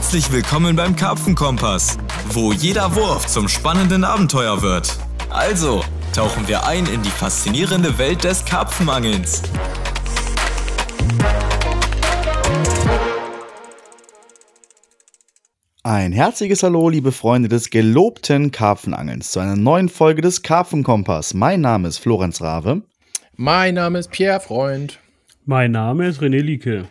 [0.00, 1.98] Herzlich willkommen beim Karpfenkompass,
[2.30, 4.96] wo jeder Wurf zum spannenden Abenteuer wird.
[5.28, 5.84] Also,
[6.14, 9.42] tauchen wir ein in die faszinierende Welt des Karpfenangelns.
[15.82, 21.34] Ein herzliches Hallo, liebe Freunde des gelobten Karpfenangelns, zu einer neuen Folge des Karpfenkompass.
[21.34, 22.80] Mein Name ist Florenz Rave.
[23.36, 24.98] Mein Name ist Pierre Freund.
[25.44, 26.88] Mein Name ist René Lieke.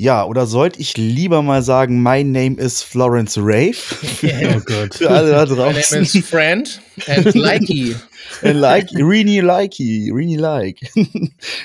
[0.00, 3.76] Ja, oder sollte ich lieber mal sagen, my name is Florence Rave?
[4.56, 4.94] oh Gott.
[4.94, 6.00] Für alle da My name draußen.
[6.00, 7.94] is Friend and Likey.
[8.42, 10.80] like, Rini likey, Rini like.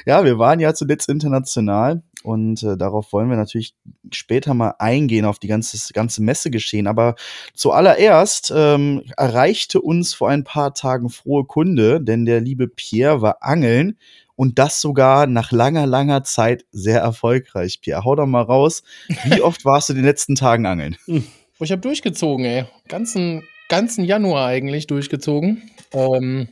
[0.06, 3.74] ja, wir waren ja zuletzt international und äh, darauf wollen wir natürlich
[4.12, 6.88] später mal eingehen auf die ganze, ganze Messe geschehen.
[6.88, 7.16] Aber
[7.54, 13.38] zuallererst ähm, erreichte uns vor ein paar Tagen frohe Kunde, denn der liebe Pierre war
[13.40, 13.98] angeln
[14.36, 17.82] und das sogar nach langer, langer Zeit sehr erfolgreich.
[17.82, 18.84] Pierre, hau doch mal raus.
[19.26, 20.98] Wie oft warst du in den letzten Tagen angeln?
[21.58, 22.66] Oh, Ich habe durchgezogen, ey.
[22.90, 25.72] Ganzen, ganzen Januar eigentlich durchgezogen.
[25.94, 26.50] Ähm,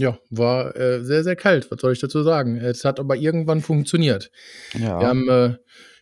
[0.00, 1.70] ja, war äh, sehr, sehr kalt.
[1.70, 2.56] Was soll ich dazu sagen?
[2.56, 4.32] Es hat aber irgendwann funktioniert.
[4.74, 4.98] Ja.
[4.98, 5.54] Wir haben, äh,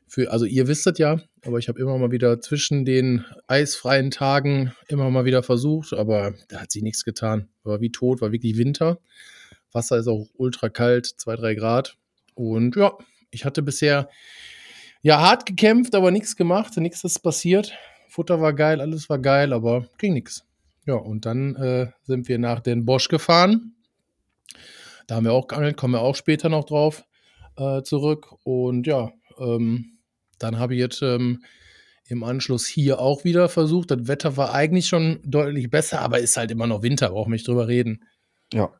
[0.08, 4.10] für, also ihr wisst es ja, aber ich habe immer mal wieder zwischen den eisfreien
[4.10, 7.48] Tagen immer mal wieder versucht, aber da hat sich nichts getan.
[7.64, 8.98] War wie tot, war wirklich Winter.
[9.74, 11.96] Wasser ist auch ultra kalt, 2, 3 Grad.
[12.34, 12.96] Und ja,
[13.30, 14.08] ich hatte bisher
[15.02, 17.72] ja hart gekämpft, aber nichts gemacht, nichts ist passiert.
[18.08, 20.46] Futter war geil, alles war geil, aber ging nichts.
[20.86, 23.74] Ja, und dann äh, sind wir nach Den Bosch gefahren.
[25.06, 27.04] Da haben wir auch geangelt, kommen wir auch später noch drauf
[27.56, 28.32] äh, zurück.
[28.44, 29.98] Und ja, ähm,
[30.38, 31.42] dann habe ich jetzt ähm,
[32.06, 33.90] im Anschluss hier auch wieder versucht.
[33.90, 37.34] Das Wetter war eigentlich schon deutlich besser, aber ist halt immer noch Winter, brauchen wir
[37.34, 38.04] nicht drüber reden.
[38.52, 38.72] ja.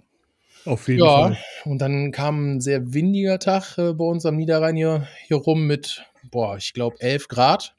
[0.65, 1.39] Auf jeden Ja, Fall.
[1.65, 5.67] und dann kam ein sehr windiger Tag äh, bei uns am Niederrhein hier, hier rum
[5.67, 7.75] mit, boah, ich glaube 11 Grad.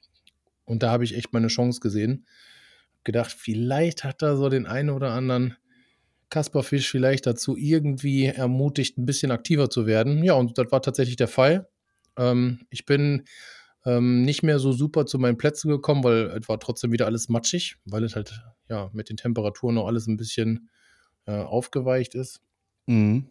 [0.66, 2.26] Und da habe ich echt meine Chance gesehen.
[3.04, 5.56] Gedacht, vielleicht hat er so den einen oder anderen
[6.30, 10.24] Kasperfisch vielleicht dazu irgendwie ermutigt, ein bisschen aktiver zu werden.
[10.24, 11.70] Ja, und das war tatsächlich der Fall.
[12.18, 13.26] Ähm, ich bin
[13.86, 17.30] ähm, nicht mehr so super zu meinen Plätzen gekommen, weil es war trotzdem wieder alles
[17.30, 20.70] matschig, weil es halt ja mit den Temperaturen noch alles ein bisschen
[21.28, 22.42] äh, aufgeweicht ist.
[22.86, 23.30] Mhm.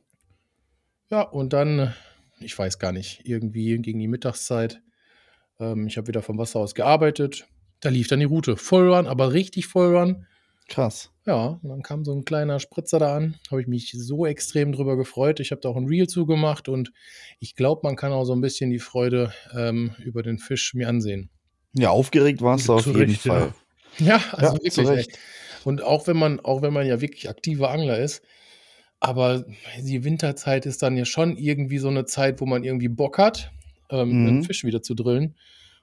[1.10, 1.90] Ja, und dann, äh,
[2.40, 4.82] ich weiß gar nicht, irgendwie gegen die Mittagszeit.
[5.60, 7.46] Ähm, ich habe wieder vom Wasser aus gearbeitet.
[7.80, 8.56] Da lief dann die Route.
[8.56, 10.26] Vollrun, aber richtig Vollrun.
[10.68, 11.10] Krass.
[11.26, 13.36] Ja, und dann kam so ein kleiner Spritzer da an.
[13.50, 15.40] Habe ich mich so extrem drüber gefreut.
[15.40, 16.92] Ich habe da auch ein Reel zugemacht und
[17.38, 20.88] ich glaube, man kann auch so ein bisschen die Freude ähm, über den Fisch mir
[20.88, 21.30] ansehen.
[21.74, 23.34] Ja, aufgeregt warst du auf jeden Recht, ja.
[23.34, 23.54] Fall.
[23.98, 25.08] Ja, also Ja, wirklich.
[25.64, 28.22] Und auch wenn man, auch wenn man ja wirklich aktiver Angler ist,
[29.04, 29.44] aber
[29.82, 33.50] die Winterzeit ist dann ja schon irgendwie so eine Zeit, wo man irgendwie Bock hat,
[33.90, 34.26] ähm, Mhm.
[34.26, 35.34] einen Fisch wieder zu drillen.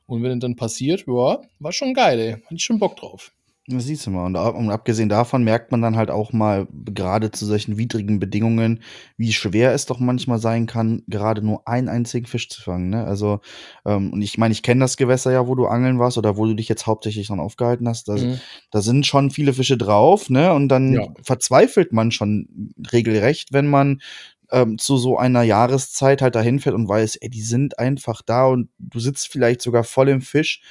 [0.08, 2.32] Und wenn es dann passiert, ja, war schon geil, ey.
[2.34, 3.32] Hatte ich schon Bock drauf.
[3.68, 4.26] Das siehst du mal.
[4.26, 8.20] Und, ab- und abgesehen davon merkt man dann halt auch mal, gerade zu solchen widrigen
[8.20, 8.82] Bedingungen,
[9.18, 12.90] wie schwer es doch manchmal sein kann, gerade nur einen einzigen Fisch zu fangen.
[12.90, 13.06] Ne?
[13.06, 13.40] Also,
[13.86, 16.46] ähm, und ich meine, ich kenne das Gewässer ja, wo du angeln warst oder wo
[16.48, 18.08] du dich jetzt hauptsächlich dran aufgehalten hast.
[18.10, 18.40] Da, Mhm.
[18.72, 20.52] da sind schon viele Fische drauf, ne?
[20.54, 21.08] Und dann Ja.
[21.22, 24.02] verzweifelt man schon regelrecht, wenn man
[24.52, 28.48] ähm, zu so einer Jahreszeit halt dahin fährt und weiß, ey, die sind einfach da
[28.48, 30.62] und du sitzt vielleicht sogar voll im Fisch,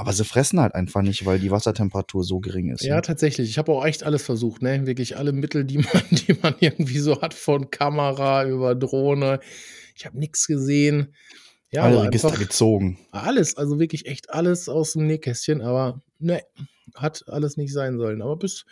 [0.00, 2.82] aber sie fressen halt einfach nicht, weil die Wassertemperatur so gering ist.
[2.82, 3.02] Ja, ne?
[3.02, 3.50] tatsächlich.
[3.50, 4.86] Ich habe auch echt alles versucht, ne?
[4.86, 9.40] Wirklich alle Mittel, die man, die man irgendwie so hat, von Kamera über Drohne.
[9.94, 11.14] Ich habe nichts gesehen.
[11.70, 12.98] Ja, Alle Register einfach gezogen.
[13.12, 16.42] alles, also wirklich echt alles aus dem Nähkästchen, aber ne,
[16.94, 18.22] hat alles nicht sein sollen.
[18.22, 18.64] Aber bis,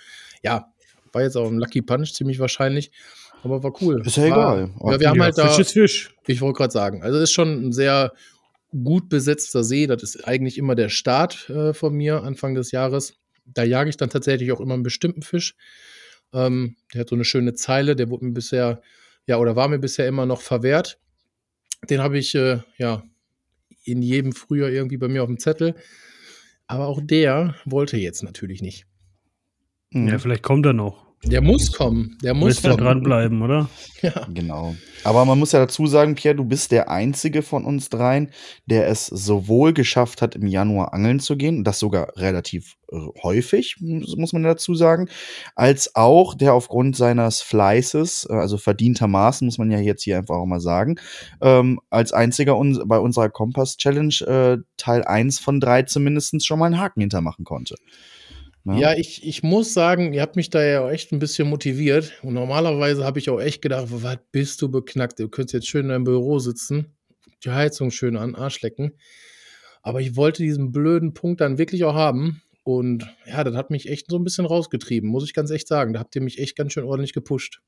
[0.43, 0.73] ja,
[1.13, 2.91] war jetzt auch ein Lucky Punch, ziemlich wahrscheinlich.
[3.45, 4.03] Aber war cool.
[4.05, 4.71] Ist ja war, egal.
[4.83, 6.15] Ja, wir haben halt da, Fisch ist Fisch.
[6.27, 8.13] ich wollte gerade sagen, also ist schon ein sehr
[8.71, 9.87] gut besetzter See.
[9.87, 13.15] Das ist eigentlich immer der Start äh, von mir Anfang des Jahres.
[13.45, 15.55] Da jage ich dann tatsächlich auch immer einen bestimmten Fisch.
[16.33, 18.83] Ähm, der hat so eine schöne Zeile, der wurde mir bisher,
[19.27, 21.01] ja, oder war mir bisher immer noch verwehrt.
[21.89, 23.03] Den habe ich, äh, ja,
[23.85, 25.75] in jedem Frühjahr irgendwie bei mir auf dem Zettel.
[26.67, 28.87] Aber auch der wollte jetzt natürlich nicht.
[29.91, 30.09] Mhm.
[30.09, 31.08] Ja, vielleicht kommt er noch.
[31.25, 32.17] Der muss kommen.
[32.23, 32.77] Der muss kommen.
[32.77, 33.69] dranbleiben, oder?
[34.01, 34.29] Ja.
[34.33, 34.77] Genau.
[35.03, 38.31] Aber man muss ja dazu sagen, Pierre, du bist der Einzige von uns dreien,
[38.67, 43.75] der es sowohl geschafft hat, im Januar angeln zu gehen, das sogar relativ äh, häufig,
[43.81, 45.09] muss man dazu sagen,
[45.57, 50.37] als auch der aufgrund seines Fleißes, äh, also verdientermaßen, muss man ja jetzt hier einfach
[50.37, 51.01] auch mal sagen,
[51.41, 56.67] ähm, als einziger uns bei unserer Kompass-Challenge äh, Teil 1 von 3 zumindest schon mal
[56.67, 57.75] einen Haken hintermachen konnte.
[58.69, 58.81] Ne?
[58.81, 62.13] Ja, ich, ich muss sagen, ihr habt mich da ja auch echt ein bisschen motiviert.
[62.23, 65.19] Und normalerweise habe ich auch echt gedacht, was bist du beknackt?
[65.19, 66.95] Du könntest jetzt schön in deinem Büro sitzen,
[67.45, 68.93] die Heizung schön an, Arsch lecken.
[69.83, 72.43] Aber ich wollte diesen blöden Punkt dann wirklich auch haben.
[72.63, 75.95] Und ja, das hat mich echt so ein bisschen rausgetrieben, muss ich ganz echt sagen.
[75.95, 77.63] Da habt ihr mich echt ganz schön ordentlich gepusht.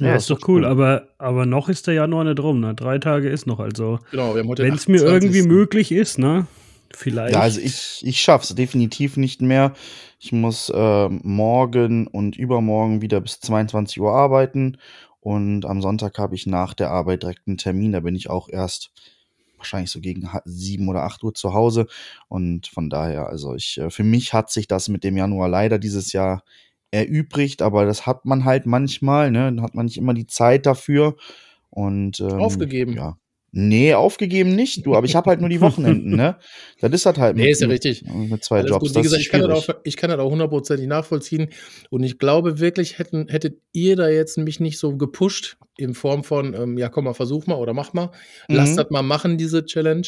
[0.00, 2.74] Ja, Ja, ist doch cool, aber, aber noch ist der Januar nicht rum, ne?
[2.74, 4.00] Drei Tage ist noch, also.
[4.10, 5.12] Genau, wir haben heute Wenn es mir 28..
[5.12, 6.48] irgendwie möglich ist, ne?
[6.96, 7.34] Vielleicht.
[7.34, 9.74] Ja, also ich, ich schaff's definitiv nicht mehr.
[10.20, 14.78] Ich muss äh, morgen und übermorgen wieder bis 22 Uhr arbeiten.
[15.20, 17.92] Und am Sonntag habe ich nach der Arbeit direkt einen Termin.
[17.92, 18.92] Da bin ich auch erst
[19.56, 21.86] wahrscheinlich so gegen ha- 7 oder 8 Uhr zu Hause.
[22.28, 25.78] Und von daher, also ich, äh, für mich hat sich das mit dem Januar leider
[25.78, 26.42] dieses Jahr
[26.90, 29.44] erübrigt, aber das hat man halt manchmal, ne?
[29.46, 31.16] Dann hat man nicht immer die Zeit dafür.
[31.70, 32.92] Und ähm, Aufgegeben.
[32.94, 33.16] Ja.
[33.54, 36.38] Nee, aufgegeben nicht, du, aber ich habe halt nur die Wochenenden, ne?
[36.80, 38.02] Das ist halt halt Nee, ist ja richtig.
[38.02, 38.86] mit zwei Alles Jobs.
[38.88, 38.96] gut.
[38.96, 41.50] Wie gesagt, ich kann, auch, ich kann das auch hundertprozentig nachvollziehen.
[41.90, 46.24] Und ich glaube wirklich, hätten, hättet ihr da jetzt mich nicht so gepusht, in Form
[46.24, 48.10] von, ähm, ja, komm mal, versuch mal oder mach mal,
[48.48, 48.76] lass Mhm.
[48.76, 50.06] das mal machen, diese Challenge,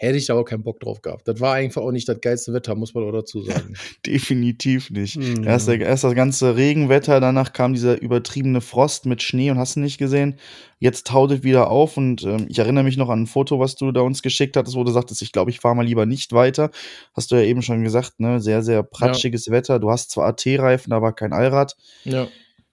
[0.00, 1.28] hätte ich da auch keinen Bock drauf gehabt.
[1.28, 3.74] Das war einfach auch nicht das geilste Wetter, muss man auch dazu sagen.
[4.06, 5.16] Definitiv nicht.
[5.16, 5.44] Hm.
[5.44, 9.80] Erst, erst das ganze Regenwetter, danach kam dieser übertriebene Frost mit Schnee und hast du
[9.80, 10.38] nicht gesehen.
[10.78, 13.76] Jetzt taut es wieder auf und ähm, ich erinnere mich noch an ein Foto, was
[13.76, 16.32] du da uns geschickt hattest, wo du sagtest, ich glaube, ich fahre mal lieber nicht
[16.32, 16.70] weiter.
[17.12, 18.40] Hast du ja eben schon gesagt, ne?
[18.40, 19.78] Sehr, sehr pratschiges Wetter.
[19.80, 21.76] Du hast zwar AT-Reifen, aber kein Allrad.
[22.04, 22.26] ja.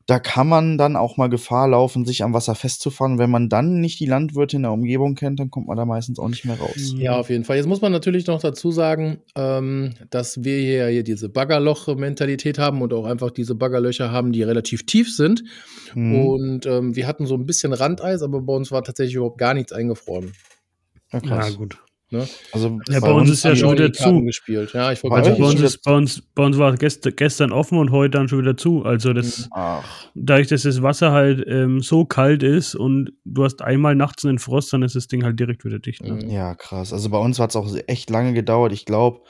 [0.08, 3.20] Da kann man dann auch mal Gefahr laufen, sich am Wasser festzufahren.
[3.20, 6.18] Wenn man dann nicht die Landwirte in der Umgebung kennt, dann kommt man da meistens
[6.18, 6.96] auch nicht mehr raus.
[6.98, 7.58] Ja, auf jeden Fall.
[7.58, 12.82] Jetzt muss man natürlich noch dazu sagen, ähm, dass wir hier, hier diese Baggerloch-Mentalität haben
[12.82, 15.44] und auch einfach diese Baggerlöcher haben, die relativ tief sind.
[15.94, 16.26] Mhm.
[16.26, 19.54] Und ähm, wir hatten so ein bisschen Randeis, aber bei uns war tatsächlich überhaupt gar
[19.54, 20.32] nichts eingefroren.
[21.12, 21.58] Ja, ja, krass.
[22.10, 22.28] Gut.
[22.52, 24.24] Also Ja, bei uns ist ja schon wieder zu.
[24.24, 24.74] gespielt.
[24.74, 27.92] Ja, ich Also bei uns, ist bei, uns, bei uns war gest, gestern offen und
[27.92, 28.84] heute dann schon wieder zu.
[28.84, 29.84] Also das, Ach,
[30.16, 34.40] dadurch, dass das Wasser halt ähm, so kalt ist und du hast einmal nachts einen
[34.40, 36.04] Frost, dann ist das Ding halt direkt wieder dicht.
[36.04, 36.20] Ne?
[36.28, 36.94] Ja, krass.
[36.94, 38.72] Also bei uns hat es auch echt lange gedauert.
[38.72, 39.22] Ich glaube,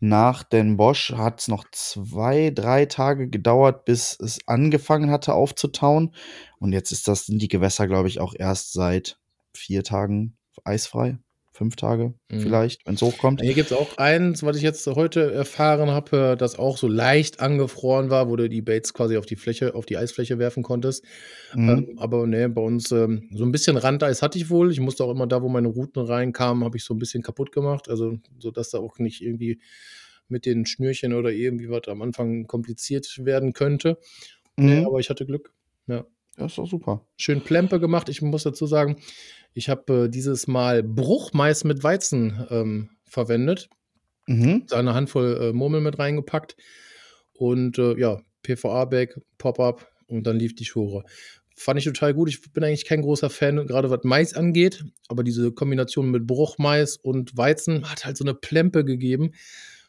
[0.00, 6.14] nach Den Bosch hat es noch zwei, drei Tage gedauert, bis es angefangen hatte aufzutauen.
[6.60, 9.18] Und jetzt ist das, sind die Gewässer, glaube ich, auch erst seit
[9.52, 11.18] vier Tagen eisfrei.
[11.58, 12.38] Fünf Tage Mhm.
[12.40, 13.40] vielleicht, wenn es hochkommt.
[13.42, 17.40] Hier gibt es auch eins, was ich jetzt heute erfahren habe, das auch so leicht
[17.40, 21.04] angefroren war, wo du die Baits quasi auf die Fläche, auf die Eisfläche werfen konntest.
[21.54, 21.68] Mhm.
[21.68, 24.70] Ähm, aber ne, bei uns ähm, so ein bisschen Randeis hatte ich wohl.
[24.70, 27.50] Ich musste auch immer da, wo meine Routen reinkamen, habe ich so ein bisschen kaputt
[27.50, 27.88] gemacht.
[27.88, 29.58] Also, so dass da auch nicht irgendwie
[30.28, 33.98] mit den Schnürchen oder irgendwie was am Anfang kompliziert werden könnte.
[34.56, 34.86] Nee, Mhm.
[34.86, 35.52] aber ich hatte Glück.
[35.88, 36.04] Ja.
[36.38, 37.04] Ja, ist doch super.
[37.16, 38.08] Schön Plempe gemacht.
[38.08, 38.96] Ich muss dazu sagen,
[39.54, 43.68] ich habe äh, dieses Mal Bruchmais mit Weizen ähm, verwendet.
[44.26, 44.66] Mhm.
[44.68, 46.56] Da eine Handvoll äh, Murmeln mit reingepackt.
[47.32, 51.04] Und äh, ja, PVA-Bag, Pop-Up und dann lief die Schure.
[51.54, 52.28] Fand ich total gut.
[52.28, 54.84] Ich bin eigentlich kein großer Fan, gerade was Mais angeht.
[55.08, 59.32] Aber diese Kombination mit Bruchmais und Weizen hat halt so eine Plempe gegeben.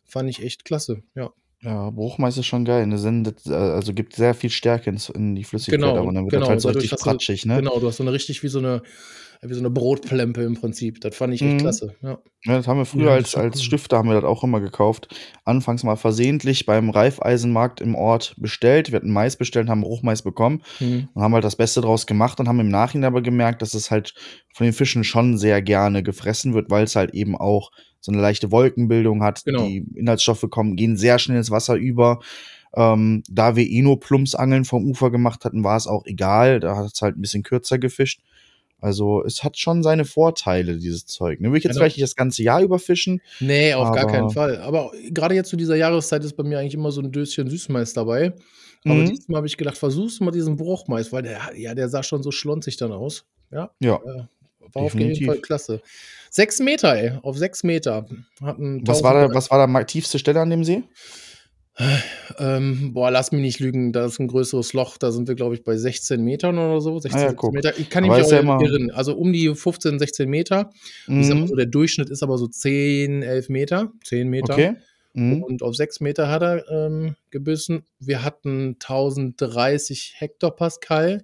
[0.06, 1.04] Fand ich echt klasse.
[1.14, 2.88] Ja, Ja, Bruchmais ist schon geil.
[2.88, 2.98] Ne?
[2.98, 6.32] Sendet, äh, also gibt sehr viel Stärke ins, in die Flüssigkeit, Genau, aber dann wird
[6.32, 6.42] genau.
[6.46, 7.58] das halt so richtig hast du- pratschig, ne?
[7.58, 7.80] genau.
[7.80, 8.82] Du hast so eine richtig wie so eine,
[9.42, 11.00] wie so eine Brotplempe im Prinzip.
[11.02, 11.58] Das fand ich echt Mhm.
[11.60, 11.96] klasse.
[12.02, 12.20] Ja.
[12.46, 13.64] Ja, das haben wir früher Ja, als, als.
[13.64, 15.08] Stifter haben wir das auch immer gekauft.
[15.46, 18.92] Anfangs mal versehentlich beim Reifeisenmarkt im Ort bestellt.
[18.92, 21.08] Wir hatten Mais bestellt, haben Bruchmais bekommen Mhm.
[21.14, 23.92] und haben halt das Beste draus gemacht und haben im Nachhinein aber gemerkt, dass es
[23.92, 24.14] halt
[24.54, 28.22] von den Fischen schon sehr gerne gefressen wird, weil es halt eben auch so eine
[28.22, 29.44] leichte Wolkenbildung hat.
[29.46, 29.66] Genau.
[29.66, 32.20] Die Inhaltsstoffe kommen, gehen sehr schnell ins Wasser über.
[32.76, 36.60] Ähm, da wir eh nur Plumpsangeln vom Ufer gemacht hatten, war es auch egal.
[36.60, 38.22] Da hat es halt ein bisschen kürzer gefischt.
[38.82, 41.42] Also es hat schon seine Vorteile, dieses Zeug.
[41.42, 41.52] Ne?
[41.52, 41.82] Will ich jetzt Genau.
[41.84, 43.22] vielleicht nicht das ganze Jahr überfischen?
[43.40, 44.58] Nee, auf gar keinen Fall.
[44.62, 47.94] Aber gerade jetzt zu dieser Jahreszeit ist bei mir eigentlich immer so ein Döschen Süßmais
[47.94, 48.34] dabei.
[48.86, 49.06] Aber Mhm.
[49.08, 52.24] diesmal habe ich gedacht, versuchst du mal diesen Bruchmais, weil der, ja, der sah schon
[52.24, 53.26] so schlonzig dann aus.
[53.52, 53.96] Ja, Ja.
[53.96, 54.00] äh,
[54.74, 55.26] war auf jeden Definitiv.
[55.28, 55.82] Fall klasse.
[56.30, 58.06] Sechs Meter, ey, auf sechs Meter.
[58.42, 60.84] Hatten Was war, da, was war da tiefste Stelle an dem See?
[62.38, 65.56] Ähm, boah, lass mich nicht lügen, da ist ein größeres Loch, da sind wir, glaube
[65.56, 67.00] ich, bei 16 Metern oder so.
[67.00, 67.54] 16, Ah ja, 17 guck.
[67.54, 67.78] Meter.
[67.78, 68.92] Ich kann mich auch ja irren.
[68.92, 70.70] Also um die 15, 16 Meter.
[71.08, 71.48] Mhm.
[71.48, 73.92] so, der Durchschnitt ist aber so 10, 11 Meter.
[74.04, 74.54] 10 Meter.
[74.54, 74.76] Okay.
[75.14, 75.44] Mhm.
[75.44, 77.84] Und auf 6 Meter hat er ähm, gebissen.
[78.00, 81.24] Wir hatten 1030 Hektopascal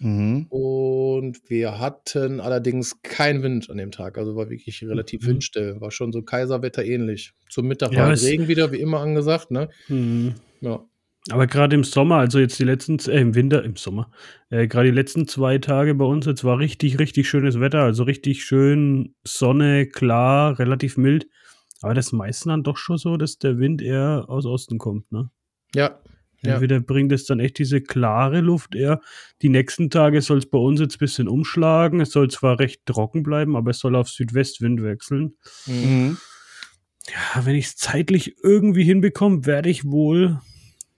[0.00, 0.46] Mhm.
[0.48, 4.18] und wir hatten allerdings keinen Wind an dem Tag.
[4.18, 5.26] Also war wirklich relativ Mhm.
[5.26, 5.80] windstill.
[5.80, 7.32] War schon so Kaiserwetter ähnlich.
[7.48, 9.50] Zum Mittag Ja, war es- Regen wieder, wie immer angesagt.
[9.50, 9.68] Ne?
[9.88, 10.34] Mhm.
[10.60, 10.84] Ja.
[11.30, 14.10] Aber gerade im Sommer, also jetzt die letzten, äh, im Winter, im Sommer,
[14.50, 18.02] äh, gerade die letzten zwei Tage bei uns, jetzt war richtig, richtig schönes Wetter, also
[18.02, 21.26] richtig schön Sonne, klar, relativ mild.
[21.80, 25.30] Aber das meiste dann doch schon so, dass der Wind eher aus Osten kommt, ne?
[25.74, 25.98] Ja.
[26.44, 26.54] Ja.
[26.54, 29.00] Entweder bringt es dann echt diese klare Luft eher.
[29.42, 32.00] Die nächsten Tage soll es bei uns jetzt ein bisschen umschlagen.
[32.00, 35.36] Es soll zwar recht trocken bleiben, aber es soll auf Südwestwind wechseln.
[35.66, 35.74] Mhm.
[35.74, 36.16] Mhm.
[37.08, 40.40] ja, wenn ich es zeitlich irgendwie hinbekomme, werde ich wohl,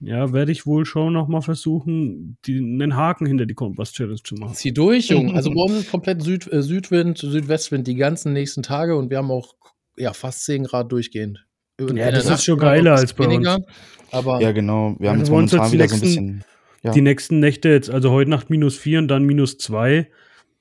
[0.00, 4.22] ja, werde ich wohl schon noch mal versuchen, die, einen Haken hinter die Kompass Challenge
[4.22, 4.54] zu machen.
[4.54, 5.34] Zieh durch, Junge.
[5.34, 9.18] Also bei uns ist komplett Süd, äh, Südwind, Südwestwind die ganzen nächsten Tage und wir
[9.18, 9.54] haben auch
[9.96, 11.45] ja, fast 10 Grad durchgehend.
[11.80, 13.66] Ja, das ist schon geiler als bei weniger, uns.
[14.11, 14.97] Aber Ja, genau.
[14.99, 16.45] Wir haben Also jetzt momentan jetzt wieder so ein nächsten- bisschen.
[16.83, 16.92] Ja.
[16.92, 20.09] Die nächsten Nächte jetzt, also heute Nacht minus 4 und dann minus 2.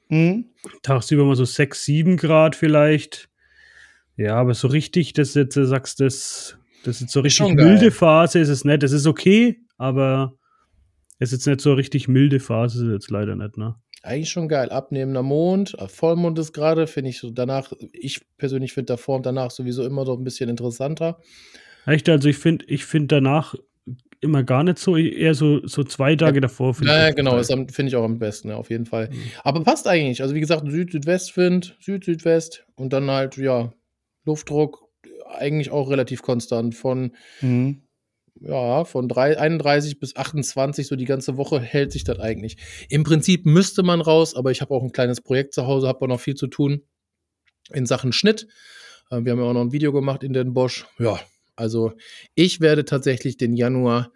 [0.09, 0.45] Mhm.
[0.81, 3.29] Tagsüber mal so 6, 7 Grad vielleicht.
[4.17, 7.91] Ja, aber so richtig, dass du jetzt sagst, das, das ist jetzt so richtig milde
[7.91, 8.81] Phase, ist es nicht.
[8.81, 10.33] Das ist okay, aber
[11.19, 13.75] es ist jetzt nicht so richtig milde Phase, ist es jetzt leider nicht, ne?
[14.05, 14.69] Eigentlich schon geil.
[14.69, 19.25] Abnehmender Mond, äh, Vollmond ist gerade, finde ich so danach, ich persönlich finde davor und
[19.25, 21.19] danach sowieso immer so ein bisschen interessanter.
[21.85, 23.55] Echt, also ich finde ich find danach
[24.21, 26.73] immer gar nicht so, eher so, so zwei Tage davor.
[26.73, 29.09] find ich Ja, echt genau, am- finde ich auch am besten, ja, auf jeden Fall.
[29.11, 29.21] Mhm.
[29.43, 30.21] Aber passt eigentlich.
[30.23, 33.71] Also wie gesagt, Süd-Südwestwind, Süd-Südwest und dann halt, ja,
[34.25, 34.83] Luftdruck
[35.27, 37.81] eigentlich auch relativ konstant von Mhm.
[38.41, 42.57] Ja, von drei, 31 bis 28, so die ganze Woche hält sich das eigentlich.
[42.89, 46.01] Im Prinzip müsste man raus, aber ich habe auch ein kleines Projekt zu Hause, habe
[46.01, 46.81] auch noch viel zu tun
[47.71, 48.47] in Sachen Schnitt.
[49.09, 50.85] Äh, Wir haben ja auch noch ein Video gemacht in den Bosch.
[50.99, 51.19] Ja,
[51.55, 51.93] also
[52.35, 54.11] ich werde tatsächlich den Januar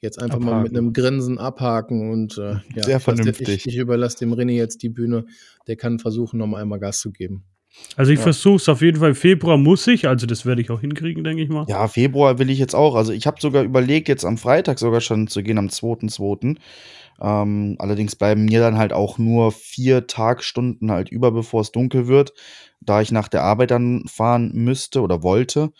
[0.00, 0.76] jetzt einfach mal mit Abhaken.
[0.76, 3.48] einem Grinsen abhaken und äh, ja, Sehr vernünftig.
[3.48, 5.26] Ich, ich überlasse dem René jetzt die Bühne.
[5.66, 7.44] Der kann versuchen, noch mal einmal Gas zu geben.
[7.96, 8.24] Also ich Ja.
[8.24, 9.14] versuche es auf jeden Fall.
[9.14, 11.64] Februar muss ich, also das werde ich auch hinkriegen, denke ich mal.
[11.68, 12.94] Ja, Februar will ich jetzt auch.
[12.94, 16.58] Also ich habe sogar überlegt, jetzt am Freitag sogar schon zu gehen, am 2.2.
[17.20, 22.08] Ähm, allerdings bleiben mir dann halt auch nur vier Tagstunden halt über, bevor es dunkel
[22.08, 22.34] wird,
[22.80, 25.70] da ich nach der Arbeit dann fahren müsste oder wollte.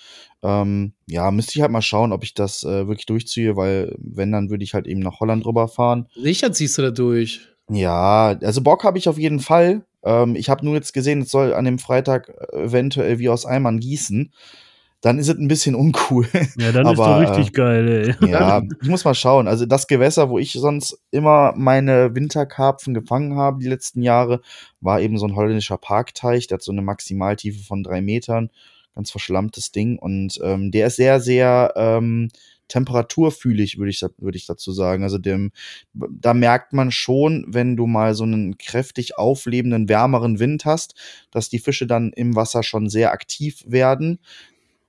[0.43, 4.33] Ähm, ja, müsste ich halt mal schauen, ob ich das äh, wirklich durchziehe, weil wenn,
[4.33, 6.09] dann würde ich halt eben nach Holland rüber fahren.
[6.15, 7.41] Sicher ziehst du da durch.
[7.69, 9.85] Ja, also Bock habe ich auf jeden Fall.
[10.07, 13.45] Ähm, ich habe nur jetzt gesehen, es soll an dem Freitag äh, eventuell wie aus
[13.45, 14.33] Eimern gießen.
[15.03, 16.27] Dann ist es ein bisschen uncool.
[16.59, 18.29] Ja, dann ist Aber, doch richtig geil, ey.
[18.31, 19.47] Ja, ich muss mal schauen.
[19.49, 24.41] Also das Gewässer, wo ich sonst immer meine Winterkarpfen gefangen habe die letzten Jahre,
[24.81, 26.47] war eben so ein holländischer Parkteich.
[26.47, 28.51] Der hat so eine Maximaltiefe von drei Metern.
[28.95, 29.99] Ganz verschlammtes Ding.
[29.99, 32.31] Und ähm, der ist sehr, sehr ähm,
[32.69, 35.03] temperaturfühlig, würde ich, würde ich dazu sagen.
[35.03, 35.53] Also dem,
[35.93, 40.95] da merkt man schon, wenn du mal so einen kräftig auflebenden, wärmeren Wind hast,
[41.31, 44.19] dass die Fische dann im Wasser schon sehr aktiv werden.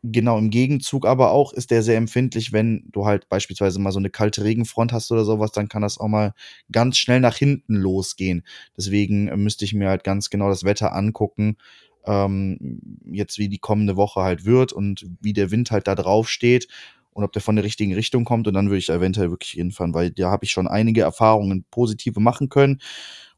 [0.03, 3.99] Genau, im Gegenzug aber auch ist der sehr empfindlich, wenn du halt beispielsweise mal so
[3.99, 6.33] eine kalte Regenfront hast oder sowas, dann kann das auch mal
[6.71, 8.43] ganz schnell nach hinten losgehen.
[8.77, 11.57] Deswegen äh, müsste ich mir halt ganz genau das Wetter angucken,
[12.05, 12.79] ähm,
[13.11, 16.67] jetzt wie die kommende Woche halt wird und wie der Wind halt da drauf steht
[17.17, 19.49] und ob der von der richtigen Richtung kommt und dann würde ich da eventuell wirklich
[19.49, 22.79] hinfahren, weil da habe ich schon einige Erfahrungen positive machen können.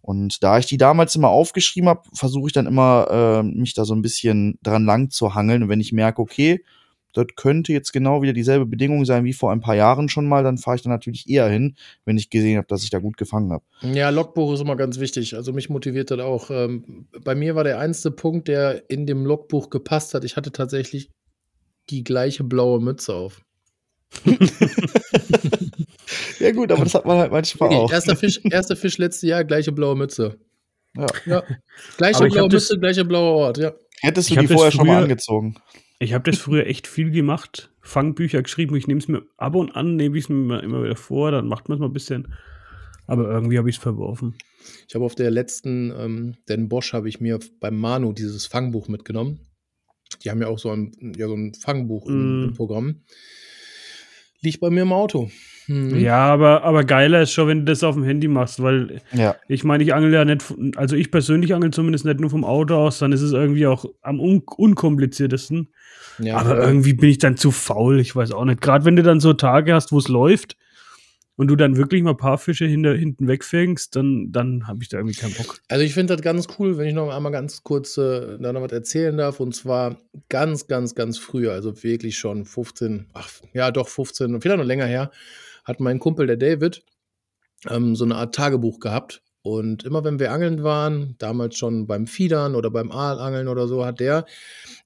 [0.01, 3.85] Und da ich die damals immer aufgeschrieben habe, versuche ich dann immer, äh, mich da
[3.85, 5.63] so ein bisschen dran lang zu hangeln.
[5.63, 6.61] Und wenn ich merke, okay,
[7.13, 10.43] das könnte jetzt genau wieder dieselbe Bedingung sein wie vor ein paar Jahren schon mal,
[10.43, 13.15] dann fahre ich da natürlich eher hin, wenn ich gesehen habe, dass ich da gut
[13.15, 13.63] gefangen habe.
[13.81, 15.37] Ja, Logbuch ist immer ganz wichtig.
[15.37, 16.51] Also mich motiviert das auch.
[16.51, 20.25] Ähm, bei mir war der einzige Punkt, der in dem Logbuch gepasst hat.
[20.25, 21.11] Ich hatte tatsächlich
[21.89, 23.41] die gleiche blaue Mütze auf.
[26.39, 27.91] Ja gut, aber das hat man halt manchmal Okay, auch.
[27.91, 30.37] erster, Fisch, erster Fisch letztes Jahr, gleiche blaue Mütze.
[30.95, 31.05] Ja.
[31.25, 31.43] Ja.
[31.97, 33.73] Gleiche Aber ich blaue Mütze, gleiche blauer Ort, ja.
[34.01, 35.55] Hättest du die das vorher schon mal früher- angezogen?
[35.99, 38.75] Ich habe das früher echt viel gemacht, Fangbücher geschrieben.
[38.77, 41.47] Ich nehme es mir ab und an, nehme ich es mir immer wieder vor, dann
[41.47, 42.33] macht man es mal ein bisschen.
[43.05, 44.35] Aber irgendwie habe ich es verworfen.
[44.87, 48.87] Ich habe auf der letzten, ähm, den Bosch, habe ich mir beim Manu dieses Fangbuch
[48.87, 49.41] mitgenommen.
[50.23, 52.43] Die haben ja auch so ein, ja, so ein Fangbuch im, Mm.
[52.49, 53.01] im Programm.
[54.41, 55.29] Liegt bei mir im Auto.
[55.67, 55.99] Mhm.
[55.99, 59.35] Ja, aber, aber geiler ist schon, wenn du das auf dem Handy machst, weil Ja.
[59.47, 62.43] ich meine, ich angel ja nicht, von- also ich persönlich angel zumindest nicht nur vom
[62.45, 65.67] Auto aus, dann ist es irgendwie auch am un unkompliziertesten.
[66.19, 68.61] ja aber irgendwie bin ich dann zu faul, ich weiß auch nicht.
[68.61, 70.57] Gerade wenn du dann so Tage hast, wo es läuft
[71.39, 74.89] und du dann wirklich mal ein paar Fische hinter, hinten wegfängst, dann, dann habe ich
[74.89, 75.61] da irgendwie keinen Bock.
[75.69, 78.61] Also ich finde das ganz cool, wenn ich noch einmal ganz kurz äh, da noch
[78.61, 79.39] was erzählen darf.
[79.39, 84.57] Und zwar ganz, ganz, ganz früh, also wirklich schon 15, ach ja doch 15, vielleicht
[84.57, 85.11] noch länger her,
[85.63, 86.83] hat mein Kumpel, der David,
[87.69, 89.21] ähm, so eine Art Tagebuch gehabt.
[89.41, 93.85] Und immer wenn wir angeln waren, damals schon beim Fiedern oder beim Aalangeln oder so,
[93.85, 94.25] hat der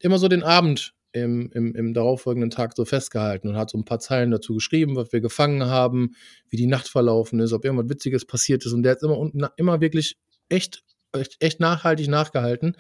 [0.02, 3.86] immer so den Abend im, im, im darauffolgenden Tag so festgehalten und hat so ein
[3.86, 6.16] paar Zeilen dazu geschrieben, was wir gefangen haben,
[6.50, 8.74] wie die Nacht verlaufen ist, ob irgendwas Witziges passiert ist.
[8.74, 10.18] Und der hat immer, unten- immer wirklich
[10.50, 12.76] echt, echt, echt nachhaltig nachgehalten.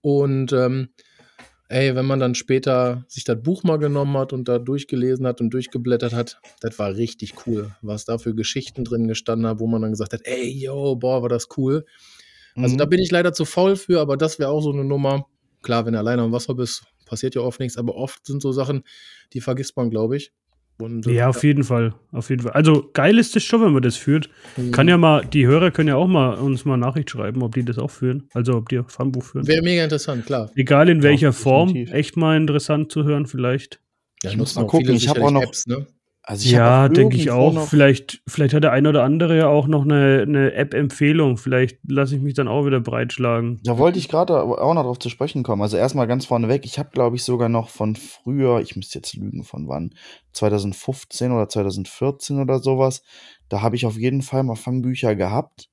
[0.00, 0.88] Und ähm,
[1.68, 5.40] ey, wenn man dann später sich das Buch mal genommen hat und da durchgelesen hat
[5.40, 9.66] und durchgeblättert hat, das war richtig cool, was da für Geschichten drin gestanden hat, wo
[9.66, 11.84] man dann gesagt hat, ey, yo, boah, war das cool.
[12.56, 12.78] Also Mhm.
[12.78, 15.26] da bin ich leider zu faul für, aber das wäre auch so eine Nummer.
[15.62, 18.52] Klar, wenn du alleine am Wasser bist, passiert ja oft nichts, aber oft sind so
[18.52, 18.84] Sachen,
[19.34, 20.32] die vergisst man, glaube ich.
[20.78, 21.94] Und, ja, auf jeden Fall.
[22.10, 22.52] Auf jeden Fall.
[22.52, 24.30] Also geil ist es schon, wenn man das führt.
[24.56, 24.70] Mhm.
[24.70, 27.66] Kann ja mal, die Hörer können ja auch mal uns mal Nachricht schreiben, ob die
[27.66, 28.30] das auch führen.
[28.32, 29.46] Also ob die Farmbuch führen.
[29.46, 30.50] Wäre mega interessant, klar.
[30.54, 31.76] Egal in welcher ja, Form.
[31.76, 33.78] Echt mal interessant zu hören, vielleicht.
[34.22, 34.94] Ja, ich muss mal gucken.
[34.94, 35.42] Ich habe auch noch.
[35.42, 35.86] Apps, ne?
[36.24, 37.66] Also ja, denke ich auch.
[37.66, 41.36] Vielleicht, vielleicht hat der eine oder andere ja auch noch eine, eine App-Empfehlung.
[41.36, 43.60] Vielleicht lasse ich mich dann auch wieder breitschlagen.
[43.64, 45.62] Da wollte ich gerade auch noch drauf zu sprechen kommen.
[45.62, 49.14] Also erstmal ganz vorneweg, ich habe, glaube ich, sogar noch von früher, ich müsste jetzt
[49.14, 49.94] lügen, von wann,
[50.32, 53.02] 2015 oder 2014 oder sowas.
[53.48, 55.71] Da habe ich auf jeden Fall mal Fangbücher gehabt.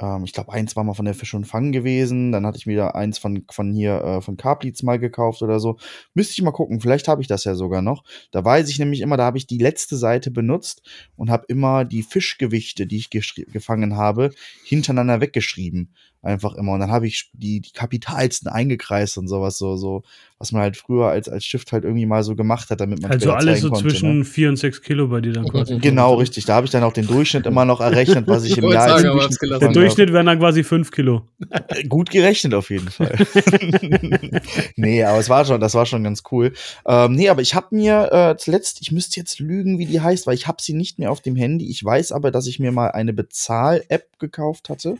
[0.00, 2.32] Ähm, ich glaube, eins war mal von der Fisch und Fang gewesen.
[2.32, 5.78] Dann hatte ich wieder eins von, von hier, äh, von Carplitz mal gekauft oder so.
[6.14, 6.80] Müsste ich mal gucken.
[6.80, 8.04] Vielleicht habe ich das ja sogar noch.
[8.30, 10.82] Da weiß ich nämlich immer, da habe ich die letzte Seite benutzt
[11.16, 14.30] und habe immer die Fischgewichte, die ich gefangen habe,
[14.64, 15.94] hintereinander weggeschrieben
[16.24, 16.72] einfach immer.
[16.72, 20.02] Und dann habe ich die, die kapitalsten eingekreist und sowas, so, so,
[20.38, 23.12] was man halt früher als, als Stift halt irgendwie mal so gemacht hat, damit man
[23.12, 24.24] Also alles so konnte, zwischen ne?
[24.24, 25.78] 4 und 6 Kilo bei dir dann quasi.
[25.84, 26.44] Genau, richtig.
[26.44, 29.20] Da habe ich dann auch den Durchschnitt immer noch errechnet, was ich im Jahr sagen,
[29.20, 31.22] als Der Durchschnitt wären dann quasi 5 Kilo.
[31.50, 33.14] Äh, gut gerechnet auf jeden Fall.
[34.76, 36.52] nee, aber es war schon, das war schon ganz cool.
[36.86, 40.26] Ähm, nee, aber ich habe mir äh, zuletzt, ich müsste jetzt lügen, wie die heißt,
[40.26, 41.68] weil ich habe sie nicht mehr auf dem Handy.
[41.70, 44.96] Ich weiß aber, dass ich mir mal eine Bezahl-App gekauft hatte.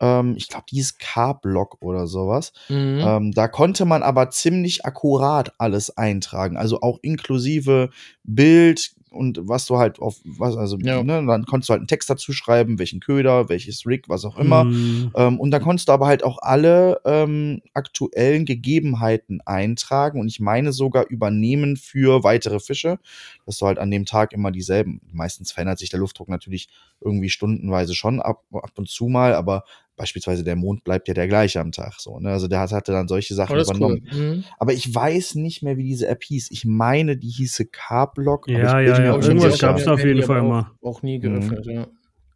[0.00, 2.52] Ähm, ich glaube, die ist K-Block oder sowas.
[2.68, 3.00] Mhm.
[3.00, 6.56] Ähm, da konnte man aber ziemlich akkurat alles eintragen.
[6.56, 7.90] Also auch inklusive
[8.24, 11.02] Bild, und was du halt auf was, also, ja.
[11.02, 14.36] ne, dann konntest du halt einen Text dazu schreiben, welchen Köder, welches Rig, was auch
[14.36, 14.64] immer.
[14.64, 15.12] Mhm.
[15.14, 20.40] Ähm, und dann konntest du aber halt auch alle ähm, aktuellen Gegebenheiten eintragen und ich
[20.40, 22.98] meine sogar übernehmen für weitere Fische,
[23.46, 26.68] dass du halt an dem Tag immer dieselben, meistens verändert sich der Luftdruck natürlich
[27.00, 29.64] irgendwie stundenweise schon ab, ab und zu mal, aber
[29.96, 31.94] beispielsweise der Mond bleibt ja der gleiche am Tag.
[31.98, 32.30] So, ne?
[32.30, 34.06] Also der hatte dann solche Sachen oh, übernommen.
[34.12, 34.20] Cool.
[34.20, 34.44] Mhm.
[34.58, 36.50] Aber ich weiß nicht mehr, wie diese App hieß.
[36.50, 38.48] Ich meine, die hieße K-Block.
[38.48, 39.14] Ja, ja, ja.
[39.14, 40.70] Irgendwas gab es auf jeden Fall auch, mal.
[40.82, 41.72] Auch nie geöffnet, mhm.
[41.72, 41.86] ja.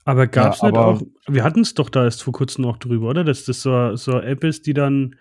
[0.05, 2.79] Aber gab es ja, nicht auch, wir hatten es doch da erst vor kurzem noch
[2.79, 3.25] drüber, oder?
[3.25, 5.17] Dass das so, so eine App ist, die dann,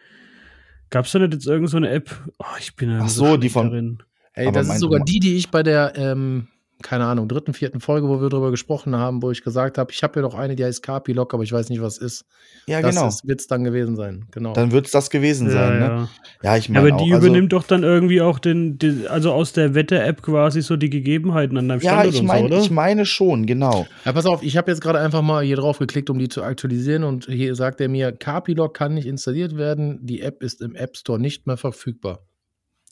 [0.89, 2.10] gab es da nicht jetzt irgend so eine App?
[2.39, 4.04] Oh, ich bin ja Ach so, die von, darin.
[4.34, 6.47] Ey, das ist sogar die, die ich bei der, ähm,
[6.84, 10.04] keine Ahnung, dritten, vierten Folge, wo wir darüber gesprochen haben, wo ich gesagt habe, ich
[10.04, 12.26] habe ja noch eine, die heißt Carpi-Lock, aber ich weiß nicht, was ist.
[12.68, 13.10] Ja, das genau.
[13.24, 14.54] wird es dann gewesen sein, genau.
[14.54, 15.90] Dann wird es das gewesen ja, sein, ja.
[15.90, 16.10] ne?
[16.44, 16.88] Ja, ich meine.
[16.88, 19.74] Ja, aber die auch, also, übernimmt doch dann irgendwie auch den, den also aus der
[19.74, 22.63] Wette-App quasi so die Gegebenheiten an deinem ja, Standort ich mein, und so, oder?
[22.63, 23.88] ich meine schon, genau.
[24.06, 26.44] Ja, pass auf, ich habe jetzt gerade einfach mal hier drauf geklickt, um die zu
[26.44, 30.76] aktualisieren und hier sagt er mir, Carpi-Lock kann nicht installiert werden, die App ist im
[30.76, 32.20] App Store nicht mehr verfügbar.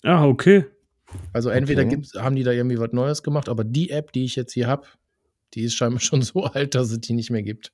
[0.03, 0.65] Ah, okay.
[1.33, 1.95] Also entweder okay.
[1.95, 4.67] gibt's, haben die da irgendwie was Neues gemacht, aber die App, die ich jetzt hier
[4.67, 4.87] habe,
[5.53, 7.71] die ist scheinbar schon so alt, dass es die nicht mehr gibt.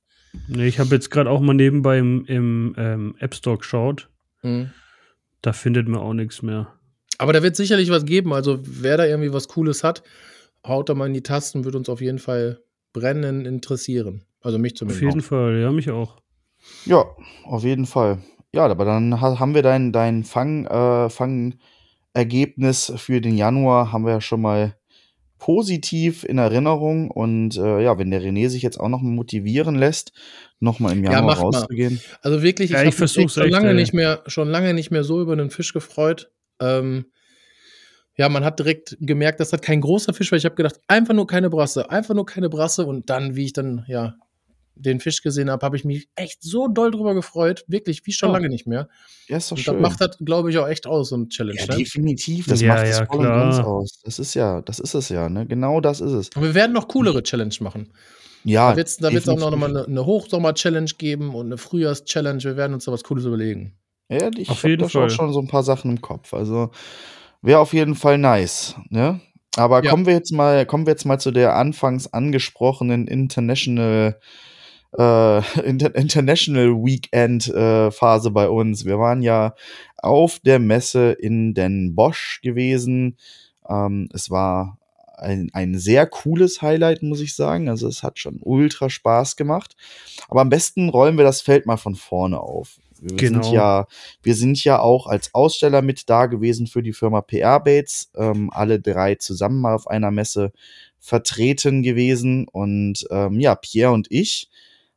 [0.48, 4.08] Nee, ich habe jetzt gerade auch mal nebenbei im, im ähm, App Store geschaut.
[4.42, 4.70] Mhm.
[5.42, 6.72] Da findet man auch nichts mehr.
[7.18, 8.32] Aber da wird sicherlich was geben.
[8.32, 10.02] Also wer da irgendwie was Cooles hat,
[10.66, 12.60] haut da mal in die Tasten, wird uns auf jeden Fall
[12.92, 14.24] brennen interessieren.
[14.40, 15.04] Also mich zumindest.
[15.04, 15.24] Auf jeden auch.
[15.24, 16.16] Fall, ja, mich auch.
[16.86, 17.04] Ja,
[17.44, 18.22] auf jeden Fall.
[18.54, 21.54] Ja, aber dann haben wir dein, dein Fang, äh, Fang
[22.14, 24.76] Ergebnis für den Januar haben wir ja schon mal
[25.38, 27.10] positiv in Erinnerung.
[27.10, 30.12] Und äh, ja, wenn der René sich jetzt auch noch motivieren lässt,
[30.60, 31.94] nochmal im Januar ja, rauszugehen.
[31.94, 32.18] Mal.
[32.22, 35.02] Also wirklich, ich, ja, ich habe mich schon lange nicht mehr, schon lange nicht mehr
[35.02, 36.30] so über einen Fisch gefreut.
[36.60, 37.06] Ähm,
[38.16, 41.14] ja, man hat direkt gemerkt, das hat kein großer Fisch, weil ich habe gedacht, einfach
[41.14, 44.14] nur keine Brasse, einfach nur keine Brasse und dann, wie ich dann ja
[44.74, 47.64] den Fisch gesehen habe, habe ich mich echt so doll drüber gefreut.
[47.68, 48.34] Wirklich, wie schon ja.
[48.34, 48.88] lange nicht mehr.
[49.28, 49.74] Ja, ist doch und schön.
[49.74, 51.58] Das macht das, glaube ich, auch echt aus, so ein Challenge.
[51.58, 51.76] Ja, ne?
[51.76, 52.46] definitiv.
[52.46, 53.34] Das ja, macht ja, voll klar.
[53.34, 54.00] und ganz aus.
[54.04, 55.46] Das ist ja, das ist es ja, ne?
[55.46, 56.30] Genau das ist es.
[56.30, 57.92] Und wir werden noch coolere Challenge machen.
[58.44, 58.70] Ja.
[58.70, 62.42] Da wird es da auch noch mal eine, eine Hochsommer-Challenge geben und eine Frühjahrs-Challenge.
[62.42, 63.76] Wir werden uns da was Cooles überlegen.
[64.08, 66.34] Ja, ich habe da auch schon so ein paar Sachen im Kopf.
[66.34, 66.70] Also
[67.40, 69.20] wäre auf jeden Fall nice, ne?
[69.56, 69.90] Aber ja.
[69.90, 74.18] kommen wir jetzt mal, kommen wir jetzt mal zu der anfangs angesprochenen International
[74.96, 78.84] äh, International Weekend äh, Phase bei uns.
[78.84, 79.54] Wir waren ja
[79.98, 83.16] auf der Messe in Den Bosch gewesen.
[83.68, 84.78] Ähm, es war
[85.16, 87.68] ein, ein sehr cooles Highlight, muss ich sagen.
[87.68, 89.76] Also es hat schon ultra Spaß gemacht.
[90.28, 92.78] Aber am besten rollen wir das Feld mal von vorne auf.
[93.00, 93.42] Wir genau.
[93.42, 93.86] sind ja,
[94.22, 98.10] wir sind ja auch als Aussteller mit da gewesen für die Firma PR Bates.
[98.16, 100.52] Ähm, alle drei zusammen mal auf einer Messe
[100.98, 102.46] vertreten gewesen.
[102.48, 104.48] Und ähm, ja, Pierre und ich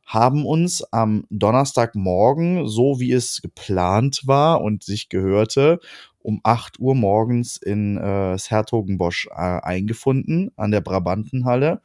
[0.06, 5.80] haben uns am Donnerstagmorgen, so wie es geplant war und sich gehörte,
[6.18, 11.82] um 8 Uhr morgens in äh, Hertogenbosch äh, eingefunden an der Brabantenhalle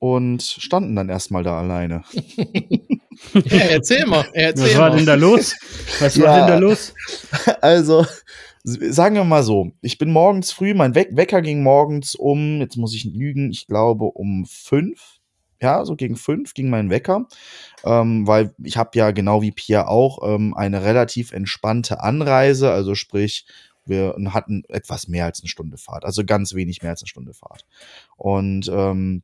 [0.00, 2.02] und standen dann erstmal da alleine.
[3.34, 4.24] ja, erzähl mal.
[4.32, 5.54] Erzähl Was war denn da los?
[6.00, 6.94] Was ja, war denn da los?
[7.60, 8.06] Also,
[8.64, 12.76] sagen wir mal so, ich bin morgens früh, mein We Wecker ging morgens um, jetzt
[12.76, 15.19] muss ich lügen, ich glaube um fünf.
[15.62, 17.26] Ja, so gegen fünf ging mein Wecker,
[17.84, 22.94] ähm, weil ich habe ja genau wie Pierre auch ähm, eine relativ entspannte Anreise, also
[22.94, 23.44] sprich,
[23.84, 27.34] wir hatten etwas mehr als eine Stunde Fahrt, also ganz wenig mehr als eine Stunde
[27.34, 27.66] Fahrt.
[28.16, 29.22] Und ähm,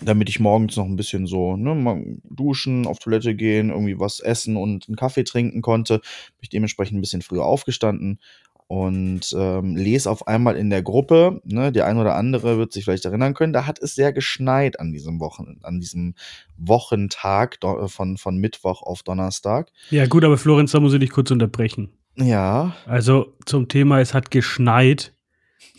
[0.00, 4.56] damit ich morgens noch ein bisschen so, ne, duschen, auf Toilette gehen, irgendwie was essen
[4.56, 8.20] und einen Kaffee trinken konnte, bin ich dementsprechend ein bisschen früher aufgestanden
[8.66, 12.84] und ähm, lese auf einmal in der Gruppe, ne, der ein oder andere wird sich
[12.84, 16.14] vielleicht erinnern können, da hat es sehr geschneit an diesem Wochen, an diesem
[16.56, 19.70] Wochentag von, von Mittwoch auf Donnerstag.
[19.90, 21.90] Ja, gut, aber Florenz, da muss ich dich kurz unterbrechen.
[22.16, 22.74] Ja.
[22.86, 25.12] Also zum Thema, es hat geschneit,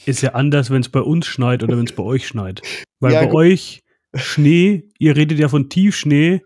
[0.06, 2.62] ist ja anders, wenn es bei uns schneit oder wenn es bei euch schneit.
[3.00, 3.36] Weil ja, bei gut.
[3.36, 6.42] euch Schnee, ihr redet ja von Tiefschnee,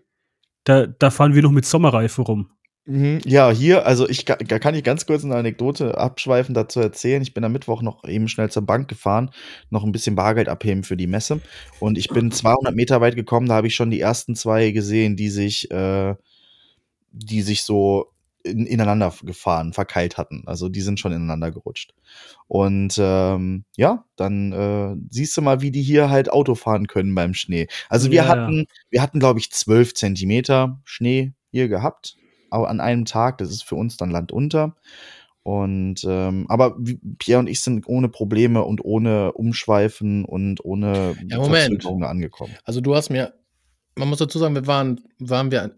[0.64, 2.50] da, da fahren wir noch mit Sommerreife rum.
[2.90, 3.20] Mhm.
[3.24, 7.22] Ja, hier, also ich da kann ich ganz kurz eine Anekdote abschweifen dazu erzählen.
[7.22, 9.30] Ich bin am Mittwoch noch eben schnell zur Bank gefahren,
[9.70, 11.40] noch ein bisschen Bargeld abheben für die Messe.
[11.78, 15.14] Und ich bin 200 Meter weit gekommen, da habe ich schon die ersten zwei gesehen,
[15.14, 16.16] die sich, äh,
[17.12, 18.10] die sich so
[18.42, 20.42] in, ineinander gefahren, verkeilt hatten.
[20.46, 21.94] Also die sind schon ineinander gerutscht.
[22.48, 27.14] Und ähm, ja, dann äh, siehst du mal, wie die hier halt Auto fahren können
[27.14, 27.68] beim Schnee.
[27.88, 28.64] Also wir ja, hatten, ja.
[28.90, 32.16] wir hatten, glaube ich, zwölf Zentimeter Schnee hier gehabt,
[32.50, 33.38] an einem Tag.
[33.38, 34.76] Das ist für uns dann Land unter.
[35.42, 36.76] Und ähm, aber
[37.18, 41.84] Pierre und ich sind ohne Probleme und ohne Umschweifen und ohne ja, Moment.
[41.86, 42.54] angekommen.
[42.64, 43.32] Also du hast mir,
[43.96, 45.74] man muss dazu sagen, wir waren, waren wir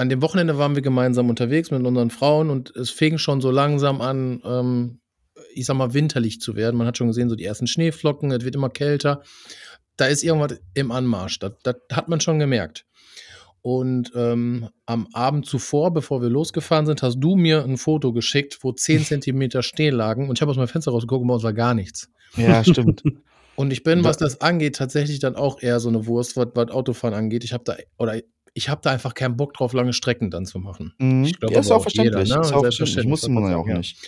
[0.00, 3.50] an dem Wochenende waren wir gemeinsam unterwegs mit unseren Frauen und es fing schon so
[3.50, 5.00] langsam an, ähm,
[5.54, 6.76] ich sag mal, winterlich zu werden.
[6.76, 9.22] Man hat schon gesehen, so die ersten Schneeflocken, es wird immer kälter.
[9.96, 11.38] Da ist irgendwas im Anmarsch.
[11.38, 12.86] Das, das hat man schon gemerkt.
[13.62, 18.58] Und ähm, am Abend zuvor, bevor wir losgefahren sind, hast du mir ein Foto geschickt,
[18.62, 20.28] wo 10 Zentimeter Schnee lagen.
[20.28, 22.10] Und ich habe aus meinem Fenster rausgeguckt und bei uns war gar nichts.
[22.36, 23.02] Ja, stimmt.
[23.56, 26.70] Und ich bin, was das angeht, tatsächlich dann auch eher so eine Wurst, was, was
[26.70, 27.44] Autofahren angeht.
[27.44, 28.18] Ich habe da, oder
[28.54, 30.94] ich habe da einfach keinen Bock drauf, lange Strecken dann zu machen.
[30.98, 31.24] Mhm.
[31.24, 32.28] Ich glaube, ja, ist auch verständlich.
[32.28, 32.46] Jeder, ne?
[32.46, 33.06] ist auch verständlich.
[33.06, 33.98] Muss man ja auch nicht.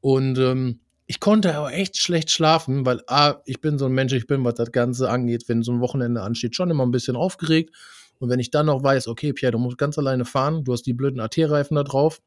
[0.00, 4.12] Und ähm, ich konnte aber echt schlecht schlafen, weil A, ich bin so ein Mensch,
[4.12, 7.16] ich bin, was das Ganze angeht, wenn so ein Wochenende ansteht, schon immer ein bisschen
[7.16, 7.74] aufgeregt.
[8.22, 10.84] Und wenn ich dann noch weiß, okay, Pierre, du musst ganz alleine fahren, du hast
[10.84, 12.22] die blöden AT-Reifen da drauf.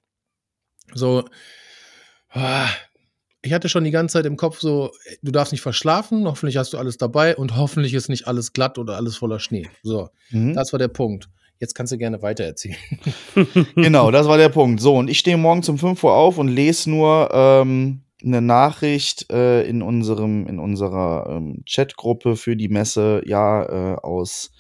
[0.93, 1.23] So,
[2.31, 2.67] ah,
[3.41, 6.73] ich hatte schon die ganze Zeit im Kopf so, du darfst nicht verschlafen, hoffentlich hast
[6.73, 9.69] du alles dabei und hoffentlich ist nicht alles glatt oder alles voller Schnee.
[9.83, 10.53] So, mhm.
[10.53, 11.29] das war der Punkt.
[11.61, 12.75] Jetzt kannst du gerne weitererzählen.
[13.75, 14.81] genau, das war der Punkt.
[14.81, 19.31] So, und ich stehe morgen um 5 Uhr auf und lese nur ähm, eine Nachricht
[19.31, 24.51] äh, in unserem, in unserer ähm, Chatgruppe für die Messe, ja, äh, aus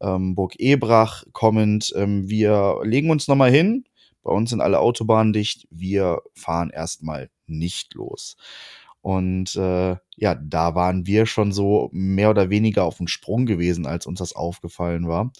[0.00, 1.92] ähm, Burg Ebrach kommend.
[1.96, 3.84] Ähm, wir legen uns nochmal hin.
[4.22, 5.66] Bei uns sind alle Autobahnen dicht.
[5.70, 8.36] Wir fahren erstmal nicht los.
[9.00, 13.86] Und äh, ja, da waren wir schon so mehr oder weniger auf dem Sprung gewesen,
[13.86, 15.32] als uns das aufgefallen war.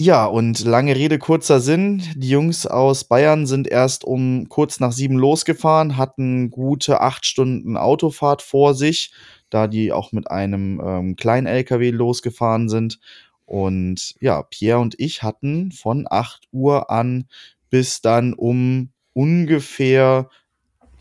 [0.00, 2.02] Ja, und lange Rede, kurzer Sinn.
[2.16, 7.76] Die Jungs aus Bayern sind erst um kurz nach sieben losgefahren, hatten gute acht Stunden
[7.76, 9.12] Autofahrt vor sich,
[9.54, 12.98] da die auch mit einem ähm, kleinen LKW losgefahren sind.
[13.46, 17.28] Und ja, Pierre und ich hatten von 8 Uhr an
[17.70, 20.28] bis dann um ungefähr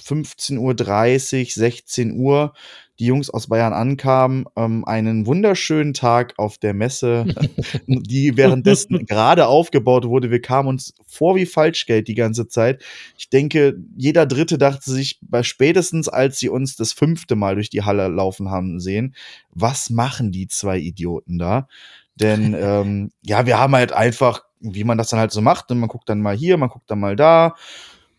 [0.03, 2.53] 15.30 Uhr, 16 Uhr
[2.99, 7.25] die Jungs aus Bayern ankamen, ähm, einen wunderschönen Tag auf der Messe,
[7.87, 10.29] die währenddessen gerade aufgebaut wurde.
[10.29, 12.83] Wir kamen uns vor wie Falschgeld die ganze Zeit.
[13.17, 17.69] Ich denke, jeder Dritte dachte sich bei spätestens, als sie uns das fünfte Mal durch
[17.69, 19.15] die Halle laufen haben sehen,
[19.51, 21.67] was machen die zwei Idioten da?
[22.15, 25.77] Denn ähm, ja, wir haben halt einfach, wie man das dann halt so macht, und
[25.77, 27.55] ne, man guckt dann mal hier, man guckt dann mal da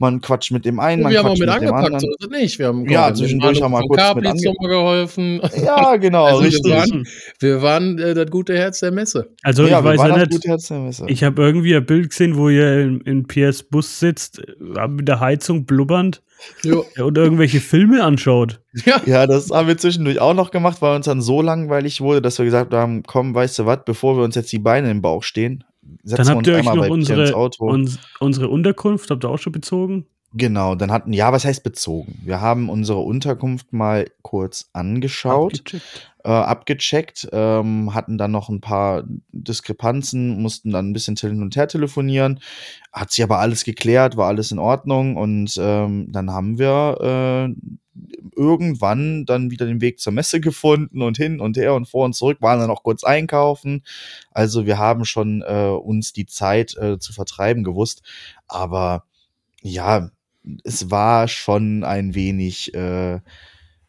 [0.05, 2.01] man quatscht mit dem einen, man wir quatscht haben auch mit, mit dem anderen.
[2.21, 2.59] So nicht.
[2.59, 5.41] Wir haben ja, zwischendurch haben wir kurz Capri mit ange geholfen.
[5.65, 6.65] Ja, genau, also richtig.
[6.65, 7.07] Wir waren,
[7.41, 9.31] wir waren äh, das gute Herz der Messe.
[9.43, 13.01] Also ja, ich weiß ja nicht, ich habe irgendwie ein Bild gesehen, wo ihr in,
[13.01, 16.23] in Piers Bus sitzt, äh, mit der Heizung blubbernd.
[16.63, 16.85] Jo.
[16.99, 18.61] Und irgendwelche Filme anschaut.
[18.85, 19.01] Ja.
[19.07, 22.39] ja, das haben wir zwischendurch auch noch gemacht, weil uns dann so langweilig wurde, dass
[22.39, 25.23] wir gesagt haben, komm, weißt du was, bevor wir uns jetzt die Beine im Bauch
[25.23, 25.65] stehen,
[26.05, 30.07] Dann habt ihr euch noch unsere, uns, unsere Unterkunft, habt ihr auch schon bezogen?
[30.37, 32.21] Genau, dann hatten, ja, was heißt bezogen?
[32.25, 38.61] Wir haben unsere Unterkunft mal kurz angeschaut, abgecheckt, äh, abgecheckt ähm, hatten dann noch ein
[38.61, 42.41] paar Diskrepanzen, mussten dann ein bisschen hin und her telefonieren.
[42.93, 47.55] Hat sich aber alles geklärt, war alles in Ordnung und ähm, dann haben wir äh,
[48.35, 52.15] irgendwann dann wieder den Weg zur Messe gefunden und hin und her und vor und
[52.15, 53.85] zurück, waren dann auch kurz einkaufen.
[54.33, 58.03] Also wir haben schon äh, uns die Zeit äh, zu vertreiben gewusst,
[58.49, 59.05] aber
[59.63, 60.11] ja,
[60.65, 63.21] es war schon ein wenig, äh,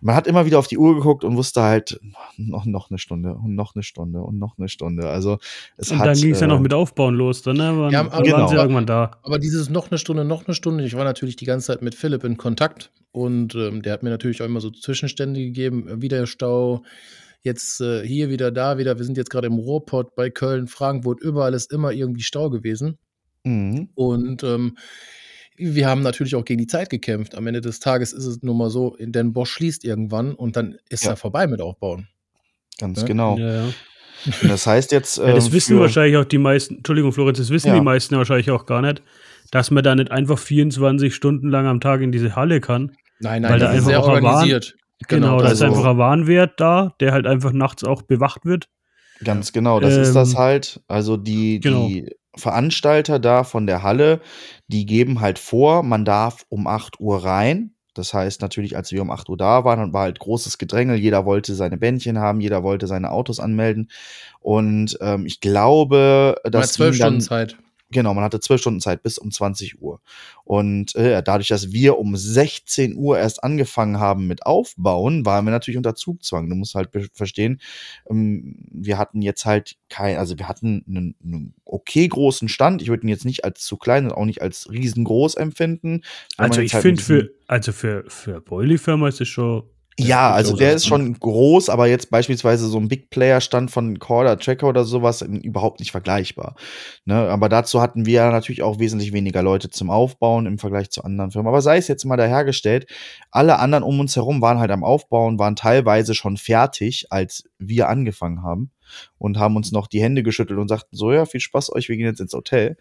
[0.01, 1.99] man hat immer wieder auf die Uhr geguckt und wusste halt,
[2.37, 5.09] noch, noch eine Stunde und noch eine Stunde und noch eine Stunde.
[5.09, 5.39] Also
[5.77, 7.75] es Und hat, dann ging es ja äh, noch mit Aufbauen los, dann ne?
[7.77, 8.37] waren, Ja, dann aber- Genau.
[8.39, 9.11] waren sie irgendwann da.
[9.23, 11.95] Aber dieses noch eine Stunde, noch eine Stunde, ich war natürlich die ganze Zeit mit
[11.95, 16.01] Philipp in Kontakt und ähm, der hat mir natürlich auch immer so Zwischenstände gegeben, äh,
[16.01, 16.83] wieder Stau,
[17.41, 21.19] jetzt äh, hier wieder da wieder, wir sind jetzt gerade im Ruhrpott bei Köln, Frankfurt,
[21.21, 22.97] überall ist immer irgendwie Stau gewesen
[23.43, 23.89] Mhm.
[23.95, 24.77] und ähm,
[25.57, 27.35] wir haben natürlich auch gegen die Zeit gekämpft.
[27.35, 30.77] Am Ende des Tages ist es nun mal so, denn Bosch schließt irgendwann und dann
[30.89, 31.11] ist Ja.
[31.11, 32.07] er vorbei mit Aufbauen.
[32.77, 33.07] Ganz Ja.
[33.07, 33.37] genau.
[33.37, 33.63] Ja,
[34.43, 35.17] das heißt jetzt.
[35.17, 37.75] Ja, das ähm, wissen wahrscheinlich auch die meisten, Entschuldigung, Florenz, das wissen Ja.
[37.75, 39.01] die meisten wahrscheinlich auch gar nicht,
[39.51, 42.91] dass man da nicht einfach 24 Stunden lang am Tag in diese Halle kann.
[43.19, 44.75] Nein, Weil nein, da das ist einfach sehr auch ein Warn- organisiert.
[45.07, 48.67] Genau, da ist also- einfach ein Warnwert da, der halt einfach nachts auch bewacht wird.
[49.23, 50.81] Ganz genau, das ist das Ähm, halt.
[50.87, 51.87] Also die, genau.
[51.87, 54.21] die Veranstalter da von der Halle,
[54.67, 57.71] die geben halt vor, man darf um 8 Uhr rein.
[57.93, 60.97] Das heißt natürlich, als wir um 8 Uhr da waren, dann war halt großes Gedrängel.
[60.97, 63.89] Jeder wollte seine Bändchen haben, jeder wollte seine Autos anmelden.
[64.41, 67.57] Und ähm, ich glaube, Man hat dass zwölf Stunden Zeit.
[67.95, 70.01] Genau, man hatte zwölf Stunden Zeit bis um 20 Uhr.
[70.43, 75.51] Und äh, dadurch, dass wir um 16 Uhr erst angefangen haben mit Aufbauen, waren wir
[75.51, 76.49] natürlich unter Zugzwang.
[76.49, 77.61] Du musst halt verstehen,
[78.09, 82.81] ähm, wir hatten jetzt halt kein, also wir hatten einen, einen okay großen Stand.
[82.81, 86.01] Ich würde ihn jetzt nicht als zu klein und auch nicht als riesengroß empfinden.
[86.35, 89.63] Also ich halt finde für, also für, für Boilie-Firma ist es schon.
[89.97, 93.97] Ja, also der ist schon groß, aber jetzt beispielsweise so ein Big Player Stand von
[93.97, 96.55] Corda Tracker oder sowas ähm, überhaupt nicht vergleichbar.
[97.05, 97.15] Ne?
[97.15, 101.31] Aber dazu hatten wir natürlich auch wesentlich weniger Leute zum Aufbauen im Vergleich zu anderen
[101.31, 101.47] Firmen.
[101.47, 102.91] Aber sei es jetzt mal dahergestellt,
[103.31, 107.87] alle anderen um uns herum waren halt am Aufbauen, waren teilweise schon fertig, als wir
[107.87, 108.71] angefangen haben
[109.17, 111.95] und haben uns noch die Hände geschüttelt und sagten so, ja, viel Spaß euch, wir
[111.95, 112.75] gehen jetzt ins Hotel.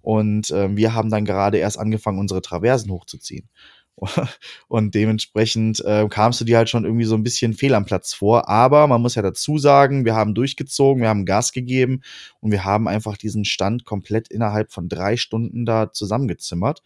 [0.00, 3.48] Und ähm, wir haben dann gerade erst angefangen, unsere Traversen hochzuziehen.
[4.68, 8.12] Und dementsprechend äh, kamst du dir halt schon irgendwie so ein bisschen fehl am Platz
[8.12, 8.48] vor.
[8.48, 12.02] Aber man muss ja dazu sagen, wir haben durchgezogen, wir haben Gas gegeben
[12.40, 16.82] und wir haben einfach diesen Stand komplett innerhalb von drei Stunden da zusammengezimmert.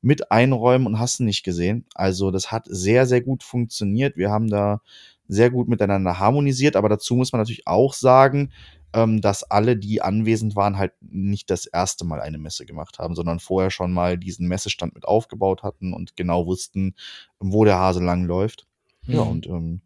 [0.00, 1.84] Mit Einräumen und hast nicht gesehen.
[1.94, 4.16] Also das hat sehr, sehr gut funktioniert.
[4.16, 4.80] Wir haben da
[5.28, 6.76] sehr gut miteinander harmonisiert.
[6.76, 8.50] Aber dazu muss man natürlich auch sagen,
[8.94, 13.14] ähm, dass alle, die anwesend waren, halt nicht das erste Mal eine Messe gemacht haben,
[13.14, 16.94] sondern vorher schon mal diesen Messestand mit aufgebaut hatten und genau wussten,
[17.38, 18.66] wo der Hase lang läuft.
[19.06, 19.30] Ja, Mhm.
[19.30, 19.80] und ähm,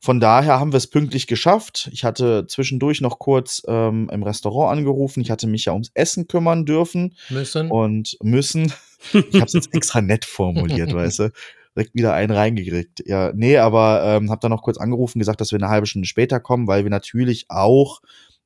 [0.00, 1.90] von daher haben wir es pünktlich geschafft.
[1.92, 5.20] Ich hatte zwischendurch noch kurz ähm, im Restaurant angerufen.
[5.22, 7.68] Ich hatte mich ja ums Essen kümmern dürfen müssen.
[7.70, 8.72] und müssen.
[9.12, 11.32] Ich habe es jetzt extra nett formuliert, weißt du.
[11.74, 13.02] Direkt wieder einen reingekriegt.
[13.06, 16.06] Ja, nee, aber ähm, habe dann noch kurz angerufen, gesagt, dass wir eine halbe Stunde
[16.06, 18.00] später kommen, weil wir natürlich auch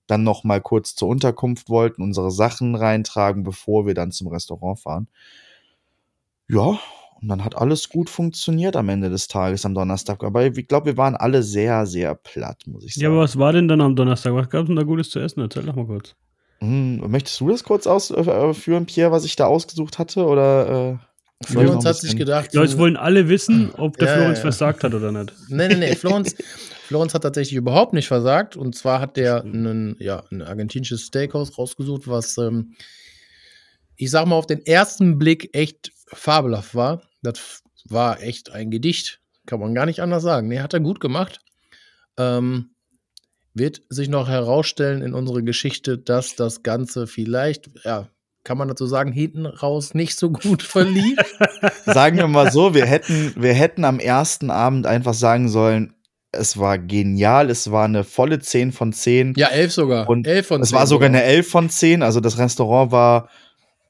[0.06, 4.78] dann noch mal kurz zur Unterkunft wollten, unsere Sachen reintragen, bevor wir dann zum Restaurant
[4.80, 5.08] fahren.
[6.48, 6.78] Ja,
[7.20, 10.22] und dann hat alles gut funktioniert am Ende des Tages am Donnerstag.
[10.22, 13.02] Aber ich glaube, wir waren alle sehr, sehr platt, muss ich sagen.
[13.04, 14.34] Ja, aber was war denn dann am Donnerstag?
[14.34, 15.40] Was gab es denn da Gutes zu essen?
[15.40, 16.14] Erzähl doch mal kurz.
[16.60, 20.24] Hm, möchtest du das kurz ausführen, Pierre, was ich da ausgesucht hatte?
[20.26, 20.98] Oder
[21.42, 24.42] äh, Florenz hat sich gedacht, Ja, jetzt wollen alle wissen, ob der Ja, Florenz ja.
[24.42, 25.32] versagt hat oder nicht.
[25.48, 25.94] Nee, nee, nee.
[25.96, 26.34] Florenz,
[26.84, 28.56] Florenz hat tatsächlich überhaupt nicht versagt.
[28.56, 32.74] Und zwar hat der einen, ja, ein argentinisches Steakhouse rausgesucht, was, ähm,
[33.96, 37.02] ich sag mal, auf den ersten Blick echt fabelhaft war.
[37.22, 39.20] Das war echt ein Gedicht.
[39.46, 40.48] Kann man gar nicht anders sagen.
[40.48, 41.40] Nee, hat er gut gemacht.
[42.18, 42.70] Ähm,
[43.54, 48.08] wird sich noch herausstellen in unserer Geschichte, dass das Ganze vielleicht, ja,
[48.42, 51.18] kann man dazu sagen, hinten raus nicht so gut verlief.
[51.86, 55.94] Sagen wir mal so, wir hätten, wir hätten am ersten Abend einfach sagen sollen,
[56.38, 59.34] es war genial, es war eine volle 10 von 10.
[59.36, 60.08] ja, elf sogar.
[60.08, 63.28] Und elf von es war sogar eine 11 von 10, also das Restaurant war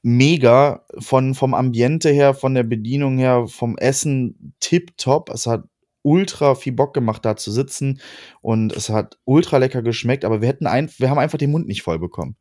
[0.01, 5.29] mega von, vom Ambiente her, von der Bedienung her, vom Essen tipptopp.
[5.29, 5.63] Es hat
[6.03, 7.99] ultra viel Bock gemacht, da zu sitzen
[8.41, 11.67] und es hat ultra lecker geschmeckt, aber wir hätten ein, wir haben einfach den Mund
[11.67, 12.35] nicht voll bekommen.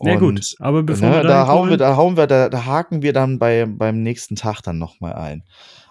[0.00, 0.54] Ja, Und, gut.
[0.58, 3.38] Aber bevor ne, wir da hauen wir, da hauen wir, da, da haken wir dann
[3.38, 5.44] bei, beim nächsten Tag dann nochmal ein.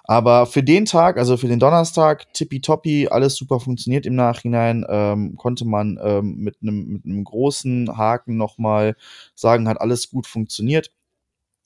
[0.03, 5.35] Aber für den Tag, also für den Donnerstag, tippitoppi, alles super funktioniert im Nachhinein, ähm,
[5.37, 8.95] konnte man ähm, mit einem großen Haken nochmal
[9.33, 10.91] sagen, hat alles gut funktioniert.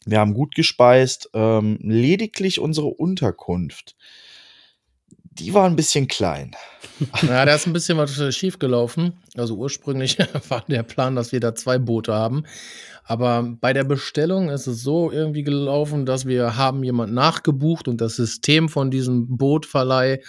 [0.05, 3.95] Wir haben gut gespeist, ähm, lediglich unsere Unterkunft,
[5.39, 6.51] die war ein bisschen klein.
[7.21, 9.13] Ja, da ist ein bisschen was äh, schief gelaufen.
[9.35, 10.17] Also ursprünglich
[10.49, 12.43] war der Plan, dass wir da zwei Boote haben.
[13.03, 18.01] Aber bei der Bestellung ist es so irgendwie gelaufen, dass wir haben jemand nachgebucht und
[18.01, 20.23] das System von diesem Bootverleih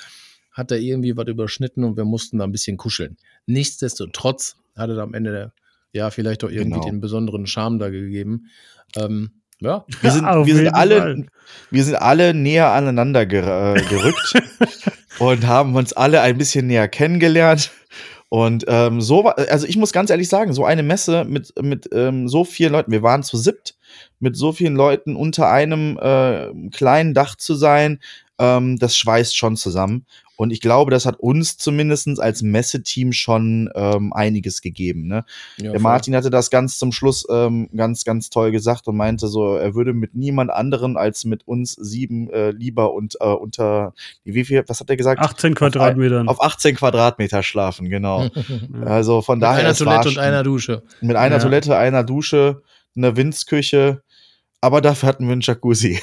[0.53, 3.17] hat da irgendwie was überschnitten und wir mussten da ein bisschen kuscheln.
[3.47, 5.53] Nichtsdestotrotz hatte da am Ende,
[5.93, 6.91] ja, vielleicht auch irgendwie Genau.
[6.91, 8.51] den besonderen Charme da gegeben.
[8.95, 9.85] Ähm, Ja.
[10.01, 11.27] Wir sind, wir sind alle, Fall.
[11.71, 14.35] wir sind alle näher aneinander ger äh, gerückt
[15.19, 17.71] und haben uns alle ein bisschen näher kennengelernt.
[18.31, 21.89] Und ähm, so war, also ich muss ganz ehrlich sagen, so eine Messe mit, mit
[21.93, 23.75] ähm, so vielen Leuten, wir waren zu siebt,
[24.21, 28.01] mit so vielen Leuten unter einem äh, kleinen Dach zu sein,
[28.39, 30.05] ähm, das schweißt schon zusammen.
[30.41, 35.09] Und ich glaube, das hat uns zumindest als Messeteam schon ähm, einiges gegeben.
[35.09, 35.25] Ne?
[35.57, 39.27] Ja, Der Martin hatte das ganz zum Schluss ähm, ganz, ganz toll gesagt und meinte
[39.27, 43.95] so, er würde mit niemand anderen als mit uns sieben äh, lieber und äh, unter,
[44.23, 45.21] wie viel, was hat er gesagt?
[45.21, 46.29] 18 Quadratmetern.
[46.29, 48.29] Auf 18 Quadratmeter schlafen, genau.
[48.69, 49.59] Mit Also von daher.
[49.59, 50.83] einer es war Toilette und einer Dusche.
[51.01, 51.43] Mit einer Ja.
[51.43, 52.63] Toilette, einer Dusche,
[52.97, 54.03] einer Windsküche,
[54.61, 56.01] aber dafür hatten wir einen Jacuzzi.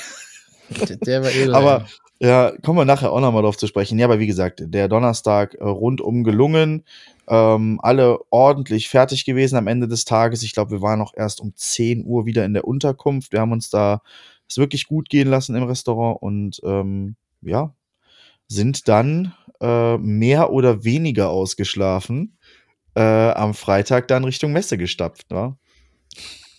[1.06, 1.56] Der- war edel.
[1.56, 1.86] Aber.
[2.20, 4.00] Ja, kommen wir nachher auch nochmal drauf zu sprechen.
[4.00, 6.84] Ja, aber wie gesagt, der Donnerstag äh, rundum gelungen.
[7.28, 10.44] Ähm, alle ordentlich fertig gewesen am Ende des Tages.
[10.44, 13.32] Ich glaube, wir waren auch erst um 10 Uhr wieder in der Unterkunft.
[13.34, 14.02] Wir haben uns da
[14.48, 17.74] es wirklich gut gehen lassen im Restaurant und ähm, ja,
[18.48, 22.38] sind dann äh, mehr oder weniger ausgeschlafen
[22.96, 25.26] äh, am Freitag dann Richtung Messe gestapft.
[25.30, 25.58] Wa?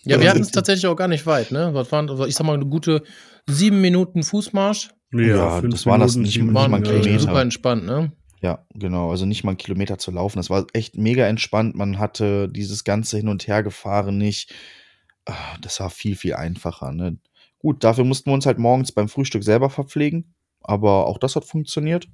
[0.03, 1.71] Ja, wir Ja, hatten es tatsächlich auch gar nicht weit, ne?
[1.73, 3.03] Das waren, also ich sag mal, eine gute
[3.47, 4.89] sieben Minuten Fußmarsch.
[5.13, 7.19] Ja, fünf das waren das nicht- nicht mal ein Kilometer.
[7.19, 8.11] super entspannt, ne?
[8.41, 9.09] Ja, genau.
[9.09, 10.37] Also nicht mal einen Kilometer zu laufen.
[10.37, 11.75] Das war echt mega entspannt.
[11.75, 14.53] Man hatte dieses ganze Hin- und Hergefahren nicht.
[15.25, 16.91] Ah, Das war viel, viel einfacher.
[16.91, 17.17] Ne?
[17.59, 20.35] Gut, dafür mussten wir uns halt morgens beim Frühstück selber verpflegen.
[20.61, 22.07] Aber auch das hat funktioniert.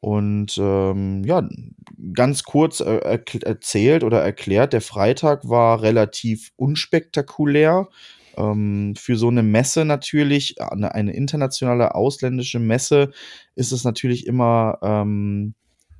[0.00, 1.46] Und ähm, ja,
[2.14, 7.88] ganz kurz äh, erzählt oder erklärt, der Freitag war relativ unspektakulär.
[8.40, 13.10] Ähm, für so eine Messe natürlich, eine, eine internationale ausländische Messe,
[13.54, 15.54] ist es natürlich immer ähm,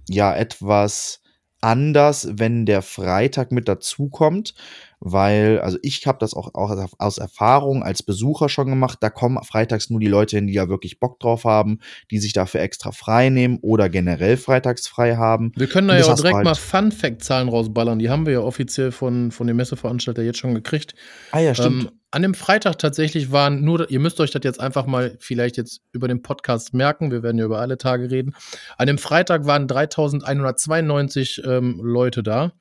[0.09, 1.20] ja etwas
[1.62, 4.55] anders, wenn der Freitag mit dazukommt,
[4.98, 9.42] weil, also ich habe das auch, auch aus- Erfahrung als Besucher schon gemacht, da kommen
[9.44, 12.92] freitags nur die Leute hin, die ja wirklich Bock drauf haben, die sich dafür extra
[12.92, 15.53] frei nehmen oder generell freitags frei haben.
[15.57, 16.44] Wir können da ja auch direkt halt.
[16.44, 17.98] mal Fun-Fact-Zahlen rausballern.
[17.98, 20.94] Die haben wir ja offiziell von, von dem Messeveranstalter jetzt schon gekriegt.
[21.33, 24.86] Ah ja, Ähm, an dem Freitag tatsächlich waren nur, ihr müsst euch das jetzt einfach
[24.86, 28.34] mal vielleicht jetzt über den Podcast merken, wir werden ja über alle Tage reden.
[28.78, 32.52] An dem Freitag waren 3192 ähm, Leute da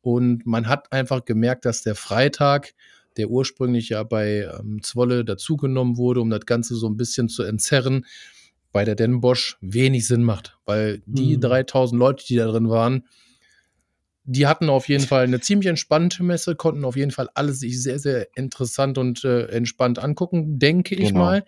[0.00, 2.74] und man hat einfach gemerkt, dass der Freitag,
[3.16, 7.42] der ursprünglich ja bei ähm, Zwolle dazugenommen wurde, um das Ganze so ein bisschen zu
[7.42, 8.06] entzerren,
[8.72, 11.40] bei der Den Bosch wenig Sinn macht, weil die Mhm.
[11.40, 13.04] 3000 Leute, die da drin waren,
[14.32, 17.82] die hatten auf jeden Fall eine ziemlich entspannte Messe, konnten auf jeden Fall alles sich
[17.82, 21.18] sehr, sehr interessant und äh, entspannt angucken, denke ich Genau.
[21.18, 21.44] mal.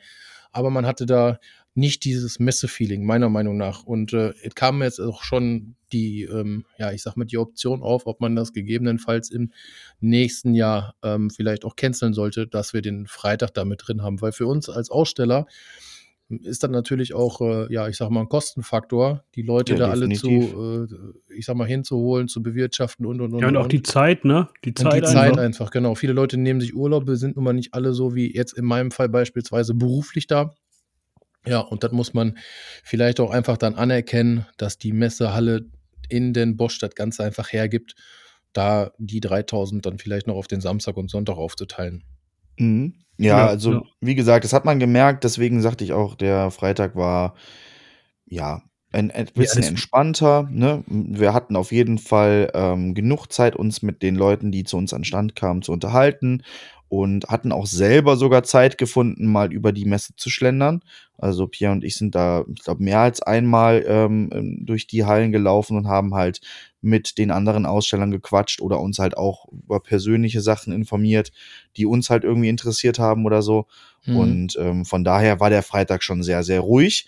[0.51, 1.39] Aber man hatte da
[1.75, 3.85] nicht dieses Messe-Feeling, meiner Meinung nach.
[3.85, 7.83] Und äh, es kam jetzt auch schon die, ähm, ja, ich sag mal, die Option
[7.83, 9.53] auf, ob man das gegebenenfalls im
[10.01, 14.21] nächsten Jahr ähm, vielleicht auch canceln sollte, dass wir den Freitag da mit drin haben.
[14.21, 15.47] Weil für uns als Aussteller
[16.41, 19.91] ist dann natürlich auch, äh, ja, ich sag mal, ein Kostenfaktor, die Leute Ja, da
[19.91, 20.51] alle definitiv.
[20.51, 23.41] zu, äh, ich sag mal, hinzuholen, zu bewirtschaften und und und.
[23.41, 23.73] Ja, und auch und.
[23.73, 24.49] die Zeit, ne?
[24.65, 25.43] Die Und Zeit, die Zeit einfach.
[25.43, 25.95] einfach, genau.
[25.95, 28.65] Viele Leute nehmen sich Urlaub, wir sind nun mal nicht alle so wie jetzt in
[28.65, 30.55] meinem Fall beispielsweise beruflich da.
[31.47, 32.39] Ja, und das muss man
[32.85, 35.67] vielleicht auch einfach dann anerkennen, dass die Messehalle
[36.09, 37.95] in den Bosch das Ganze einfach hergibt,
[38.53, 42.05] da die 3000 dann vielleicht noch auf den Samstag und Sonntag aufzuteilen.
[42.59, 42.95] Mhm.
[43.19, 43.83] Ja, Ja, also ja.
[44.01, 47.35] wie gesagt, das hat man gemerkt, deswegen sagte ich auch, der Freitag war
[48.27, 48.63] ja
[48.93, 50.49] ein, ein bisschen das- entspannter.
[50.51, 50.83] Ne?
[50.87, 54.93] Wir hatten auf jeden Fall ähm, genug Zeit, uns mit den Leuten, die zu uns
[54.93, 56.43] an Stand kamen, zu unterhalten
[56.89, 60.83] und hatten auch selber sogar Zeit gefunden, mal über die Messe zu schlendern.
[61.17, 65.33] Also Pierre und ich sind da, ich glaube, mehr als einmal ähm, durch die Hallen
[65.33, 66.41] gelaufen und haben halt
[66.83, 71.33] mit den anderen Ausstellern gequatscht oder uns halt auch über persönliche Sachen informiert,
[71.77, 73.67] die uns halt irgendwie interessiert haben oder so.
[74.05, 74.17] Mhm.
[74.17, 77.07] Und ähm, von daher war der Freitag schon sehr, sehr ruhig.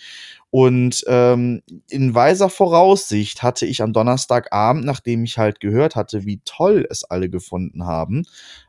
[0.51, 6.41] Und ähm, in weiser Voraussicht hatte ich am Donnerstagabend, nachdem ich halt gehört hatte, wie
[6.45, 8.23] toll es alle gefunden haben,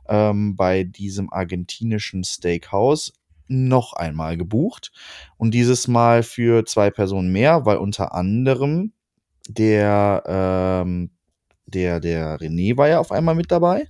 [0.10, 3.14] ähm, bei diesem argentinischen Steakhouse
[3.48, 4.92] noch einmal gebucht.
[5.38, 8.94] Und dieses Mal für zwei Personen mehr, weil unter anderem
[9.48, 10.24] der,
[10.86, 11.10] ähm,
[11.66, 13.88] der, der René war ja auf einmal mit dabei.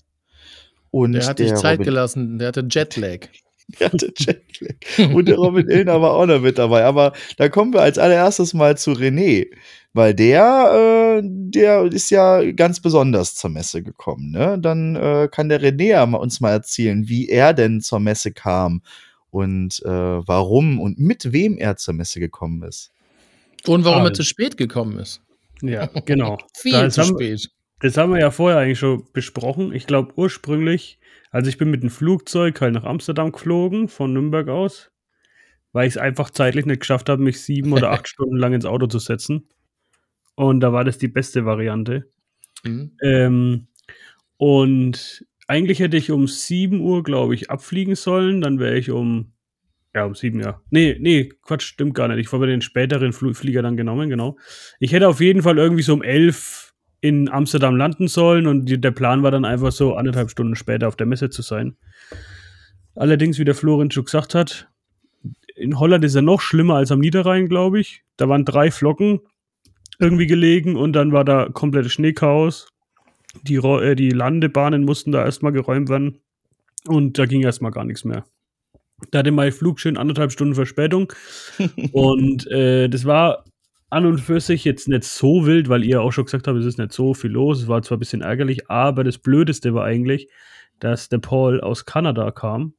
[0.91, 3.27] Und der hat sich Zeit Robin- gelassen, der hatte Jetlag.
[3.79, 5.13] der hatte Jetlag.
[5.13, 6.85] Und der Robin Illner war auch noch mit dabei.
[6.85, 9.47] Aber da kommen wir als allererstes mal zu René.
[9.93, 14.31] Weil der, äh, der ist ja ganz besonders zur Messe gekommen.
[14.31, 14.57] Ne?
[14.59, 18.81] Dann äh, kann der René uns mal erzählen, wie er denn zur Messe kam
[19.31, 22.91] und äh, warum und mit wem er zur Messe gekommen ist.
[23.65, 24.15] Und warum er Also.
[24.15, 25.21] zu spät gekommen ist.
[25.61, 26.37] Ja, genau.
[26.57, 27.49] Viel Da zu haben- spät.
[27.79, 29.73] Das haben wir ja vorher eigentlich schon besprochen.
[29.73, 30.97] Ich glaube ursprünglich,
[31.29, 34.91] also ich bin mit dem Flugzeug halt nach Amsterdam geflogen, von Nürnberg aus,
[35.73, 38.65] weil ich es einfach zeitlich nicht geschafft habe, mich sieben oder acht Stunden lang ins
[38.65, 39.49] Auto zu setzen.
[40.35, 42.09] Und da war das die beste Variante.
[42.63, 42.91] Mhm.
[43.03, 43.67] Ähm,
[44.37, 48.41] und eigentlich hätte ich um 7 Uhr, glaube ich, abfliegen sollen.
[48.41, 49.33] Dann wäre ich um,
[49.95, 50.61] ja, um 7, ja.
[50.69, 52.19] Nee, nee, Quatsch, stimmt gar nicht.
[52.19, 54.37] Ich habe den späteren Fl Flieger dann genommen, genau.
[54.79, 58.79] Ich hätte auf jeden Fall irgendwie so um 11 in Amsterdam landen sollen und die,
[58.79, 61.77] der Plan war dann einfach so, anderthalb Stunden später auf der Messe zu sein.
[62.93, 64.67] Allerdings, wie der Florenz schon gesagt hat,
[65.55, 68.03] in Holland ist er noch schlimmer als am Niederrhein, glaube ich.
[68.17, 69.21] Da waren drei Flocken
[69.99, 72.67] irgendwie gelegen und dann war da komplettes Schneechaos.
[73.43, 76.19] Die, äh, die Landebahnen mussten da erstmal geräumt werden
[76.85, 78.25] und da ging erstmal gar nichts mehr.
[79.11, 81.11] Da hatte mein Flug schön anderthalb Stunden Verspätung
[81.91, 83.45] und äh, das war
[83.89, 86.65] an und für sich jetzt nicht so wild, weil ihr auch schon gesagt habt, es
[86.65, 87.61] ist nicht so viel los.
[87.61, 90.29] Es war zwar ein bisschen ärgerlich, aber das Blödeste war eigentlich,
[90.79, 92.73] dass der Paul aus Kanada kam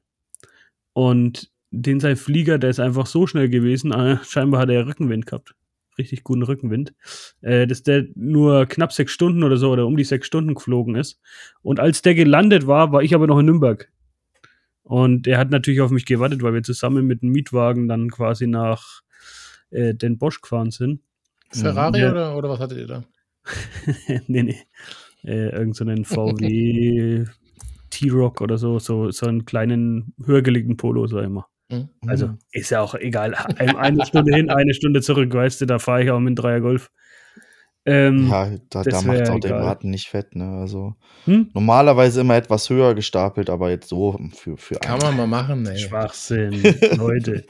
[0.92, 5.26] und den sein Flieger, der ist einfach so schnell gewesen, äh, scheinbar hat er Rückenwind
[5.26, 5.54] gehabt.
[5.98, 6.94] Richtig guten Rückenwind.
[7.40, 10.94] Äh, dass der nur knapp sechs Stunden oder so oder um die sechs Stunden geflogen
[10.94, 11.20] ist.
[11.62, 13.90] Und als der gelandet war, war ich aber noch in Nürnberg.
[14.88, 18.46] Und er hat natürlich auf mich gewartet, weil wir zusammen mit dem Mietwagen dann quasi
[18.46, 19.02] nach
[19.70, 21.00] äh, Den Bosch gefahren sind.
[21.50, 22.12] Ferrari Ja.
[22.12, 23.04] oder, oder was hattet ihr da?
[24.28, 24.58] nee, nee.
[25.24, 27.24] Äh, irgend so einen VW
[27.90, 31.46] T-Rock oder so, so, so einen kleinen, höher gelegten Polo, sag ich mal.
[31.70, 31.88] Mhm.
[32.06, 33.34] Also ist ja auch egal.
[33.34, 36.36] Ein- Eine Stunde hin, eine Stunde zurück, weißt du, da fahre ich auch mit dem
[36.36, 36.90] Dreier Golf.
[37.86, 39.62] Ähm, Ja, da, da macht es auch den egal.
[39.62, 40.58] Braten nicht fett, ne?
[40.58, 41.50] Also hm?
[41.54, 45.16] normalerweise immer etwas höher gestapelt, aber jetzt so für, für Kann einen.
[45.16, 45.78] man mal machen, ey.
[45.78, 46.62] Schwachsinn,
[46.96, 47.44] Leute.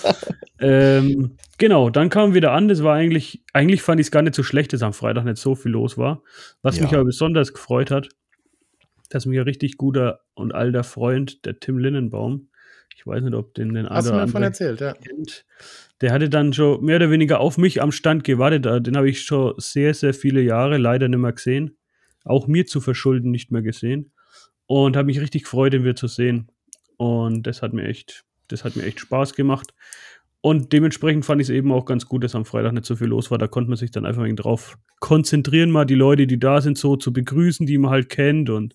[0.60, 2.68] ähm, genau, dann kam wieder an.
[2.68, 5.38] Das war eigentlich, eigentlich fand ich es gar nicht so schlecht, dass am Freitag nicht
[5.38, 6.22] so viel los war.
[6.62, 6.82] Was Ja.
[6.82, 8.08] mich aber besonders gefreut hat,
[9.08, 12.49] dass mir ein richtig guter und alter Freund, der Tim Linnenbaum,
[13.00, 14.92] ich weiß nicht, ob den den Hast du mir davon erzählt, ja.
[14.92, 15.46] kennt,
[16.02, 18.66] der hatte dann schon mehr oder weniger auf mich am Stand gewartet.
[18.66, 21.78] Äh, Den habe ich schon sehr, sehr viele Jahre leider nicht mehr gesehen.
[22.24, 24.12] Auch mir zu verschulden nicht mehr gesehen.
[24.66, 26.48] Und habe mich richtig gefreut, ihn wieder zu sehen.
[26.98, 29.72] Und das hat mir echt, das hat mir echt Spaß gemacht.
[30.42, 33.08] Und dementsprechend fand ich es eben auch ganz gut, dass am Freitag nicht so viel
[33.08, 33.38] los war.
[33.38, 36.76] Da konnte man sich dann einfach ein drauf konzentrieren, mal die Leute, die da sind,
[36.76, 38.50] so zu begrüßen, die man halt kennt.
[38.50, 38.74] Und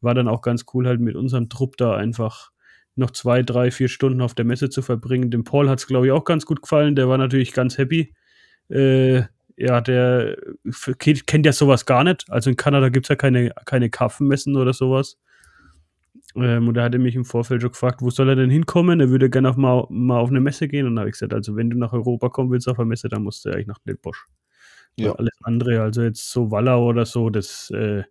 [0.00, 2.52] war dann auch ganz cool, halt mit unserem Trupp da einfach
[2.96, 5.30] noch zwei, drei, vier Stunden auf der Messe zu verbringen.
[5.30, 6.96] Dem Paul hat es, glaube ich, auch ganz gut gefallen.
[6.96, 8.14] Der war natürlich ganz happy.
[8.68, 9.22] Äh,
[9.56, 10.36] ja, der
[10.98, 12.24] kennt ja sowas gar nicht.
[12.30, 15.18] Also in Kanada gibt es ja keine, keine Kaffenmessen oder sowas.
[16.34, 19.00] Ähm, und er hatte mich im Vorfeld schon gefragt, wo soll er denn hinkommen?
[19.00, 20.86] Er würde gerne mal, mal auf eine Messe gehen.
[20.86, 23.08] Und da habe ich gesagt, also wenn du nach Europa kommen willst auf eine Messe,
[23.08, 24.26] dann musst du eigentlich nach Bosch.
[24.96, 25.12] Ja.
[25.12, 28.02] Alles andere, also jetzt so Wallau oder so, das, äh,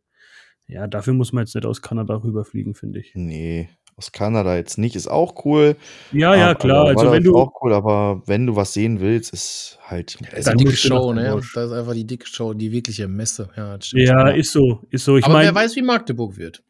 [0.67, 3.11] ja, dafür muss man jetzt nicht aus Kanada rüberfliegen, finde ich.
[3.15, 3.69] Nee,
[3.99, 4.95] aus Kanada jetzt nicht.
[4.95, 5.75] Ist auch cool.
[6.11, 6.89] Ja, ja, aber- klar.
[6.89, 10.17] aber Also wenn ist du, auch cool, aber wenn du was sehen willst, ist halt.
[10.31, 11.39] Das ist die dicke Show, ne?
[11.53, 13.49] Das ist einfach die dicke Show, die wirkliche Messe.
[13.55, 15.17] Ja, ja, ist so, ist so.
[15.17, 16.63] Ich Aber wer meine, weiß, wie Magdeburg wird.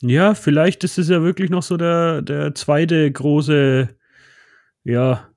[0.00, 3.88] ja, vielleicht ist es ja wirklich noch so der, der zweite große,
[4.84, 5.28] ja,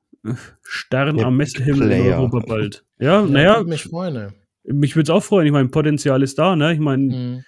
[0.63, 2.13] Stern Der am Messehimmel in.
[2.13, 2.85] Europa bald.
[2.99, 4.33] Ja, Ja, naja, würde mich freuen, ne?
[4.65, 5.47] mich würde es auch freuen.
[5.47, 6.73] Ich meine, Potenzial ist da, ne?
[6.73, 7.43] Ich meine, Mhm.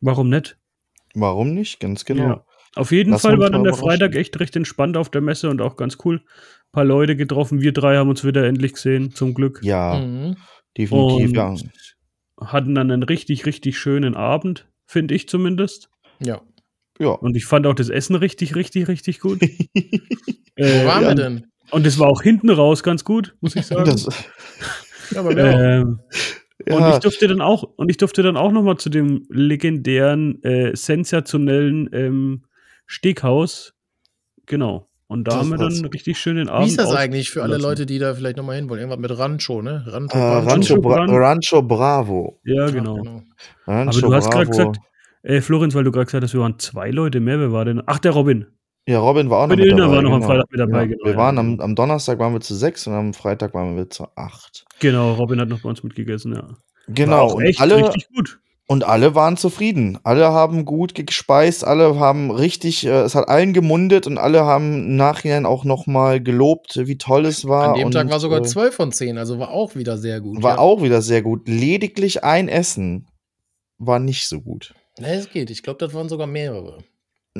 [0.00, 0.56] warum nicht?
[1.14, 1.80] Warum nicht?
[1.80, 2.22] Ganz genau.
[2.28, 2.44] Ja.
[2.76, 3.74] Auf jeden Lassen Fall war dann der.
[3.74, 6.16] Freitag echt recht entspannt auf der Messe und auch ganz cool.
[6.18, 7.60] Ein paar Leute getroffen.
[7.60, 9.60] Wir drei haben uns wieder endlich gesehen, zum Glück.
[9.62, 10.36] Ja, Mhm.
[10.78, 11.54] definitiv, Und ja.
[12.40, 15.90] hatten dann einen richtig, richtig schönen Abend, finde ich zumindest.
[16.22, 16.40] Ja.
[17.00, 17.08] Ja.
[17.08, 19.40] Und ich fand auch das Essen richtig, richtig, richtig gut.
[20.56, 21.08] Wo Äh, waren ja.
[21.08, 21.46] wir denn?
[21.70, 23.84] Und es war auch hinten raus ganz gut, muss ich sagen.
[23.84, 24.06] Das,
[25.12, 26.00] Ja, aber ähm,
[26.68, 29.26] Und ja, ich durfte dann auch, und ich durfte dann auch noch mal zu dem
[29.28, 32.44] legendären, äh, sensationellen ähm,
[32.90, 33.72] Steghaus.
[34.46, 34.88] Genau.
[35.06, 36.68] Und da Das haben wir dann richtig schönen Wie Abend.
[36.68, 37.56] ist das eigentlich für alle.
[37.56, 38.80] Leute, die da vielleicht nochmal hin wollen?
[38.80, 39.84] Irgendwas mit Rancho, ne?
[39.86, 40.48] Rancho, äh, Rancho.
[40.50, 42.40] Rancho, Bra Rancho Bravo.
[42.44, 42.94] Ja, Ja, genau.
[42.96, 43.22] genau.
[43.66, 44.70] Rancho Aber du hast gerade Bravo.
[44.72, 44.78] gesagt,
[45.22, 47.38] äh, Florenz, weil du gerade gesagt hast, wir waren zwei Leute mehr.
[47.38, 47.80] Wer war denn?
[47.86, 48.46] Ach, der Robin.
[48.88, 49.90] Ja, Robin war auch noch mit dabei.
[49.96, 50.26] war noch am genau.
[50.32, 50.86] Freitag mit dabei, Ja.
[50.86, 51.52] genau, Wir ja, waren genau.
[51.54, 54.64] am, am Donnerstag waren wir zu sechs und am Freitag waren wir zu acht.
[54.80, 56.42] Genau, Robin hat noch bei uns mitgegessen, ja.
[56.42, 56.56] War
[56.88, 57.18] Genau.
[57.20, 58.40] auch Und echt alle, richtig gut.
[58.70, 59.98] Und alle waren zufrieden.
[60.04, 64.84] Alle haben gut gespeist, alle haben richtig, äh, es hat allen gemundet und alle haben
[64.84, 67.70] im Nachhinein auch nochmal gelobt, wie toll es war.
[67.70, 70.20] An dem und, Tag war sogar äh, 12 von 10, also war auch wieder sehr
[70.20, 70.40] gut.
[70.40, 70.58] War ja.
[70.58, 71.48] auch wieder sehr gut.
[71.48, 73.08] Lediglich ein Essen
[73.78, 74.72] war nicht so gut.
[75.00, 75.50] Ne, es geht.
[75.50, 76.78] Ich glaube, das waren sogar mehrere.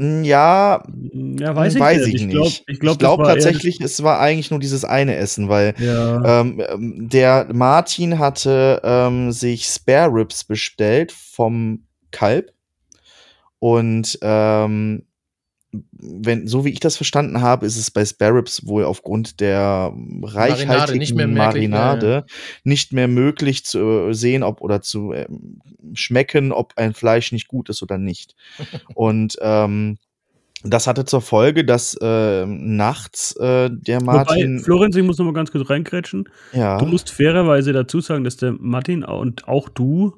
[0.01, 0.83] Ja,
[1.13, 2.15] Ja, weiß ich, weiß nicht.
[2.15, 2.65] ich nicht.
[2.67, 6.41] ich glaub, glaube eher tatsächlich, es war eigentlich nur dieses eine Essen, weil Ja.
[6.41, 12.53] ähm, ähm, der Martin hatte ähm, sich Spare Ribs bestellt vom Kalb.
[13.59, 15.05] Und ähm,
[15.73, 19.93] wenn, so wie ich das verstanden habe, ist es bei Spare Ribs wohl aufgrund der
[20.23, 22.25] reichhaltigen nicht mehr Marinade
[22.64, 25.61] nicht mehr möglich zu äh, sehen, ob oder zu ähm,
[25.95, 28.35] schmecken, ob ein Fleisch nicht gut ist oder nicht.
[28.95, 29.99] Und ähm,
[30.62, 34.59] das hatte zur Folge, dass äh, nachts äh, der Wobei, Martin.
[34.59, 36.29] Florenz, ich muss noch mal ganz kurz reingrätschen.
[36.53, 36.79] ja.
[36.79, 40.16] Du musst fairerweise dazu sagen, dass der Martin und auch du,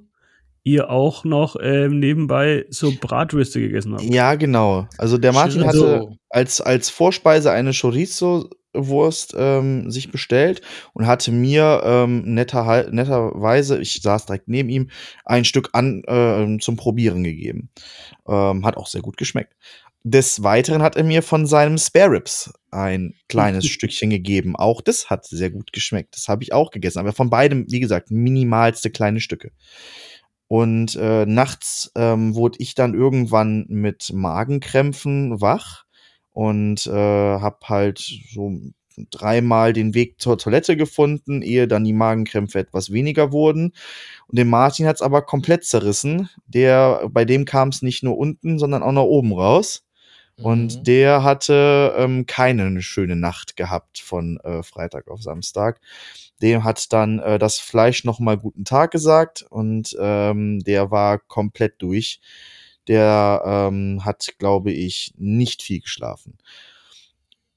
[0.65, 4.05] ihr auch noch ähm, nebenbei so Bratwürste gegessen habt.
[4.05, 4.87] Ja, genau.
[4.99, 10.63] Also der Martin Also- hatte als, als Vorspeise eine Chorizo-Wurst ähm, sich bestellt
[10.95, 14.91] und hatte mir ähm, netter, netterweise, ich saß direkt neben ihm,
[15.25, 17.69] ein Stück an ähm, zum Probieren gegeben.
[18.29, 19.55] Ähm, hat auch sehr gut geschmeckt.
[20.05, 24.57] Des Weiteren hat er mir von seinem Spare Ribs ein kleines Stückchen gegeben.
[24.57, 26.17] Auch das hat sehr gut geschmeckt.
[26.17, 26.99] Das habe ich auch gegessen.
[26.99, 29.53] Aber von beidem, wie gesagt, minimalste kleine Stücke.
[30.53, 35.85] Und äh, nachts ähm, wurde ich dann irgendwann mit Magenkrämpfen wach
[36.31, 38.01] und äh, habe halt
[38.35, 38.53] so
[39.11, 43.73] dreimal den Weg zur Toilette gefunden, ehe dann die Magenkrämpfe etwas weniger wurden.
[44.27, 46.29] Und den Martin hat es aber komplett zerrissen.
[46.47, 49.87] Der, bei dem kam es nicht nur unten, sondern auch nach oben raus.
[50.37, 50.85] Und Mhm.
[50.85, 55.81] der hatte ähm, keine schöne Nacht gehabt von äh, Freitag auf Samstag.
[56.43, 61.19] Dem hat dann äh, das Fleisch noch mal guten Tag gesagt und ähm, der war
[61.19, 62.21] komplett durch.
[62.89, 66.37] Der ähm, hat, glaube ich, nicht viel geschlafen.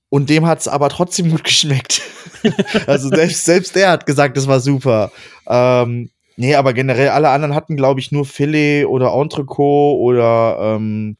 [0.09, 2.01] Und dem hat es aber trotzdem gut geschmeckt.
[2.87, 5.11] also selbst, selbst der hat gesagt, das war super.
[5.47, 11.17] Ähm, nee, aber generell alle anderen hatten, glaube ich, nur Filet oder Entrecot oder ähm,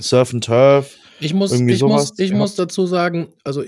[0.00, 0.96] Surf and Turf.
[1.20, 2.36] Ich muss, ich sowas, muss, ich ja.
[2.36, 3.64] muss dazu sagen, also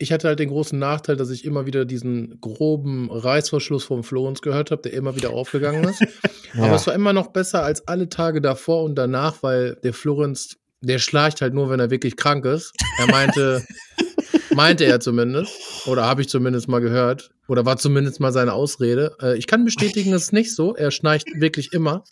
[0.00, 4.40] ich hatte halt den großen Nachteil, dass ich immer wieder diesen groben Reißverschluss vom Florenz
[4.40, 6.02] gehört habe, der immer wieder aufgegangen ist.
[6.58, 10.56] Aber es war immer noch besser als alle Tage davor und danach, weil der Florenz,
[10.80, 12.72] der schleicht halt nur, wenn er wirklich krank ist.
[12.98, 13.62] Er meinte,
[14.54, 15.52] meinte er zumindest,
[15.86, 19.14] oder habe ich zumindest mal gehört, oder war zumindest mal seine Ausrede.
[19.20, 20.74] Äh, ich kann bestätigen, es ist nicht so.
[20.74, 22.04] Er schnarcht wirklich immer.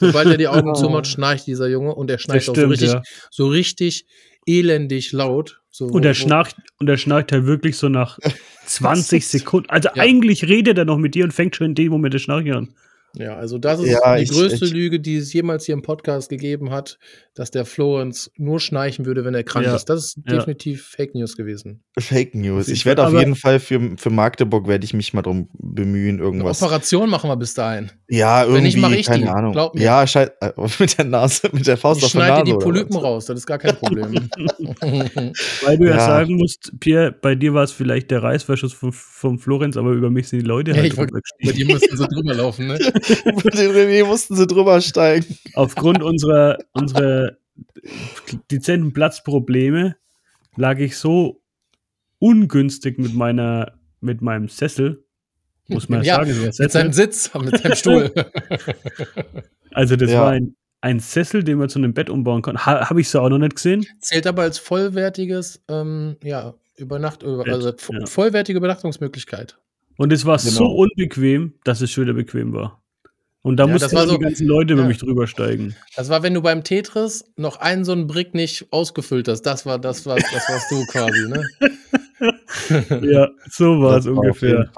[0.00, 2.92] Sobald er die Augen zumacht, schnarcht dieser Junge und er schnarcht auch so stimmt, richtig,
[2.92, 3.02] ja.
[3.30, 4.06] so richtig
[4.46, 5.60] elendig laut.
[5.78, 8.18] So, Und er wo- schnarcht, und er schnarcht halt wirklich so nach
[8.66, 9.68] 20 Sekunden.
[9.68, 10.02] Also Ja.
[10.02, 12.68] eigentlich redet er noch mit dir und fängt schon in dem Moment das Schnarchen an.
[13.14, 15.82] Ja, also das ist Ja, die ich- größte ich- Lüge, die es jemals hier im
[15.82, 16.98] Podcast gegeben hat,
[17.36, 19.76] dass der Florenz nur schnarchen würde, wenn er krank Ja.
[19.76, 19.84] ist.
[19.90, 20.36] Das ist Ja.
[20.36, 21.82] definitiv Fake News gewesen.
[21.98, 22.68] Fake News.
[22.68, 26.24] Ich werde auf jeden Fall für, für Magdeburg werde ich mich mal drum bemühen, Eine
[26.24, 26.62] irgendwas.
[26.62, 27.90] Operation machen wir bis dahin.
[28.08, 29.28] Ja, irgendwie, Wenn nicht, mach ich keine die.
[29.28, 29.52] Ahnung.
[29.52, 29.82] Glaub mir.
[29.82, 32.44] Ja, schei- äh, mit der Nase, mit der Faust Ich auf der schneide Nase.
[32.44, 34.14] dir die Polypen raus, das ist gar kein Problem.
[34.80, 36.06] Weil du ja, Ja.
[36.06, 40.10] sagen musst, Pierre, bei dir war es vielleicht der Reißverschluss vom, vom Florenz, aber über
[40.10, 42.66] mich sind die Leute Ja, halt ich wollte- drüber Bei dir müssen sie drüber laufen,
[42.68, 42.78] ne?
[43.24, 45.36] Über den René mussten sie drüber steigen.
[45.54, 47.25] Aufgrund unserer, unserer
[48.50, 49.96] dezenten Platzprobleme
[50.56, 51.42] lag ich so
[52.18, 55.04] ungünstig mit meiner, mit meinem Sessel.
[55.68, 56.70] Muss man Ja, sagen, Mit Sessel.
[56.70, 58.12] seinem Sitz, mit seinem Stuhl.
[59.72, 60.22] Also das Ja.
[60.22, 62.64] war ein, ein Sessel, den man zu einem Bett umbauen kann.
[62.64, 63.84] Ha, Habe ich so auch noch nicht gesehen.
[64.00, 68.06] Zählt aber als vollwertiges, ähm, ja, Übernacht, über, Bett, also vo- ja.
[68.06, 69.58] vollwertige Übernachtungsmöglichkeit.
[69.98, 70.72] Und es war so Genau.
[70.76, 72.82] unbequem, dass es schon wieder bequem war.
[73.46, 74.88] Und da Ja, mussten die so- ganzen Leute über ja.
[74.88, 75.76] mich drüber steigen.
[75.94, 79.42] Das war, wenn du beim Tetris noch einen so einen Brick nicht ausgefüllt hast.
[79.42, 81.44] Das war, das war, das warst du quasi, ne?
[83.02, 84.70] Ja, so war es ungefähr.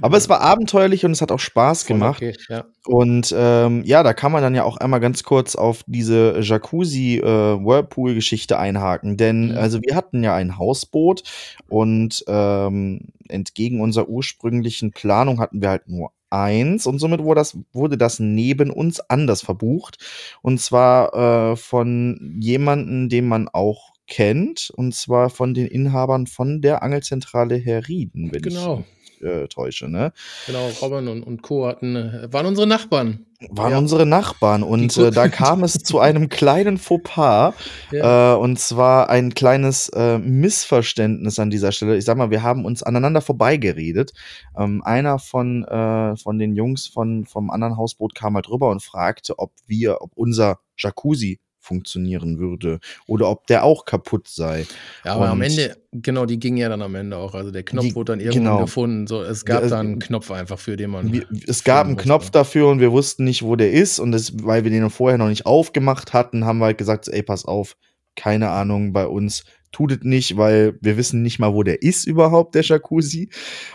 [0.00, 2.16] Aber es war abenteuerlich und es hat auch Spaß gemacht.
[2.22, 2.64] Okay, ja.
[2.86, 8.58] Und ähm, ja, da kann man dann ja auch einmal ganz kurz auf diese Jacuzzi-Whirlpool-Geschichte
[8.58, 9.16] einhaken.
[9.16, 9.58] Denn Mhm.
[9.58, 11.22] also wir hatten ja ein Hausboot
[11.68, 17.58] und ähm, entgegen unserer ursprünglichen Planung hatten wir halt nur eins und somit wurde das,
[17.72, 19.98] wurde das neben uns anders verbucht.
[20.42, 26.60] Und zwar äh, von jemandem, den man auch kennt, und zwar von den Inhabern von
[26.60, 28.84] der Angelzentrale Herrieden, wenn Genau.
[29.01, 30.12] ich äh, täusche, ne?
[30.46, 31.66] Genau, Robin und, und Co.
[31.66, 33.26] hatten, äh, waren unsere Nachbarn.
[33.50, 33.78] waren Ja.
[33.78, 37.54] unsere Nachbarn und äh, da kam es zu einem kleinen Fauxpas
[37.90, 38.34] Ja.
[38.34, 41.96] äh, und zwar ein kleines äh, Missverständnis an dieser Stelle.
[41.96, 44.12] Ich sag mal, wir haben uns aneinander vorbeigeredet.
[44.56, 48.82] Ähm, einer von, äh, von den Jungs von, vom anderen Hausboot kam halt rüber und
[48.82, 54.66] fragte, ob wir, ob unser Jacuzzi funktionieren würde oder ob der auch kaputt sei.
[55.04, 57.34] ja, aber am und- Ende, genau, die ging ja dann am Ende auch.
[57.34, 58.60] Also der Knopf Die- wurde dann irgendwann genau.
[58.62, 59.06] gefunden.
[59.06, 61.12] So, es gab Ja, da einen Knopf einfach, für den man.
[61.12, 62.06] Wir, es gab einen musste.
[62.08, 63.98] Knopf dafür und wir wussten nicht, wo der ist.
[63.98, 67.22] Und das, weil wir den vorher noch nicht aufgemacht hatten, haben wir halt gesagt, ey,
[67.22, 67.76] pass auf,
[68.16, 72.04] keine Ahnung, bei uns tut es nicht, weil wir wissen nicht mal, wo der ist
[72.04, 73.30] überhaupt, der Jacuzzi.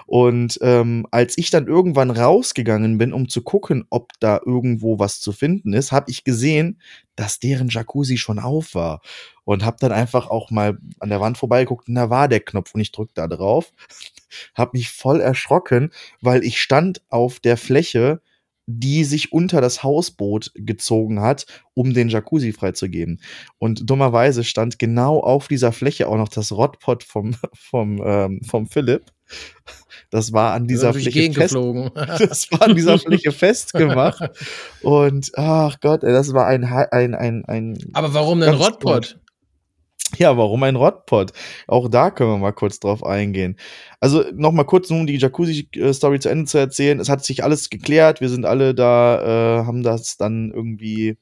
[0.06, 5.20] Und ähm, als ich dann irgendwann rausgegangen bin, um zu gucken, ob da irgendwo was
[5.20, 6.80] zu finden ist, habe ich gesehen,
[7.16, 9.02] dass deren Jacuzzi schon auf war.
[9.44, 12.76] Und habe dann einfach auch mal an der Wand vorbeigeguckt und da war der Knopf
[12.76, 13.72] und ich drück da drauf.
[14.56, 15.92] hab mich voll erschrocken,
[16.22, 18.22] weil ich stand auf der Fläche,
[18.68, 23.22] die sich unter das Hausboot gezogen hat, um den Jacuzzi freizugeben.
[23.58, 28.68] Und dummerweise stand genau auf dieser Fläche auch noch das Rottpot vom, vom, ähm, vom
[28.68, 29.06] Philipp.
[30.10, 31.56] Das war an dieser Fläche fest,
[31.96, 34.22] Das war an dieser Fläche festgemacht.
[34.82, 37.78] Und ach Gott, das war ein ein ein ein.
[37.94, 39.20] Aber warum denn Rottpot?
[40.18, 41.34] Ja, warum ein Rottpot?
[41.68, 43.58] Auch da können wir mal kurz drauf eingehen.
[44.00, 47.00] Also noch mal kurz, um die Jacuzzi-Story zu Ende zu erzählen.
[47.00, 48.22] Es hat sich alles geklärt.
[48.22, 51.18] Wir sind alle da, äh, haben das dann irgendwie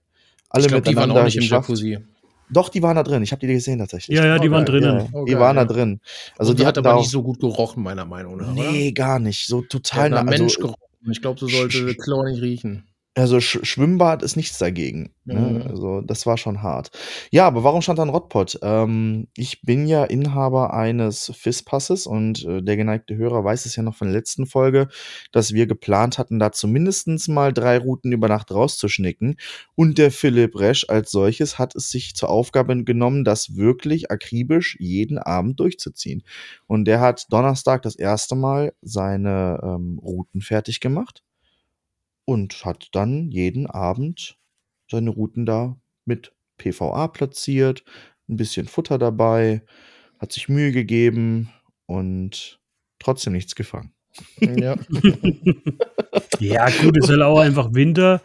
[0.50, 1.70] alle ich glaub, miteinander die waren auch nicht geschafft.
[1.70, 2.06] im Jacuzzi.
[2.50, 3.24] Doch, die waren da drin.
[3.24, 4.18] Ich habe die gesehen tatsächlich.
[4.18, 5.00] Ja, ja, die waren drinnen.
[5.00, 5.66] Ja, okay, die waren ja.
[5.66, 6.00] da drin.
[6.38, 8.54] Also Und die, hat aber nicht so gut gerochen, meiner Meinung nach.
[8.54, 8.92] Nee, oder?
[8.94, 9.48] gar nicht.
[9.48, 10.12] So total.
[10.12, 10.82] nach Mensch also, gerochen.
[11.10, 12.86] Ich glaube, so sollte Chlor nicht riechen.
[13.18, 15.14] Also Sch Schwimmbad ist nichts dagegen.
[15.24, 15.40] Ne?
[15.40, 15.62] Mhm.
[15.70, 16.92] Also das war schon hart.
[17.32, 18.60] Ja, aber warum stand da ein Rottpot?
[18.62, 23.84] Ähm, ich bin ja Inhaber eines FIS-Passes und äh, der geneigte Hörer weiß es ja
[23.84, 24.90] noch von der letzten Folge,
[25.32, 29.38] dass wir geplant hatten, da zumindest mal drei Routen über Nacht rauszuschnicken.
[29.76, 34.76] Und der Philipp Resch als solches hat es sich zur Aufgabe genommen, das wirklich akribisch
[34.82, 36.24] jeden Abend durchzuziehen.
[36.68, 41.24] Und der hat Donnerstag das erste Mal seine ähm, Routen fertig gemacht
[42.26, 44.38] und hat dann jeden Abend
[44.90, 47.84] seine Routen da mit PVA platziert,
[48.28, 49.64] ein bisschen Futter dabei,
[50.20, 51.50] hat sich Mühe gegeben
[51.86, 52.60] und
[53.00, 53.94] trotzdem nichts gefangen.
[54.40, 54.76] Ja.
[56.40, 58.22] ja, gut, es ist halt auch einfach Winter.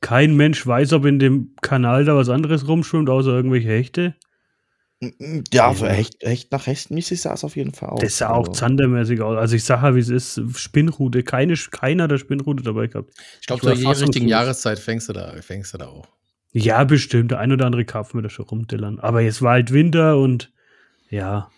[0.00, 4.14] Kein Mensch weiß, ob in dem Kanal da was anderes rumschwimmt, außer irgendwelche Hechte.
[5.52, 8.00] Ja, für echt, echt nach rechtmäßig sah es auf jeden Fall aus.
[8.00, 9.36] Das sah auch zandermäßig aus.
[9.36, 13.12] Also ich sage ja, wie es ist, Spinnrute, keine, keiner der Spinnrute dabei gehabt.
[13.40, 16.06] Ich glaube, zur richtigen Jahreszeit fängst du da, fängst du da auch.
[16.52, 17.32] Ja, bestimmt.
[17.32, 19.00] Der ein oder andere Karpfen wird da schon rumdillern.
[19.00, 20.52] Aber jetzt war halt Winter und
[21.08, 21.50] ja.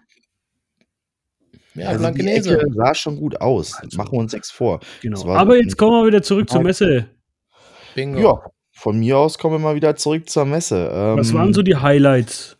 [1.74, 2.58] Ja, also Blankenese.
[2.66, 3.74] Die sah schon gut aus.
[3.74, 4.80] Also, Machen wir uns nichts vor.
[5.02, 5.28] Genau.
[5.34, 7.08] Aber jetzt kommen wir wieder zurück zur Messe.
[7.94, 8.20] Bingo.
[8.20, 8.40] Ja,
[8.72, 10.90] von mir aus kommen wir mal wieder zurück zur Messe.
[10.92, 12.56] Ähm, Was waren so die Highlights?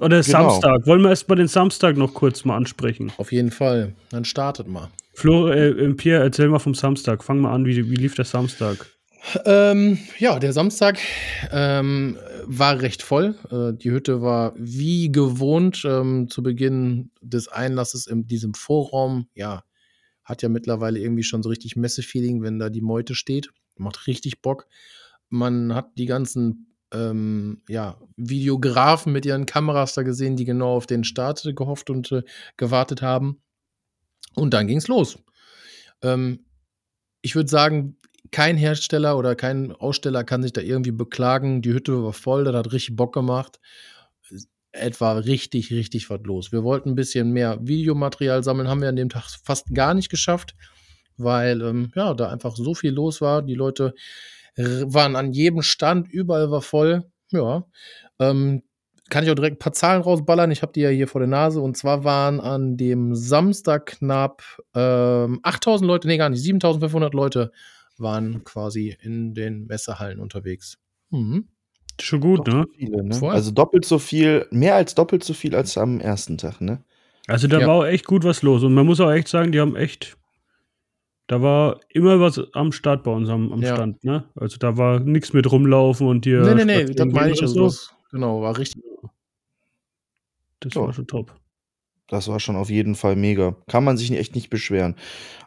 [0.00, 0.50] Oder genau.
[0.50, 0.86] Samstag.
[0.86, 3.12] Wollen wir erst mal den Samstag noch kurz mal ansprechen?
[3.16, 3.94] Auf jeden Fall.
[4.10, 4.90] Dann startet mal.
[5.14, 7.22] Flo, äh, äh, Pierre, erzähl mal vom Samstag.
[7.22, 8.86] Fang mal an, wie, wie lief der Samstag?
[9.46, 10.98] Ähm, ja, der Samstag
[11.50, 13.36] ähm, war recht voll.
[13.50, 19.28] Äh, die Hütte war wie gewohnt ähm, zu Beginn des Einlasses in diesem Vorraum.
[19.34, 19.64] Ja,
[20.24, 23.50] hat ja mittlerweile irgendwie schon so richtig Messefeeling, wenn da die Meute steht.
[23.76, 24.66] Macht richtig Bock.
[25.30, 30.86] Man hat die ganzen ähm, ja, Videografen mit ihren Kameras da gesehen, die genau auf
[30.86, 32.22] den Start gehofft und äh,
[32.56, 33.42] gewartet haben.
[34.34, 35.18] Und dann ging es los.
[36.02, 36.44] Ähm,
[37.22, 37.96] ich würde sagen,
[38.30, 41.62] kein Hersteller oder kein Aussteller kann sich da irgendwie beklagen.
[41.62, 43.60] Die Hütte war voll, das hat richtig Bock gemacht.
[44.72, 46.50] Etwa richtig, richtig was los.
[46.50, 50.08] Wir wollten ein bisschen mehr Videomaterial sammeln, haben wir an dem Tag fast gar nicht
[50.08, 50.54] geschafft,
[51.16, 53.42] weil ähm, ja, da einfach so viel los war.
[53.42, 53.94] Die Leute
[54.56, 57.04] waren an jedem Stand, überall war voll.
[57.30, 57.64] Ja.
[58.18, 58.62] Ähm,
[59.10, 60.50] kann ich auch direkt ein paar Zahlen rausballern.
[60.50, 61.60] Ich habe die ja hier vor der Nase.
[61.60, 64.42] Und zwar waren an dem Samstag knapp
[64.74, 67.52] ähm, 8000 Leute, nee, gar nicht, 7500 Leute
[67.98, 70.78] waren quasi in den Messehallen unterwegs.
[71.10, 71.48] Mhm.
[72.00, 72.64] Schon gut, ne?
[72.76, 73.16] Viele, ne?
[73.28, 76.82] Also doppelt so viel, mehr als doppelt so viel als am ersten Tag, ne?
[77.28, 77.66] Also da ja.
[77.66, 78.64] war auch echt gut was los.
[78.64, 80.16] Und man muss auch echt sagen, die haben echt
[81.26, 83.74] da war immer was am Start bei uns am, am ja.
[83.74, 84.24] Stand, ne?
[84.34, 86.42] Also da war nichts mit rumlaufen und dir.
[86.42, 87.72] Nee, nee, nee, das meine ich so.
[88.10, 88.82] Genau, war richtig.
[90.60, 90.82] Das ja.
[90.82, 91.34] war schon top.
[92.08, 93.56] Das war schon auf jeden Fall mega.
[93.66, 94.96] Kann man sich echt nicht beschweren.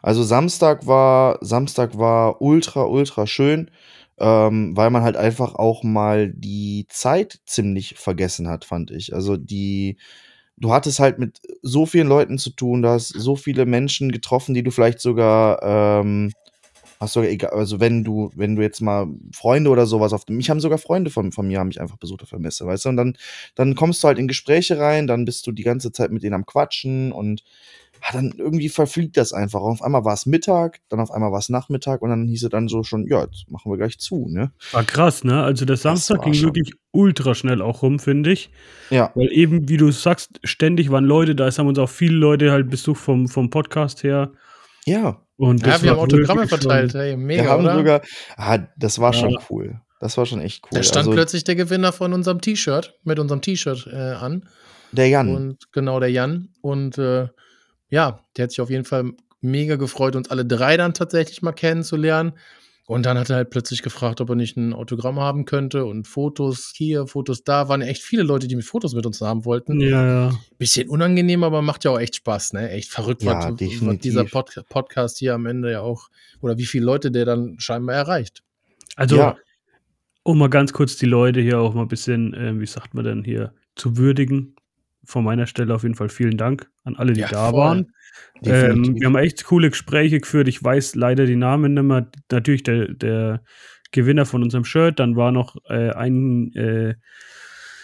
[0.02, 3.70] Also Samstag war, Samstag war ultra, ultra schön,
[4.18, 9.14] ähm, weil man halt einfach auch mal die Zeit ziemlich vergessen hat, fand ich.
[9.14, 9.98] Also die,
[10.60, 14.54] du hattest halt mit so vielen Leuten zu tun, du hast so viele Menschen getroffen,
[14.54, 16.32] die du vielleicht sogar, ähm,
[17.00, 20.36] hast sogar egal, also wenn du, wenn du jetzt mal Freunde oder sowas auf dem,
[20.36, 22.86] mich haben sogar Freunde von, von mir haben mich einfach besucht auf der Messe, weißt
[22.86, 23.16] du, und dann,
[23.54, 26.34] dann kommst du halt in Gespräche rein, dann bist du die ganze Zeit mit denen
[26.34, 27.44] am Quatschen und
[28.02, 29.60] ja, dann irgendwie verfliegt das einfach.
[29.60, 32.44] Und auf einmal war es Mittag, dann auf einmal war es Nachmittag und dann hieß
[32.44, 34.52] es dann so schon, ja, jetzt machen wir gleich zu, ne?
[34.72, 35.42] War krass, ne?
[35.42, 36.48] Also der Samstag ging schon.
[36.48, 38.50] wirklich ultra schnell auch rum, finde ich.
[38.90, 39.10] Ja.
[39.14, 42.52] Weil eben, wie du sagst, ständig waren Leute da, es haben uns auch viele Leute
[42.52, 44.32] halt besucht vom, vom Podcast her.
[44.84, 45.22] Ja.
[45.36, 47.76] Und ja, wir haben Autogramme verteilt, hey, mega, wir haben oder?
[47.76, 48.02] Sogar,
[48.36, 49.20] ah, das war ja.
[49.20, 49.80] schon cool.
[50.00, 50.70] Das war schon echt cool.
[50.78, 54.48] Da stand also, plötzlich der Gewinner von unserem T-Shirt, mit unserem T-Shirt äh, an.
[54.92, 55.34] der Jan.
[55.34, 56.48] Und genau, der Jan.
[56.60, 57.28] Und äh,
[57.90, 61.52] ja, der hat sich auf jeden Fall mega gefreut, uns alle drei dann tatsächlich mal
[61.52, 62.32] kennenzulernen.
[62.86, 66.08] Und dann hat er halt plötzlich gefragt, ob er nicht ein Autogramm haben könnte und
[66.08, 67.68] Fotos hier, Fotos da.
[67.68, 69.78] Waren echt viele Leute, die mit Fotos mit uns haben wollten.
[69.78, 70.38] Ja, ja.
[70.56, 72.70] Bisschen unangenehm, aber macht ja auch echt Spaß, ne?
[72.70, 76.08] Echt verrückt, Ja, was, was dieser Pod Podcast hier am Ende ja auch,
[76.40, 78.42] oder wie viele Leute der dann scheinbar erreicht.
[78.96, 79.36] Also, Ja.
[80.22, 83.04] um mal ganz kurz die Leute hier auch mal ein bisschen, äh, wie sagt man
[83.04, 84.56] denn hier, zu würdigen.
[85.10, 87.58] Von meiner Stelle auf jeden Fall vielen Dank an alle, die Ja, da voll.
[87.60, 87.92] waren.
[88.44, 90.48] Ähm, wir haben echt coole Gespräche geführt.
[90.48, 92.10] Ich weiß leider die Namen nicht mehr.
[92.30, 93.42] Natürlich der, der
[93.90, 94.98] Gewinner von unserem Shirt.
[95.00, 96.94] Dann war noch äh, ein äh,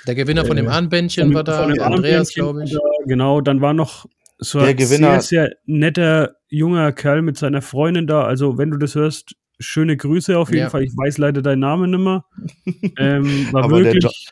[0.06, 2.72] Der Gewinner von dem Äh, Armbändchen von- war da, von dem der Andreas, glaube ich.
[2.72, 4.04] da, Genau, dann war noch
[4.36, 8.24] so Der ein Gewinner- sehr, sehr netter junger Kerl mit seiner Freundin da.
[8.24, 10.68] Also, wenn du das hörst, schöne Grüße auf jeden Ja.
[10.68, 10.82] Fall.
[10.84, 12.24] Ich weiß leider deinen Namen nicht mehr.
[12.98, 14.30] Ähm, war Aber der wirklich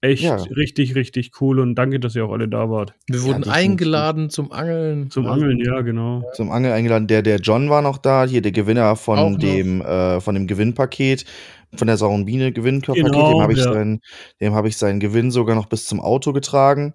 [0.00, 0.36] echt Ja.
[0.36, 2.94] richtig, richtig cool und danke, dass ihr auch alle da wart.
[3.08, 3.52] Wir wurden definitiv.
[3.52, 5.10] eingeladen zum Angeln.
[5.10, 5.32] Zum Ja.
[5.32, 6.22] Angeln, ja, genau.
[6.34, 7.06] zum Angel eingeladen.
[7.08, 11.24] Der, der John war noch da, hier der Gewinner von dem, äh, von dem Gewinnpaket,
[11.74, 13.04] von der Sauren Biene Gewinnpaket.
[13.04, 13.72] Genau, dem habe ich, ja.
[13.72, 14.00] seinen,
[14.40, 16.94] dem habe ich seinen Gewinn sogar noch bis zum Auto getragen.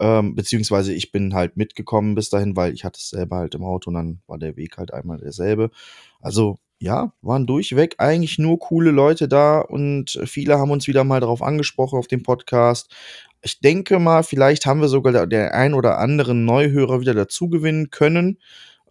[0.00, 3.62] Ähm, beziehungsweise ich bin halt mitgekommen bis dahin, weil ich hatte es selber halt im
[3.62, 5.70] Auto und dann war der Weg halt einmal derselbe.
[6.20, 11.20] Also ja, waren durchweg eigentlich nur coole Leute da und viele haben uns wieder mal
[11.20, 12.94] darauf angesprochen auf dem Podcast.
[13.42, 17.48] Ich denke mal, vielleicht haben wir sogar der, der ein oder anderen Neuhörer wieder dazu
[17.48, 18.38] gewinnen können.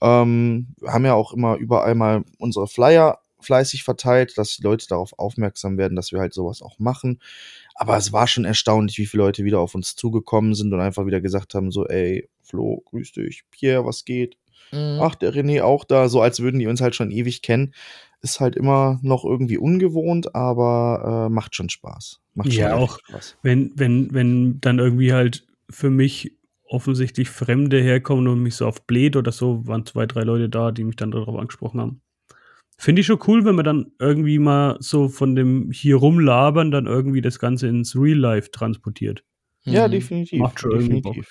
[0.02, 4.88] Ähm, wir haben ja auch immer überall mal unsere Flyer fleißig verteilt, dass die Leute
[4.88, 7.20] darauf aufmerksam werden, dass wir halt sowas auch machen.
[7.76, 11.06] Aber es war schon erstaunlich, wie viele Leute wieder auf uns zugekommen sind und einfach
[11.06, 14.38] wieder gesagt haben, so, ey, Flo, grüß dich, Pierre, was geht?
[14.74, 15.00] Mhm.
[15.02, 17.74] Ach, der René auch da, so als würden die uns halt schon ewig kennen.
[18.22, 22.22] Ist halt immer noch irgendwie ungewohnt, aber äh, macht schon Spaß.
[22.36, 23.00] Macht schon Ja, auch.
[23.00, 23.38] Spaß.
[23.44, 28.88] Wenn, wenn, wenn dann irgendwie halt für mich offensichtlich Fremde herkommen und mich so auf
[28.88, 32.02] Blät oder so, waren zwei, drei Leute da, die mich dann darauf angesprochen haben.
[32.78, 36.88] Finde ich schon cool, wenn man dann irgendwie mal so von dem hier rumlabern dann
[36.88, 39.24] irgendwie das Ganze ins Real Life transportiert.
[39.64, 39.92] Ja, Mhm.
[39.92, 40.40] definitiv.
[40.40, 41.28] Macht schon irgendwie definitiv.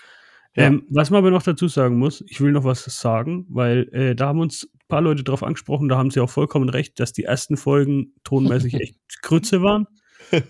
[0.55, 0.65] Ja.
[0.65, 4.15] Ähm, was man aber noch dazu sagen muss, ich will noch was sagen, weil äh,
[4.15, 7.13] da haben uns ein paar Leute drauf angesprochen, da haben sie auch vollkommen recht, dass
[7.13, 9.87] die ersten Folgen tonmäßig echt Grütze waren.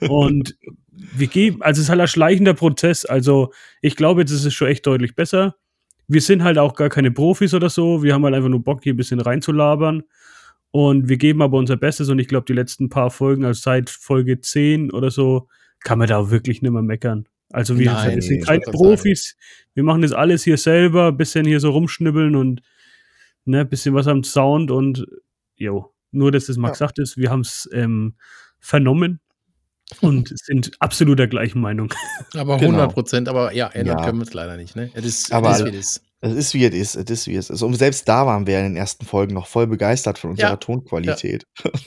[0.09, 0.57] Und
[0.91, 3.05] wir geben, also es ist halt ein schleichender Prozess.
[3.05, 5.57] Also ich glaube, jetzt ist es schon echt deutlich besser.
[6.09, 8.03] Wir sind halt auch gar keine Profis oder so.
[8.03, 10.03] Wir haben halt einfach nur Bock, hier ein bisschen reinzulabern.
[10.71, 12.09] Und wir geben aber unser Bestes.
[12.09, 15.49] Und ich glaube, die letzten paar Folgen, also seit Folge 10 oder so,
[15.81, 17.27] kann man da auch wirklich nicht mehr meckern.
[17.53, 19.37] Also wir, Nein, wir sind keine Profis.
[19.75, 22.63] Wir machen das alles hier selber, bisschen hier so rumschnibbeln und
[23.45, 25.07] ne, bisschen was am Sound und
[25.57, 26.73] jo, nur dass das mal Ja.
[26.73, 28.15] gesagt ist, wir haben es ähm,
[28.59, 29.21] vernommen
[30.01, 31.93] und sind absolut der gleichen Meinung.
[32.35, 32.71] Aber Genau.
[32.79, 34.05] 100 Prozent, aber ja, ändern Ja.
[34.05, 34.91] können wir es leider nicht, ne?
[34.95, 36.05] Es ist, Aber es ist, wie es ist.
[36.25, 37.63] Es ist wie es ist, es ist wie es ist.
[37.63, 40.57] Und selbst da waren wir in den ersten Folgen noch voll begeistert von unserer Ja.
[40.57, 41.45] Tonqualität.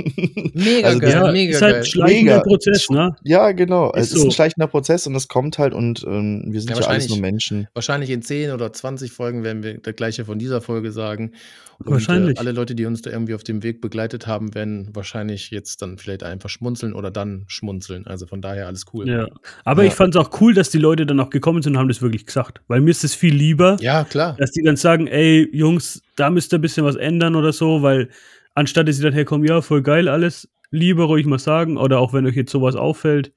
[0.54, 1.80] Mega Also geil, das- mega ist halt geil.
[1.82, 2.44] ein schleichender Mega.
[2.44, 3.16] Prozess, ne?
[3.24, 3.92] Ja, genau.
[3.94, 4.28] Ist es ist so.
[4.28, 7.20] ein schleichender Prozess und es kommt halt und ähm, wir sind Ja, ja, alles nur
[7.20, 7.68] Menschen.
[7.74, 11.32] Wahrscheinlich in 10 oder 20 Folgen werden wir das gleiche von dieser Folge sagen.
[11.80, 12.38] Und Wahrscheinlich.
[12.38, 15.82] Äh, alle Leute, die uns da irgendwie auf dem Weg begleitet haben, werden wahrscheinlich jetzt
[15.82, 18.08] dann vielleicht einfach schmunzeln oder dann schmunzeln.
[18.08, 19.08] Also von daher alles cool.
[19.10, 19.28] Ja.
[19.66, 19.90] Aber Ja.
[19.90, 22.02] ich fand es auch cool, dass die Leute dann auch gekommen sind und haben das
[22.02, 22.62] wirklich gesagt.
[22.68, 24.36] Weil mir ist es viel lieber, Ja, klar.
[24.40, 27.82] dass die dann sagen, ey, Jungs, da müsst ihr ein bisschen was ändern oder so,
[27.82, 28.10] weil
[28.54, 32.14] anstatt dass sie dann herkommen, ja, voll geil alles, lieber ruhig mal sagen, oder auch
[32.14, 33.34] wenn euch jetzt sowas auffällt,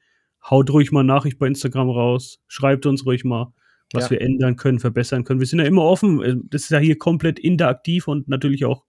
[0.49, 3.53] haut ruhig mal Nachricht bei Instagram raus, schreibt uns ruhig mal,
[3.93, 4.11] was Ja.
[4.11, 5.41] wir ändern können, verbessern können.
[5.41, 8.85] Wir sind ja immer offen, äh, das ist ja hier komplett interaktiv und natürlich auch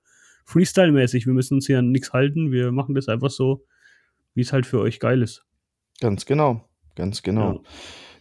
[0.46, 1.26] Freestyle-mäßig.
[1.26, 3.66] Wir müssen uns hier an nichts halten, wir machen das einfach so,
[4.34, 5.46] wie es halt für euch geil ist.
[6.02, 6.66] Ganz genau.
[6.96, 7.64] Ganz genau.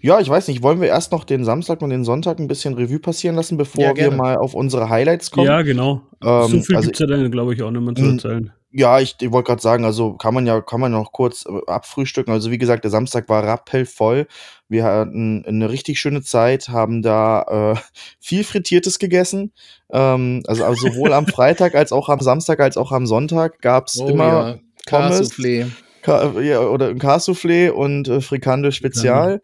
[0.01, 0.21] Ja.
[0.21, 3.01] ich weiß nicht, wollen wir erst noch den Samstag und den Sonntag ein bisschen Revue
[3.01, 5.47] passieren lassen, bevor Ja, wir mal auf unsere Highlights kommen?
[5.49, 6.03] Ja, genau.
[6.23, 8.53] Ähm, so viel also- gibt's ja dann, glaube ich, auch nicht mehr zu Mm, erzählen.
[8.71, 11.71] Ja, ich, ich wollte gerade sagen, also kann man ja, kann man noch kurz äh,
[11.71, 12.33] abfrühstücken.
[12.33, 14.27] Also wie gesagt, der Samstag war rappellvoll.
[14.69, 17.81] Wir hatten eine richtig schöne Zeit, haben da äh,
[18.21, 19.53] viel Frittiertes gegessen.
[19.91, 23.99] Ähm, also, also sowohl am Freitag als auch am Samstag als auch am Sonntag gab's
[23.99, 25.35] Oh immer ja, Pommes.
[26.03, 29.41] Ka ja, oder ein Cassoufflé und äh, Frikandel Spezial.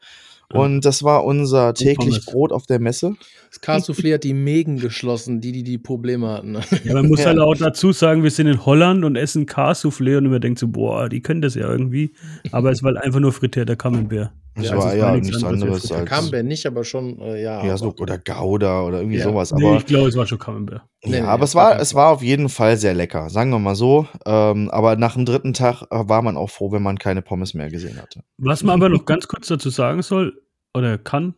[0.53, 0.61] Ja.
[0.61, 2.25] Und das war unser täglich.
[2.27, 3.17] Brot auf der Messe.
[3.61, 6.57] Das Cassoufflé hat die Mägen geschlossen, die, die die Probleme hatten.
[6.85, 7.27] Ja, man muss Ja.
[7.27, 10.69] halt auch dazu sagen, wir sind in Holland und essen Cassoufflé und man denkt so,
[10.69, 12.15] boah, die können das ja irgendwie.
[12.53, 14.33] Aber es war halt einfach nur frittierter Camembert.
[14.57, 16.09] Das Ja, war also es ja war nichts anderes als.
[16.09, 17.65] Camembert nicht, aber schon, äh, ja.
[17.67, 19.25] Ja, so, oder Gouda oder irgendwie Ja.
[19.25, 19.53] sowas.
[19.53, 20.83] Nee, Aber ich glaube, es war schon Camembert.
[21.05, 23.59] Nee, ja, nee, aber es war, es war auf jeden Fall sehr lecker, sagen wir
[23.59, 24.07] mal so.
[24.27, 27.55] Ähm, aber nach dem dritten Tag äh, war man auch froh, wenn man keine Pommes
[27.55, 28.21] mehr gesehen hatte.
[28.39, 30.41] Was man aber noch ganz kurz dazu sagen soll
[30.73, 31.35] oder kann,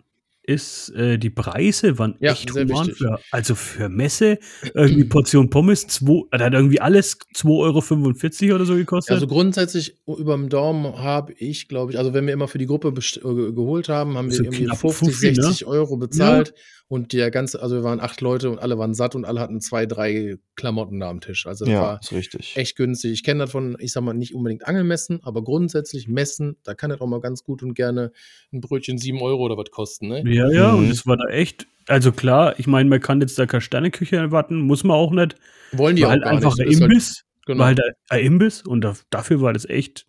[0.47, 2.91] ist, äh, die Preise waren Ja, echt human.
[2.91, 4.39] Für, also für Messe,
[4.75, 9.15] irgendwie Portion Pommes, zwei, da hat irgendwie alles 2,45 Euro oder so gekostet.
[9.15, 12.67] Also grundsätzlich über dem Daumen habe ich, glaube ich, also wenn wir immer für die
[12.67, 13.21] Gruppe äh,
[13.53, 15.43] geholt haben, haben wir So irgendwie knapp 50, 50, ne?
[15.43, 16.55] 60 Euro bezahlt.
[16.89, 19.61] Und der ganze, also wir waren acht Leute und alle waren satt und alle hatten
[19.61, 21.45] zwei, drei Klamotten da am Tisch.
[21.47, 22.57] Also das Ja, war ist richtig.
[22.57, 23.11] echt günstig.
[23.13, 26.91] Ich kenne das von, ich sag mal, nicht unbedingt Angelmessen, aber grundsätzlich Messen, da kann
[26.91, 28.13] das auch mal ganz gut und gerne
[28.53, 30.23] ein Brötchen 7 Euro oder was kosten, ne?
[30.33, 30.79] ja, ja, Mhm.
[30.79, 34.15] und es war da echt, also klar, ich meine, man kann jetzt da keine Sterneküche
[34.17, 35.35] erwarten, muss man auch nicht.
[35.73, 36.67] Wollen die war auch halt gar einfach nicht.
[36.67, 37.59] ein Ist halt- Imbiss, genau.
[37.59, 37.81] war halt
[38.11, 40.07] ein Imbiss und da, dafür war das echt,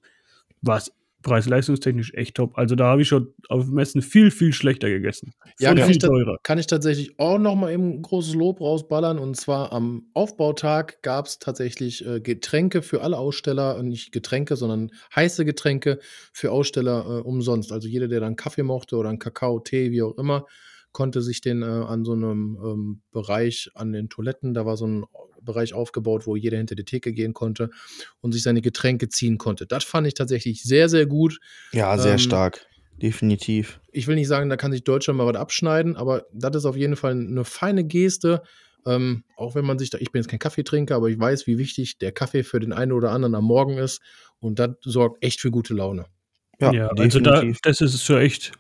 [0.61, 0.91] war es
[1.24, 2.57] preis-leistungstechnisch echt top.
[2.57, 5.34] Also da habe ich schon auf Messen viel, viel schlechter gegessen.
[5.59, 6.38] Ja, kann viel ich, teurer.
[6.43, 9.18] kann ich tatsächlich auch noch mal eben ein großes Lob rausballern.
[9.18, 13.78] Und zwar am Aufbautag gab es tatsächlich äh, Getränke für alle Aussteller.
[13.78, 15.99] Und nicht Getränke, sondern heiße Getränke
[16.34, 17.72] für Aussteller äh, umsonst.
[17.72, 20.45] Also jeder, der dann Kaffee mochte oder einen Kakao, Tee, wie auch immer,
[20.91, 24.88] konnte sich den äh, an so einem ähm, Bereich an den Toiletten, da war so
[24.88, 25.05] ein
[25.47, 27.71] Bereich aufgebaut, wo jeder hinter die Theke gehen konnte
[28.21, 29.65] und sich seine Getränke ziehen konnte.
[29.65, 31.39] Das fand ich tatsächlich sehr, sehr gut.
[31.71, 32.67] Ja, sehr ähm, stark.
[33.01, 33.79] Definitiv.
[33.91, 36.75] ich will nicht sagen, da kann sich Deutschland mal was abschneiden, aber das ist auf
[36.75, 38.41] jeden Fall eine feine Geste.
[38.87, 41.57] Ähm, auch wenn man sich da, ich bin jetzt kein Kaffeetrinker, aber ich weiß, wie
[41.57, 44.01] wichtig der Kaffee für den einen oder anderen am Morgen ist.
[44.39, 46.05] Und das sorgt echt für gute Laune.
[46.59, 48.53] Ja, Ja, also da, das ist schon echt,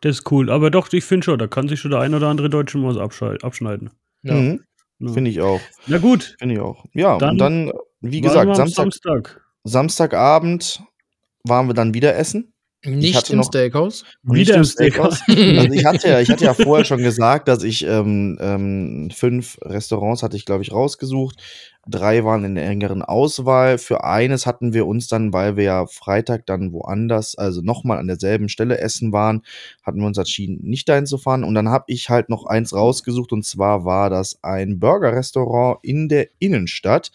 [0.00, 0.50] das ist cool.
[0.50, 2.94] Aber doch, ich finde schon, da kann sich schon der ein oder andere Deutsche mal
[2.94, 3.90] was abschneiden.
[4.22, 4.34] Ja.
[4.34, 4.64] Mhm,
[5.00, 5.12] Ja.
[5.12, 5.60] Finde ich auch.
[5.86, 6.84] Na gut, Finde ich auch.
[6.92, 9.40] Ja, Dann und dann, wie gesagt, Samstag, Samstag.
[9.64, 10.82] Samstagabend
[11.44, 12.53] waren wir dann wieder essen.
[12.84, 14.04] Nicht im Steakhouse.
[14.22, 15.22] Nicht Wieder im im Steakhouse.
[15.28, 19.58] Also ich hatte ja, ich hatte ja vorher schon gesagt, dass ich ähm, ähm, fünf
[19.62, 21.36] Restaurants hatte ich, glaube ich, rausgesucht.
[21.86, 23.76] Drei waren in der engeren Auswahl.
[23.76, 28.06] Für eines hatten wir uns dann, weil wir ja Freitag dann woanders, also nochmal an
[28.06, 29.42] derselben Stelle essen waren,
[29.82, 31.44] hatten wir uns entschieden, nicht dahin zu fahren.
[31.44, 36.08] Und dann habe ich halt noch eins rausgesucht und zwar war das ein Burger-Restaurant in
[36.08, 37.12] der Innenstadt.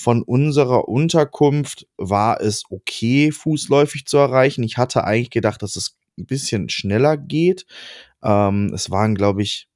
[0.00, 4.62] Von unserer Unterkunft war es okay, fußläufig zu erreichen.
[4.62, 7.66] Ich hatte eigentlich gedacht, dass es ein bisschen schneller geht.
[8.22, 9.68] Ähm, es waren, glaube ich,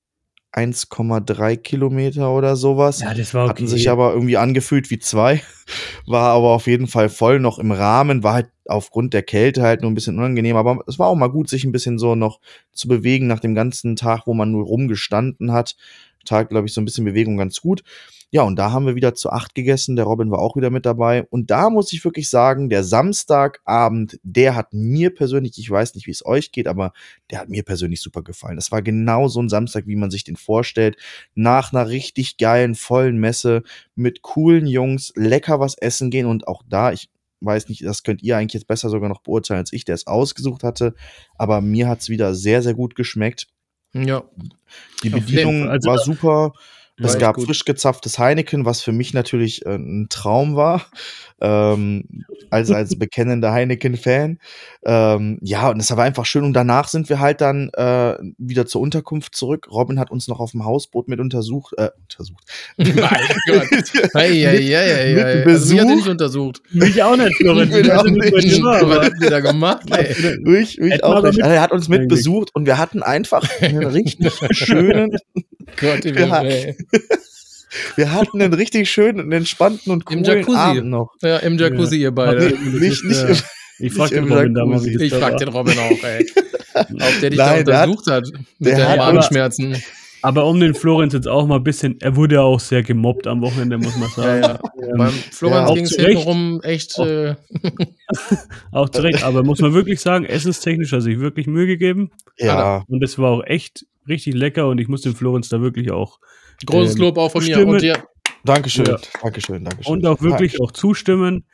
[0.53, 3.01] 1,3 Kilometer oder sowas.
[3.01, 3.51] Ja, das war okay.
[3.51, 5.43] Hatten sich aber irgendwie angefühlt wie zwei.
[6.07, 8.23] War aber auf jeden Fall voll noch im Rahmen.
[8.23, 10.57] War halt aufgrund der Kälte halt nur ein bisschen unangenehm.
[10.57, 12.39] Aber es war auch mal gut, sich ein bisschen so noch
[12.73, 15.75] zu bewegen nach dem ganzen Tag, wo man nur rumgestanden hat.
[16.27, 17.83] Tag, glaube ich, so ein bisschen Bewegung ganz gut.
[18.35, 19.95] Ja, und da haben wir wieder zu acht gegessen.
[19.95, 21.24] Der Robin war auch wieder mit dabei.
[21.24, 26.07] Und da muss ich wirklich sagen, der Samstagabend, der hat mir persönlich, ich weiß nicht,
[26.07, 26.95] wie es euch geht, aber
[27.30, 28.57] der hat mir persönlich super gefallen.
[28.57, 30.97] Das war genau so ein Samstag, wie man sich den vorstellt.
[31.35, 33.64] Nach einer richtig geilen, vollen Messe
[33.97, 37.11] mit coolen Jungs, lecker was essen gehen und auch da, ich
[37.43, 40.07] weiß nicht, das könnt ihr eigentlich jetzt besser sogar noch beurteilen als ich, der es
[40.07, 40.95] ausgesucht hatte.
[41.35, 43.49] Aber mir hat es wieder sehr, sehr gut geschmeckt.
[43.93, 44.24] Ja.
[45.03, 45.68] Die Bedienung.
[45.68, 46.55] Also war super.
[46.99, 47.47] War Es gab gut.
[47.47, 50.84] frisch gezapftes Heineken, was für mich natürlich äh, ein Traum war,
[51.40, 52.05] ähm,
[52.51, 54.38] als, als bekennender Heineken-Fan.
[54.84, 56.45] Ähm, ja, und es war einfach schön.
[56.45, 59.68] Und danach sind wir halt dann äh, wieder zur Unterkunft zurück.
[59.70, 61.72] Robin hat uns noch auf dem Hausboot mit untersucht.
[61.78, 62.45] Äh, untersucht.
[62.76, 62.86] mein
[63.47, 63.66] Gott.
[64.14, 65.45] Hey, hey, hey, hey, Mit hey.
[65.45, 65.97] Also, mich hat er Besuch?
[65.97, 66.62] nicht untersucht.
[66.72, 67.40] Mich auch nicht.
[67.40, 69.90] Ich will Ich weiß auch nicht, was habt ihr da gemacht?
[69.90, 70.38] Ey?
[70.43, 71.43] Mich, mich auch wir nicht.
[71.43, 72.09] Also er hat uns mit eigentlich.
[72.18, 75.16] besucht und wir hatten einfach einen richtig schönen,
[75.80, 76.40] Gott, im Ja.
[76.40, 76.76] Himmel, ey.
[77.97, 80.57] wir hatten einen richtig schönen und entspannten und Im coolen Jacuzzi.
[80.59, 81.14] Abend noch.
[81.22, 82.51] Ja, im Jacuzzi, ihr beide.
[82.62, 83.35] Nee, nicht, nicht, Ja.
[83.78, 84.93] Ich frag den im Robin da mal, wie Jacuzzi.
[84.95, 86.26] das Ich da frag den Robin auch, ey.
[86.74, 88.28] Ob der dich Nein, da der hat- untersucht hat,
[88.59, 89.76] mit der deinen hat- Magenschmerzen.
[90.24, 93.26] Aber um den Florenz jetzt auch mal ein bisschen, er wurde ja auch sehr gemobbt
[93.26, 94.43] am Wochenende, muss man Ja, sagen.
[94.43, 94.85] ja.
[94.91, 96.97] Ähm, Beim Florenz auch ging es hintenrum echt.
[96.97, 97.35] Auch- Äh,
[98.72, 102.11] Auch zu Recht, aber muss man wirklich sagen, essenstechnisch hat sich wirklich Mühe gegeben.
[102.39, 105.91] Ja, Und es war auch echt richtig lecker und ich muss dem Florenz da wirklich
[105.91, 106.18] auch
[106.67, 107.67] großes Ähm, Lob auch von mir.
[107.67, 108.03] Und dir.
[108.45, 108.99] Dankeschön, Ja.
[109.23, 109.93] Dankeschön, Dankeschön.
[109.93, 111.45] und auch wirklich auch zustimmen.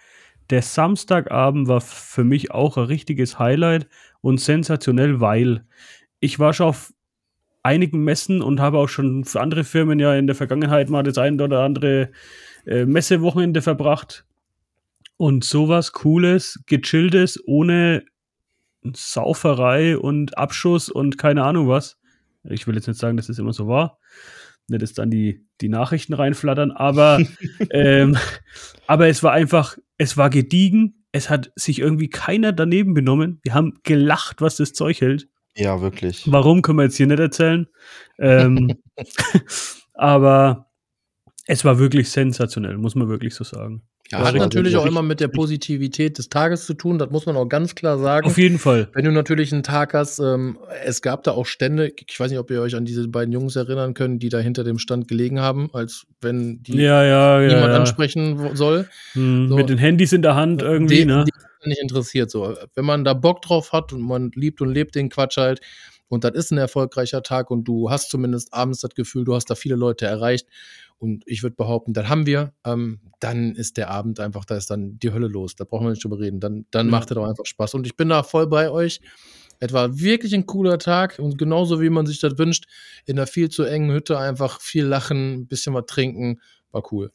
[0.51, 3.87] Der Samstagabend war für mich auch ein richtiges Highlight
[4.23, 5.65] und sensationell, weil
[6.21, 6.93] ich war schon auf
[7.63, 11.19] einigen Messen und habe auch schon für andere Firmen ja in der Vergangenheit mal das
[11.19, 12.11] ein oder andere
[12.67, 14.25] äh, Messewochenende verbracht.
[15.19, 18.05] Und sowas Cooles, Gechilltes, ohne
[18.95, 21.99] Sauferei und Abschuss und keine Ahnung was.
[22.45, 23.98] Ich will jetzt nicht sagen, dass das immer so war.
[24.69, 27.21] Nicht, dass dann die, die Nachrichten reinflattern, aber,
[27.71, 28.17] ähm,
[28.87, 33.41] aber es war einfach, es war gediegen, es hat sich irgendwie keiner daneben benommen.
[33.43, 35.29] Wir haben gelacht, was das Zeug hält.
[35.57, 36.31] Ja, wirklich.
[36.31, 37.67] Warum können wir jetzt hier nicht erzählen?
[38.19, 38.75] Ähm,
[39.95, 40.68] aber
[41.51, 43.83] es war wirklich sensationell, muss man wirklich so sagen.
[44.11, 47.25] Ja, Das hat natürlich auch immer mit der Positivität des Tages zu tun, das muss
[47.25, 48.27] man auch ganz klar sagen.
[48.27, 48.89] Auf jeden Fall.
[48.93, 52.39] Wenn du natürlich einen Tag hast, ähm, es gab da auch Stände, ich weiß nicht,
[52.39, 55.41] ob ihr euch an diese beiden Jungs erinnern könnt, die da hinter dem Stand gelegen
[55.41, 57.79] haben, als wenn die Ja, ja, niemand ja.
[57.79, 58.87] ansprechen soll.
[59.15, 59.57] Hm, So.
[59.57, 61.25] Mit den Handys in der Hand irgendwie, die, ne?
[61.27, 62.31] die nicht interessiert.
[62.31, 62.55] So.
[62.75, 65.61] Wenn man da Bock drauf hat und man liebt und lebt den Quatsch halt
[66.09, 69.47] und das ist ein erfolgreicher Tag und du hast zumindest abends das Gefühl, du hast
[69.47, 70.47] da viele Leute erreicht
[70.99, 74.71] und ich würde behaupten, das haben wir, ähm, dann ist der Abend einfach, da ist
[74.71, 75.55] dann die Hölle los.
[75.57, 76.41] Da brauchen wir nicht drüber reden.
[76.41, 76.91] Dann, dann Ja.
[76.93, 77.75] macht es auch einfach Spaß.
[77.75, 79.01] Und ich bin da voll bei euch.
[79.61, 82.67] Es war wirklich ein cooler Tag und genauso wie man sich das wünscht,
[83.07, 86.41] in einer viel zu engen Hütte einfach viel lachen, ein bisschen was trinken,
[86.71, 87.11] war cool.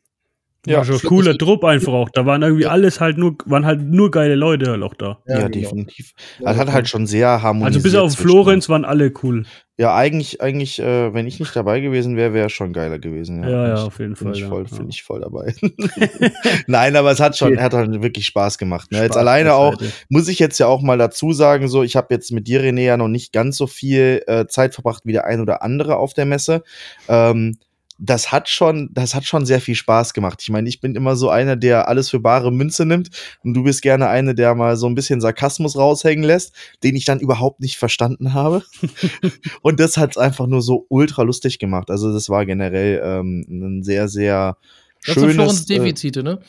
[0.66, 2.10] Ja, war schon cooler Druck einfach auch.
[2.10, 2.70] Da waren irgendwie Ja.
[2.70, 5.20] alles halt nur, waren halt nur geile Leute halt auch da.
[5.28, 5.50] Ja, genau.
[5.50, 6.14] definitiv.
[6.40, 7.84] Das hat halt schon sehr harmonisiert.
[7.84, 9.44] Also bis auf Florenz waren alle cool.
[9.78, 13.44] Ja, eigentlich, eigentlich, äh, wenn ich nicht dabei gewesen wäre, wäre es schon geiler gewesen.
[13.44, 14.76] Ja, ja, ich- auf jeden Bin Fall, ich ja, voll, ja.
[14.78, 15.54] finde ich voll dabei.
[16.68, 18.92] Nein, aber es hat schon, hat halt wirklich Spaß gemacht.
[18.92, 19.00] Ne?
[19.00, 19.94] Jetzt Spaß alleine auch, beiseite.
[20.10, 22.82] muss ich jetzt ja auch mal dazu sagen, so, ich habe jetzt mit dir, René,
[22.82, 26.14] ja noch nicht ganz so viel äh, Zeit verbracht wie der ein oder andere auf
[26.14, 26.64] der Messe.
[27.08, 27.58] Ähm,
[28.06, 30.40] das hat schon, das hat schon sehr viel Spaß gemacht.
[30.42, 33.10] Ich meine, ich bin immer so einer, der alles für bare Münze nimmt
[33.44, 37.06] und du bist gerne eine, der mal so ein bisschen Sarkasmus raushängen lässt, den ich
[37.06, 38.64] dann überhaupt nicht verstanden habe.
[39.62, 41.90] und das hat es einfach nur so ultra lustig gemacht.
[41.90, 44.58] Also das war generell ähm, ein sehr, sehr
[45.06, 45.36] Das sind schönes.
[45.36, 46.40] Florens äh, Defizite, ne?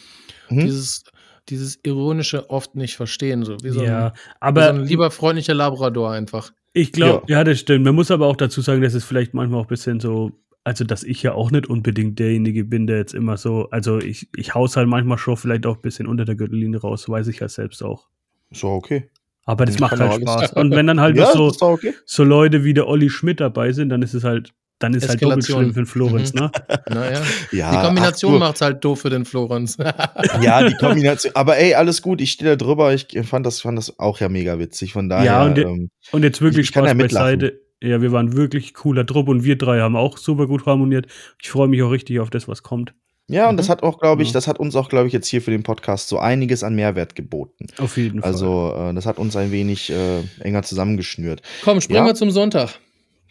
[0.48, 0.58] hm?
[0.58, 1.04] Dieses,
[1.48, 5.10] dieses ironische oft nicht verstehen, so wie so, Ja, ein, wie aber so ein lieber
[5.12, 6.52] freundlicher Labrador einfach.
[6.72, 7.44] ich glaube, ja.
[7.44, 7.84] das stimmt.
[7.84, 10.32] Man muss aber auch dazu sagen, dass es vielleicht manchmal auch ein bisschen so,
[10.64, 14.28] also dass ich ja auch nicht unbedingt derjenige bin, der jetzt immer so, also ich,
[14.36, 17.40] ich haus halt manchmal schon vielleicht auch ein bisschen unter der Gürtellinie raus, weiß ich
[17.40, 18.08] ja selbst auch.
[18.50, 19.10] so okay.
[19.46, 20.52] Aber das Kann macht halt Spaß.
[20.54, 21.92] Und wenn dann halt ja, so, okay.
[22.06, 25.22] so Leute wie der Olli Schmidt dabei sind, dann ist es halt, dann ist halt
[25.22, 25.60] doppelt Eskalation.
[25.64, 26.40] schlimm für den Florenz, Mhm.
[26.40, 26.50] ne?
[26.88, 27.22] Naja.
[27.52, 29.76] Ja, Die Kombination macht's halt doof für den Florenz.
[30.40, 31.32] Ja, die Kombination.
[31.36, 32.94] Aber ey, alles gut, ich stehe da drüber.
[32.94, 34.94] Ich fand das, fand das auch ja mega witzig.
[34.94, 35.26] Von daher.
[35.26, 37.38] Ja, und ähm, Und jetzt wirklich Ich kann Spaß ja mitlachen.
[37.38, 37.60] beiseite.
[37.84, 41.06] Ja, wir waren wirklich cooler Trupp und wir drei haben auch super gut harmoniert.
[41.42, 42.94] Ich freue mich auch richtig auf das, was kommt.
[43.28, 43.72] ja, und das Mhm.
[43.72, 44.34] hat auch, glaube ich, Ja.
[44.34, 47.14] das hat uns auch, glaube ich, jetzt hier für den Podcast so einiges an Mehrwert
[47.14, 47.66] geboten.
[47.78, 48.30] Auf jeden Fall.
[48.30, 51.40] Also, äh, das hat uns ein wenig äh, enger zusammengeschnürt.
[51.64, 52.06] Komm, springen Ja.
[52.06, 52.78] wir zum Sonntag.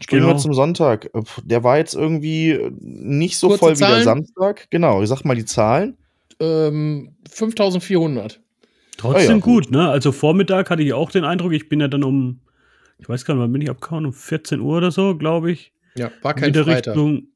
[0.01, 0.33] Springen Genau.
[0.33, 1.11] wir zum Sonntag.
[1.43, 4.03] Der war jetzt irgendwie äh, nicht so Kurze voll wie der Zahlen?
[4.03, 4.67] Samstag.
[4.71, 5.95] Genau, ich sag mal die Zahlen.
[6.39, 8.39] Ähm, 5400.
[8.97, 9.89] Trotzdem Ah ja, gut, ne?
[9.89, 12.39] Also Vormittag hatte ich auch den Eindruck, ich bin ja dann um,
[13.03, 14.05] ich weiß gar nicht, wann bin ich abgehauen?
[14.05, 15.73] Um 14 Uhr oder so, glaube ich.
[15.95, 16.95] Ja, war kein wieder Freitag.
[16.95, 17.27] Richtung.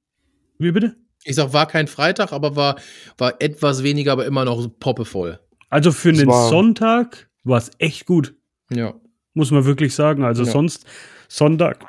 [0.57, 0.95] Wie bitte?
[1.25, 2.77] Ich sag, war kein Freitag, aber war,
[3.17, 5.39] war etwas weniger, aber immer noch poppevoll.
[5.69, 8.33] Also für einen war- Sonntag war es echt gut,
[8.69, 8.93] Ja.
[9.33, 10.23] muss man wirklich sagen.
[10.23, 10.51] Also Ja.
[10.51, 10.85] sonst
[11.27, 11.85] Sonntag,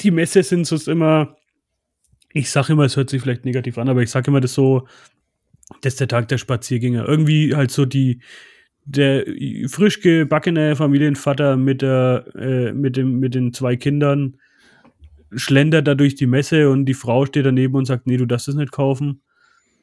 [0.00, 1.36] die Messe sind sonst immer,
[2.34, 4.86] ich sage immer, es hört sich vielleicht negativ an, aber ich sage immer das so,
[5.80, 7.08] das ist der Tag der Spaziergänger.
[7.08, 8.20] Irgendwie halt so die,
[8.86, 9.24] der
[9.68, 14.36] frisch gebackene Familienvater mit, der, äh, mit, dem, mit den zwei Kindern
[15.32, 18.48] schlendert da durch die Messe und die Frau steht daneben und sagt, nee, du darfst
[18.48, 19.22] es nicht kaufen.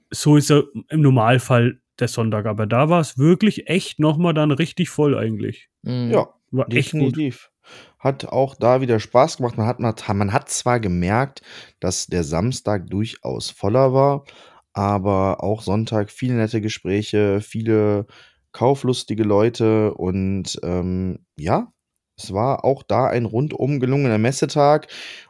[0.09, 2.45] So ist er im Normalfall der Sonntag.
[2.45, 5.69] Aber da war es wirklich echt nochmal dann richtig voll eigentlich.
[5.81, 6.11] Mhm.
[6.11, 7.01] Ja, War echt gut.
[7.01, 7.49] Definitiv.
[7.99, 9.57] Hat auch da wieder Spaß gemacht.
[9.57, 11.41] Man hat, man hat zwar gemerkt,
[11.79, 14.25] dass der Samstag durchaus voller war,
[14.73, 18.05] aber auch Sonntag viele nette Gespräche, viele
[18.53, 21.71] kauflustige Leute und ähm, ja,
[22.17, 24.87] es war auch da ein rundum gelungener Messetag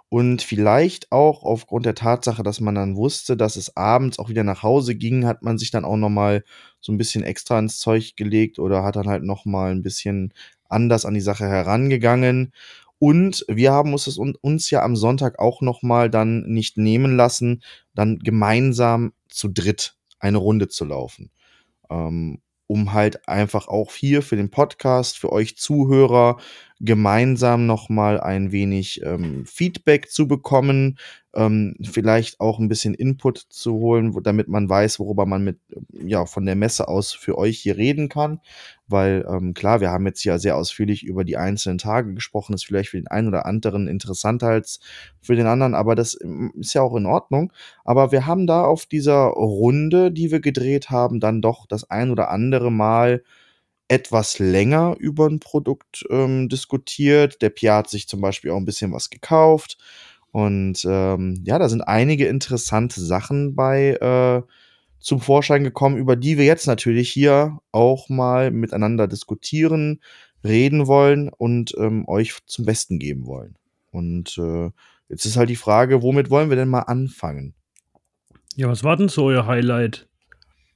[0.10, 4.44] und vielleicht auch aufgrund der Tatsache, dass man dann wusste, dass es abends auch wieder
[4.44, 6.44] nach Hause ging, hat man sich dann auch noch mal
[6.82, 10.34] so ein bisschen extra ins Zeug gelegt oder hat dann halt noch mal ein bisschen
[10.70, 12.52] anders an die Sache herangegangen.
[13.00, 17.16] Und wir haben uns, un- uns ja am Sonntag auch noch mal dann nicht nehmen
[17.18, 17.64] lassen,
[17.96, 21.32] dann gemeinsam zu dritt eine Runde zu laufen.
[21.90, 22.42] Ähm,
[22.74, 26.38] um halt einfach auch hier für den Podcast, für euch Zuhörer,
[26.80, 30.98] gemeinsam noch mal ein wenig ähm, Feedback zu bekommen,
[31.36, 35.60] ähm, vielleicht auch ein bisschen Input zu holen, damit man weiß, worüber man mit,
[35.92, 38.40] ja, von der Messe aus für euch hier reden kann.
[38.94, 42.66] Weil, ähm, klar, wir haben jetzt ja sehr ausführlich über die einzelnen Tage gesprochen, ist
[42.66, 44.80] vielleicht für den einen oder anderen interessanter als
[45.20, 47.52] für den anderen, aber das ähm, ist ja auch in Ordnung.
[47.84, 52.12] Aber wir haben da auf dieser Runde, die wir gedreht haben, dann doch das ein
[52.12, 53.24] oder andere Mal
[53.88, 57.42] etwas länger über ein Produkt ähm, diskutiert.
[57.42, 59.78] Der Pia hat sich zum Beispiel auch ein bisschen was gekauft.
[60.32, 64.42] Und ähm, ja, da sind einige interessante Sachen bei äh,
[65.04, 70.00] zum Vorschein gekommen, über die wir jetzt natürlich hier auch mal miteinander diskutieren,
[70.44, 73.56] reden wollen und ähm, euch zum Besten geben wollen.
[73.92, 74.72] Und äh,
[75.10, 77.54] jetzt ist halt die Frage, womit wollen wir denn mal anfangen?
[78.56, 80.08] Ja, was war denn so euer Highlight?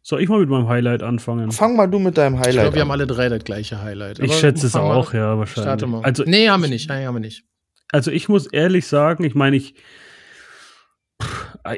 [0.02, 1.52] Soll ich mal mit meinem Highlight anfangen?
[1.52, 4.20] Fang mal du mit deinem Highlight Ich glaube, wir haben alle drei das gleiche Highlight.
[4.20, 5.20] Ich schätze es mal auch, an.
[5.20, 5.64] ja, wahrscheinlich.
[5.64, 6.02] Starte mal.
[6.04, 6.90] Also, nee, haben wir nicht.
[6.90, 7.46] Nee, haben wir nicht.
[7.92, 9.76] also ich muss ehrlich sagen, ich meine, ich,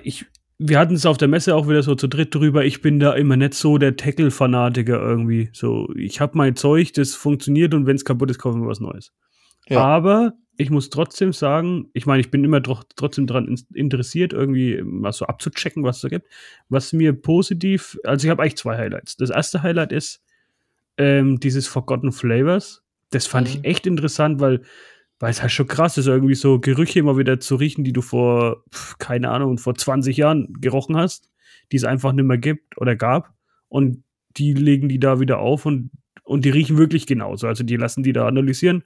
[0.04, 0.26] ich,
[0.62, 2.66] wir hatten es auf der Messe auch wieder so zu dritt drüber.
[2.66, 5.50] Ich bin da immer nicht so der Tackle-Fanatiker irgendwie.
[5.54, 8.82] So, ich habe mein Zeug, das funktioniert und wenn es kaputt ist, kaufen wir was
[8.82, 9.14] Neues.
[9.70, 9.80] Ja.
[9.80, 14.82] Aber ich muss trotzdem sagen, ich meine, ich bin immer trotzdem daran in- interessiert, irgendwie
[14.84, 16.28] mal so abzuchecken, was es da gibt.
[16.68, 19.16] Was mir positiv, also ich habe eigentlich zwei Highlights.
[19.16, 20.22] Das erste Highlight ist
[20.98, 22.84] ähm, dieses Forgotten Flavors.
[23.12, 23.54] Das fand Mhm.
[23.62, 24.62] ich echt interessant, weil,
[25.20, 28.02] weil es halt schon krass ist, irgendwie so Gerüche immer wieder zu riechen, die du
[28.02, 28.64] vor,
[29.00, 31.30] keine Ahnung, vor 20 Jahren gerochen hast,
[31.72, 33.34] die es einfach nicht mehr gibt oder gab.
[33.68, 34.04] Und
[34.38, 35.92] die legen die da wieder auf und,
[36.24, 37.48] und die riechen wirklich genauso.
[37.48, 38.84] Also die lassen die da analysieren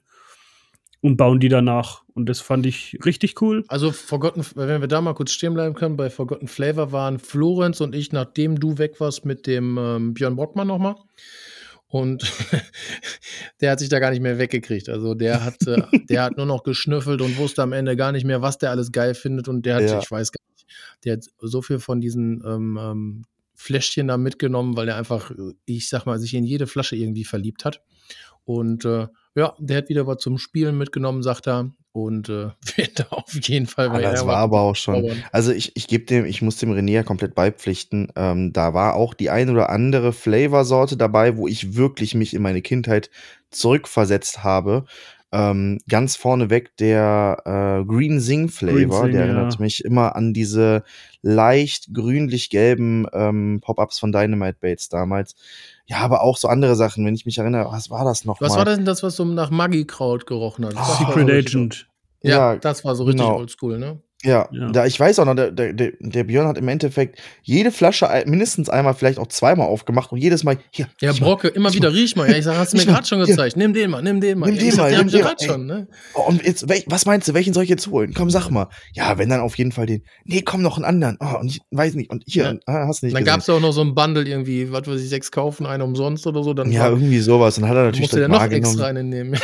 [1.00, 2.02] und bauen die danach.
[2.14, 3.64] Und das fand ich richtig cool.
[3.68, 7.80] Also Forgotten, wenn wir da mal kurz stehen bleiben können, bei Forgotten Flavor waren Florenz
[7.80, 10.96] und ich, nachdem du weg warst mit dem ähm, Björn Brockmann nochmal.
[11.94, 12.24] Und
[13.60, 14.88] der hat sich da gar nicht mehr weggekriegt.
[14.88, 18.24] Also der hat, äh, der hat nur noch geschnüffelt und wusste am Ende gar nicht
[18.24, 19.46] mehr, was der alles geil findet.
[19.46, 20.00] Und der hat, Ja.
[20.00, 20.66] ich weiß gar nicht,
[21.04, 23.24] der hat so viel von diesen ähm, ähm,
[23.54, 25.30] Fläschchen da mitgenommen, weil er einfach,
[25.66, 27.80] ich sag mal, sich in jede Flasche irgendwie verliebt hat.
[28.44, 31.70] Und äh, ja, der hat wieder was zum Spielen mitgenommen, sagt er.
[31.94, 35.12] Und äh, wird da auf jeden Fall Ah, weil das er war aber auch schon.
[35.30, 38.08] Also ich, ich gebe dem, ich muss dem René ja komplett beipflichten.
[38.16, 42.42] Ähm, da war auch die ein oder andere Flavorsorte dabei, wo ich wirklich mich in
[42.42, 43.10] meine Kindheit
[43.52, 44.86] zurückversetzt habe.
[45.30, 49.60] Ähm, ganz vorneweg der äh, Green Sing Flavor, Green Sing, der erinnert ja.
[49.60, 50.82] mich immer an diese
[51.22, 55.36] leicht grünlich-gelben ähm, Pop-ups von Dynamite Bates damals.
[55.86, 58.52] Ja, aber auch so andere Sachen, wenn ich mich erinnere, was war das noch Was
[58.52, 58.58] mal?
[58.58, 60.74] war das denn das, was so nach Maggi-Kraut gerochen hat?
[60.76, 61.86] War Secret Agent.
[62.22, 63.36] Ja, Ja, das war so richtig genau.
[63.38, 64.00] oldschool, ne?
[64.24, 64.70] Ja, Ja.
[64.72, 68.68] Da, ich weiß auch noch, der, der, der Björn hat im Endeffekt jede Flasche mindestens
[68.68, 71.26] einmal, vielleicht auch zweimal aufgemacht und jedes Mal, hier, Ja, riech mal.
[71.26, 71.96] Brocke, immer wieder mal.
[71.96, 72.30] riech mal.
[72.30, 73.56] Ja, ich sag, hast du mir gerade schon gezeigt.
[73.56, 74.46] Nimm den mal, nimm den mal.
[74.46, 75.88] Nimm Ja, den ich sag, mal, hab nimm den schon, ne?
[76.26, 78.14] Und jetzt, was meinst du, welchen soll ich jetzt holen?
[78.14, 78.68] Komm, sag mal.
[78.94, 80.02] Ja, wenn dann auf jeden Fall den.
[80.24, 81.18] Nee, komm, noch einen anderen.
[81.20, 82.10] Oh, und ich weiß nicht.
[82.10, 82.54] Und hier, Ja.
[82.66, 85.00] ah, hast du nicht Dann gab es auch noch so ein Bundle irgendwie, was weiß
[85.02, 86.54] ich, sechs kaufen, einen umsonst oder so.
[86.54, 87.58] Dann Ja, war- irgendwie sowas.
[87.58, 89.38] Und hat er natürlich musste der noch extra einen nehmen.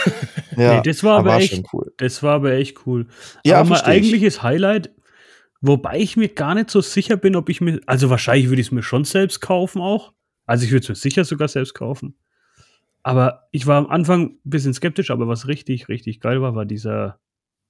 [0.56, 1.92] Ja, Nee, das war aber echt- schon cool.
[1.98, 3.06] Das war aber echt cool.
[3.44, 4.90] Ja, aber mein eigentliches Highlight,
[5.60, 8.68] wobei ich mir gar nicht so sicher bin, ob ich mir, also wahrscheinlich würde ich
[8.68, 10.12] es mir schon selbst kaufen auch.
[10.46, 12.16] Also ich würde es mir sicher sogar selbst kaufen.
[13.02, 16.66] Aber ich war am Anfang ein bisschen skeptisch, aber was richtig, richtig geil war, war
[16.66, 17.18] dieser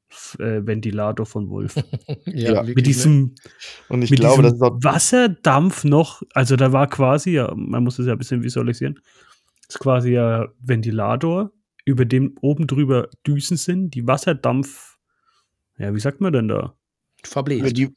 [0.09, 1.75] F- äh, Ventilator von Wolf.
[2.27, 2.83] Ja, wirklich, mit ne?
[2.83, 3.35] diesem,
[3.89, 4.79] Und ich mit glaube, das diesem ist auch.
[4.83, 8.99] Wasserdampf noch, also da war quasi, ja, man muss es ja ein bisschen visualisieren,
[9.69, 11.53] ist quasi ja Ventilator,
[11.85, 14.97] über dem oben drüber Düsen sind, die Wasserdampf,
[15.79, 16.75] ja, wie sagt man denn da?
[17.25, 17.77] Verbläst.
[17.77, 17.95] Die,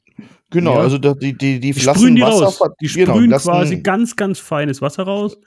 [0.50, 0.80] genau, Ja.
[0.80, 2.60] also die, die, die Die lassen sprühen die Wasser raus.
[2.80, 5.38] Die genau, sprühen lassen- quasi ganz, ganz feines Wasser raus.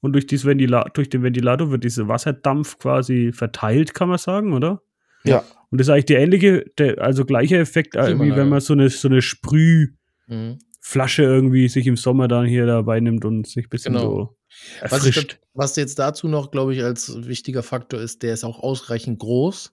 [0.00, 4.52] Und durch, dieses Ventila durch den Ventilator wird dieser Wasserdampf quasi verteilt, kann man sagen,
[4.52, 4.82] oder?
[5.24, 5.44] Ja.
[5.70, 8.72] Und das ist eigentlich der ähnliche, der, also gleicher Effekt, äh, wie wenn man so
[8.72, 11.28] eine, so eine Sprühflasche Mhm.
[11.28, 14.04] irgendwie sich im Sommer dann hier dabei nimmt und sich ein bisschen Genau.
[14.04, 14.36] so
[14.80, 15.38] erfrischt.
[15.54, 19.72] was jetzt dazu noch, glaube ich, als wichtiger Faktor ist, der ist auch ausreichend groß.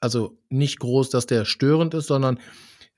[0.00, 2.40] Also nicht groß, dass der störend ist, sondern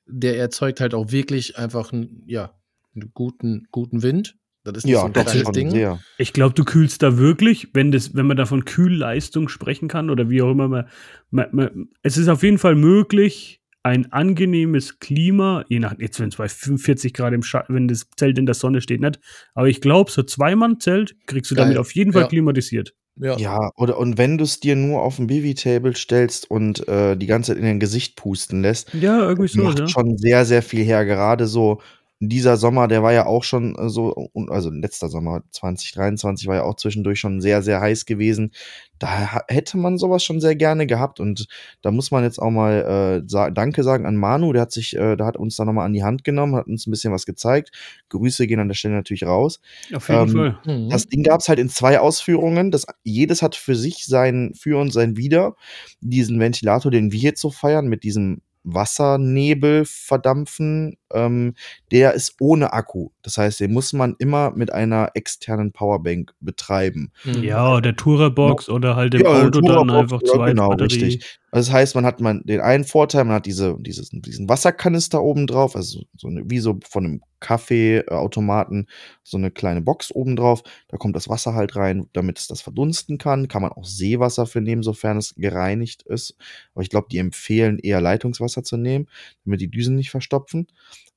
[0.07, 2.55] der erzeugt halt auch wirklich einfach einen, ja,
[2.95, 4.37] einen guten, guten Wind.
[4.65, 5.71] Das ist nicht so Ja, ein das schon Ding.
[5.71, 6.01] sehr.
[6.19, 10.11] Ich glaube, du kühlst da wirklich, wenn, das, wenn man da von Kühlleistung sprechen kann
[10.11, 10.69] oder wie auch immer.
[10.69, 10.89] Man,
[11.31, 16.29] man, man, es ist auf jeden Fall möglich, ein angenehmes Klima, je nach, jetzt wenn
[16.29, 19.19] es bei 45 Grad im Schatten, wenn das Zelt in der Sonne steht, nicht.
[19.55, 21.65] Aber ich glaube, so Zweimann-Zelt kriegst du Geil.
[21.67, 22.29] damit auf jeden Fall Ja.
[22.29, 22.95] klimatisiert.
[23.21, 23.37] Ja.
[23.37, 27.27] Ja, oder und wenn du es dir nur auf dem Bivi-Table stellst und äh, die
[27.27, 29.89] ganze Zeit in dein Gesicht pusten lässt, Ja, irgendwie so, macht ja.
[29.89, 31.05] schon sehr, sehr viel her.
[31.05, 31.81] Gerade so
[32.29, 36.57] dieser Sommer, der war ja auch schon äh, so, und- also letzter Sommer 2023 war
[36.57, 38.53] ja auch zwischendurch schon sehr, sehr heiß gewesen.
[38.99, 41.47] Da hätte man sowas schon sehr gerne gehabt und
[41.81, 44.97] da muss man jetzt auch mal äh, sa Danke sagen an Manu, der hat sich,
[44.97, 47.27] äh, der hat uns da nochmal an die Hand genommen, hat uns ein bisschen was
[47.27, 47.71] gezeigt.
[48.11, 49.61] Grüße gehen an der Stelle natürlich raus.
[49.93, 50.59] Auf jeden ähm, Fall.
[50.65, 50.91] Mhm.
[50.91, 52.71] Das Ding gab es halt in zwei Ausführungen.
[52.71, 55.57] Das, jedes hat für sich sein Für und sein Wider.
[56.01, 61.55] Diesen Ventilator, den wir jetzt so feiern, mit diesem Wassernebel verdampfen, ähm,
[61.91, 63.11] der ist ohne Akku.
[63.23, 67.13] Das heißt, den muss man immer mit einer externen Powerbank betreiben.
[67.25, 67.43] Mhm.
[67.43, 71.05] Ja, der Tourer-Box oder halt im Ja, Auto dann einfach zwei genau, Batterie.
[71.05, 71.39] richtig.
[71.51, 75.23] Also das heißt, man hat man den einen Vorteil, man hat diese, dieses, diesen Wasserkanister
[75.23, 78.89] oben drauf, also so eine, wie so von einem Kaffeeautomaten
[79.23, 80.63] so eine kleine Box oben drauf.
[80.89, 83.49] Da kommt das Wasser halt rein, damit es das verdunsten kann.
[83.49, 86.37] Kann man auch Seewasser für nehmen, sofern es gereinigt ist.
[86.75, 89.09] Aber ich glaube, die empfehlen eher Leitungswasser zu nehmen,
[89.45, 90.69] damit die Düsen nicht verstopfen.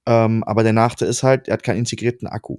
[0.06, 2.58] Ähm, aber der Nachteil ist halt, er hat keinen integrierten Akku.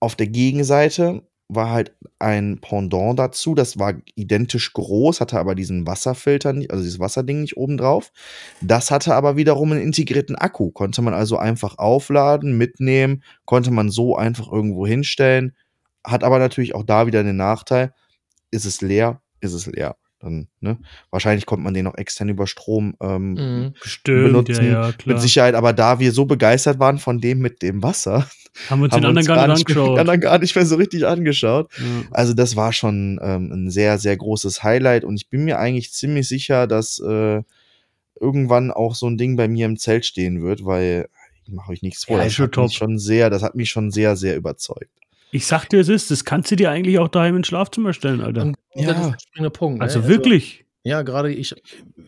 [0.00, 5.86] Auf der Gegenseite war halt ein Pendant dazu, das war identisch groß, hatte aber diesen
[5.86, 8.12] Wasserfilter, nicht, also dieses Wasserding nicht oben drauf.
[8.60, 13.90] Das hatte aber wiederum einen integrierten Akku, konnte man also einfach aufladen, mitnehmen, konnte man
[13.90, 15.54] so einfach irgendwo hinstellen,
[16.04, 17.92] hat aber natürlich auch da wieder den Nachteil,
[18.50, 19.96] ist es leer, ist es leer.
[20.24, 20.78] Dann, ne?
[21.10, 23.74] Wahrscheinlich kommt man den auch extern über Strom ähm, Mhm.
[23.82, 24.64] Stimmt, benutzen.
[24.64, 25.14] ja, ja, klar.
[25.14, 28.26] Mit Sicherheit, aber da wir so begeistert waren von dem mit dem Wasser,
[28.70, 31.06] Haben wir uns haben den anderen gar nicht die anderen gar nicht mehr so richtig
[31.06, 31.70] angeschaut.
[31.76, 31.84] Ja.
[32.12, 35.92] Also das war schon ähm, ein sehr, sehr großes Highlight und ich bin mir eigentlich
[35.92, 37.42] ziemlich sicher, dass äh,
[38.20, 41.08] irgendwann auch so ein Ding bei mir im Zelt stehen wird, weil
[41.44, 42.18] ich mache euch nichts vor.
[42.18, 44.88] Ja, das, hat mich schon sehr, das hat mich schon sehr, sehr überzeugt.
[45.34, 48.20] Ich sag dir, es ist, das kannst du dir eigentlich auch daheim ins Schlafzimmer stellen,
[48.20, 48.42] Alter.
[48.42, 48.92] Und Ja.
[48.92, 49.78] das ist der springende Punkt.
[49.80, 49.84] ne?
[49.84, 50.64] also wirklich.
[50.84, 51.54] Ja, gerade ich,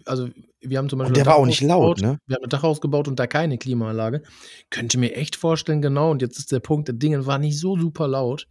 [0.04, 0.28] also
[0.60, 1.10] wir haben zum Beispiel.
[1.12, 2.12] Und der ein war auch nicht laut, gebaut.
[2.12, 2.18] ne?
[2.26, 4.22] Wir haben ein Dachhaus gebaut und da keine Klimaanlage.
[4.70, 6.10] Könnte mir echt vorstellen, genau.
[6.12, 8.46] Und jetzt ist der Punkt, das Ding war nicht so super laut,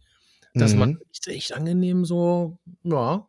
[0.54, 0.78] dass Mhm.
[0.78, 3.26] man echt, echt angenehm so, ja.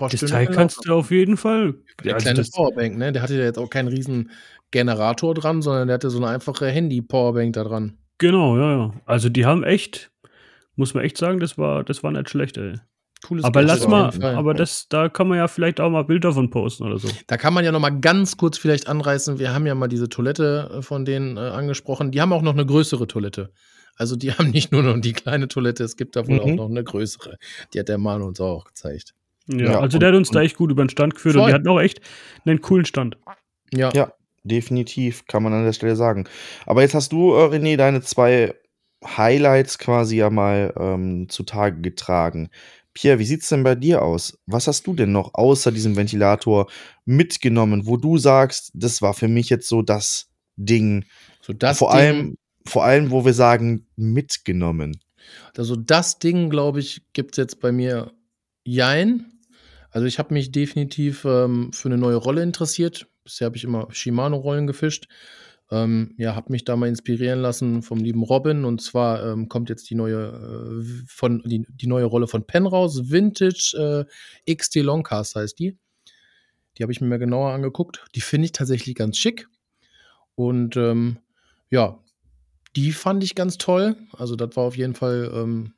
[0.00, 1.74] ein Das Teil kannst du auf jeden Fall.
[2.02, 3.12] Der Also kleine Powerbank, ne?
[3.12, 4.30] Der hatte ja jetzt auch keinen riesen
[4.70, 7.98] Generator dran, sondern der hatte so eine einfache Handy-Powerbank da dran.
[8.18, 8.94] genau, ja, ja.
[9.06, 10.09] Also die haben echt,
[10.76, 12.74] muss man echt sagen, das war, das war nicht schlecht, ey.
[13.22, 16.48] Cooles Aber lass mal, aber das, da kann man ja vielleicht auch mal Bilder von
[16.48, 17.08] posten oder so.
[17.26, 19.38] Da kann man ja noch mal ganz kurz vielleicht anreißen.
[19.38, 22.12] Wir haben ja mal diese Toilette äh, von denen äh, angesprochen.
[22.12, 23.52] Die haben auch noch eine größere Toilette.
[23.96, 26.40] Also die haben nicht nur noch die kleine Toilette, es gibt da wohl Mhm.
[26.40, 27.36] auch noch eine größere.
[27.74, 29.12] Die hat der Manu uns auch gezeigt.
[29.48, 31.34] Ja, Ja, also und- der hat uns da und- echt gut über den Stand geführt
[31.34, 31.50] und Voll.
[31.50, 32.00] die hatten auch echt
[32.46, 33.18] einen coolen Stand.
[33.70, 33.90] Ja.
[33.94, 34.12] Ja,
[34.44, 36.26] definitiv, kann man an der Stelle sagen.
[36.64, 38.54] Aber jetzt hast du, äh, René, deine zwei
[39.04, 42.50] Highlights quasi ja mal ähm, zutage getragen.
[42.92, 44.38] Pierre, wie sieht's denn bei dir aus?
[44.46, 46.68] Was hast du denn noch außer diesem Ventilator
[47.04, 51.04] mitgenommen, wo du sagst, das war für mich jetzt so das Ding,
[51.40, 55.00] So das vor Ding, allem, vor allem, wo wir sagen, mitgenommen.
[55.56, 58.12] Also das Ding, glaube ich, gibt es jetzt bei mir
[58.64, 59.32] Jein.
[59.90, 63.08] Also ich habe mich definitiv ähm, für eine neue Rolle interessiert.
[63.24, 65.08] Bisher habe ich immer Shimano-Rollen gefischt.
[65.72, 68.64] Ähm, ja, habe mich da mal inspirieren lassen vom lieben Robin.
[68.64, 72.66] Und zwar ähm, kommt jetzt die neue, äh, von, die, die neue Rolle von Penn
[72.66, 73.10] raus.
[73.10, 74.06] Vintage
[74.46, 75.78] äh, XT Longcast heißt die.
[76.76, 78.04] Die habe ich mir mal genauer angeguckt.
[78.14, 79.48] Die finde ich tatsächlich ganz schick.
[80.34, 81.18] Und ähm,
[81.70, 82.02] ja,
[82.76, 83.96] die fand ich ganz toll.
[84.12, 85.74] Also, das war auf jeden Fall, ähm,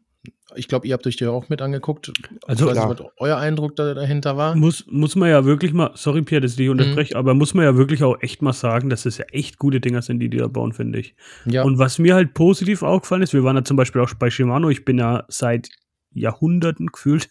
[0.54, 2.12] ich glaube, ihr habt euch die auch mit angeguckt.
[2.46, 4.54] Also- ich weiß nicht, was euer Eindruck da, dahinter war.
[4.54, 6.72] Muss, muss man ja wirklich mal, sorry Pierre, dass ich dich Mhm.
[6.72, 9.80] unterbreche, aber muss man ja wirklich auch echt mal sagen, dass es ja echt gute
[9.80, 11.14] Dinger sind, die die da bauen, finde ich.
[11.46, 14.30] Ja, Und was mir halt positiv aufgefallen ist, wir waren ja zum Beispiel auch bei
[14.30, 15.70] Shimano, ich bin ja seit
[16.14, 17.30] Jahrhunderten gefühlt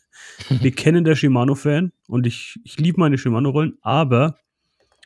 [0.61, 4.37] bekennender Shimano-Fan und ich, ich liebe meine Shimano-Rollen, aber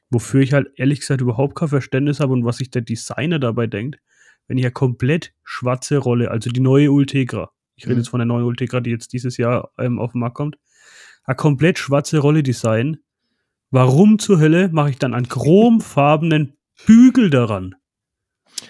[0.09, 3.67] wofür ich halt ehrlich gesagt überhaupt kein Verständnis habe und was sich der Designer dabei
[3.67, 3.99] denkt,
[4.47, 7.99] wenn ich ja komplett schwarze Rolle, also die neue Ultegra, ich rede Mhm.
[8.01, 10.57] jetzt von der neuen Ultegra, die jetzt dieses Jahr ähm, auf den Markt kommt,
[11.25, 12.97] eine komplett schwarze Rolle design,
[13.71, 17.75] warum zur Hölle mache ich dann einen chromfarbenen Bügel daran?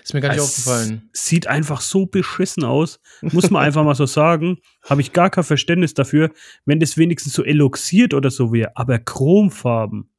[0.03, 1.10] ist mir gar nicht Es aufgefallen.
[1.14, 2.99] Sieht einfach so beschissen aus.
[3.22, 4.57] Muss man einfach mal so sagen.
[4.84, 6.32] Habe ich gar kein Verständnis dafür,
[6.65, 8.76] wenn das wenigstens so eloxiert oder so wäre.
[8.76, 10.10] Aber Chromfarben,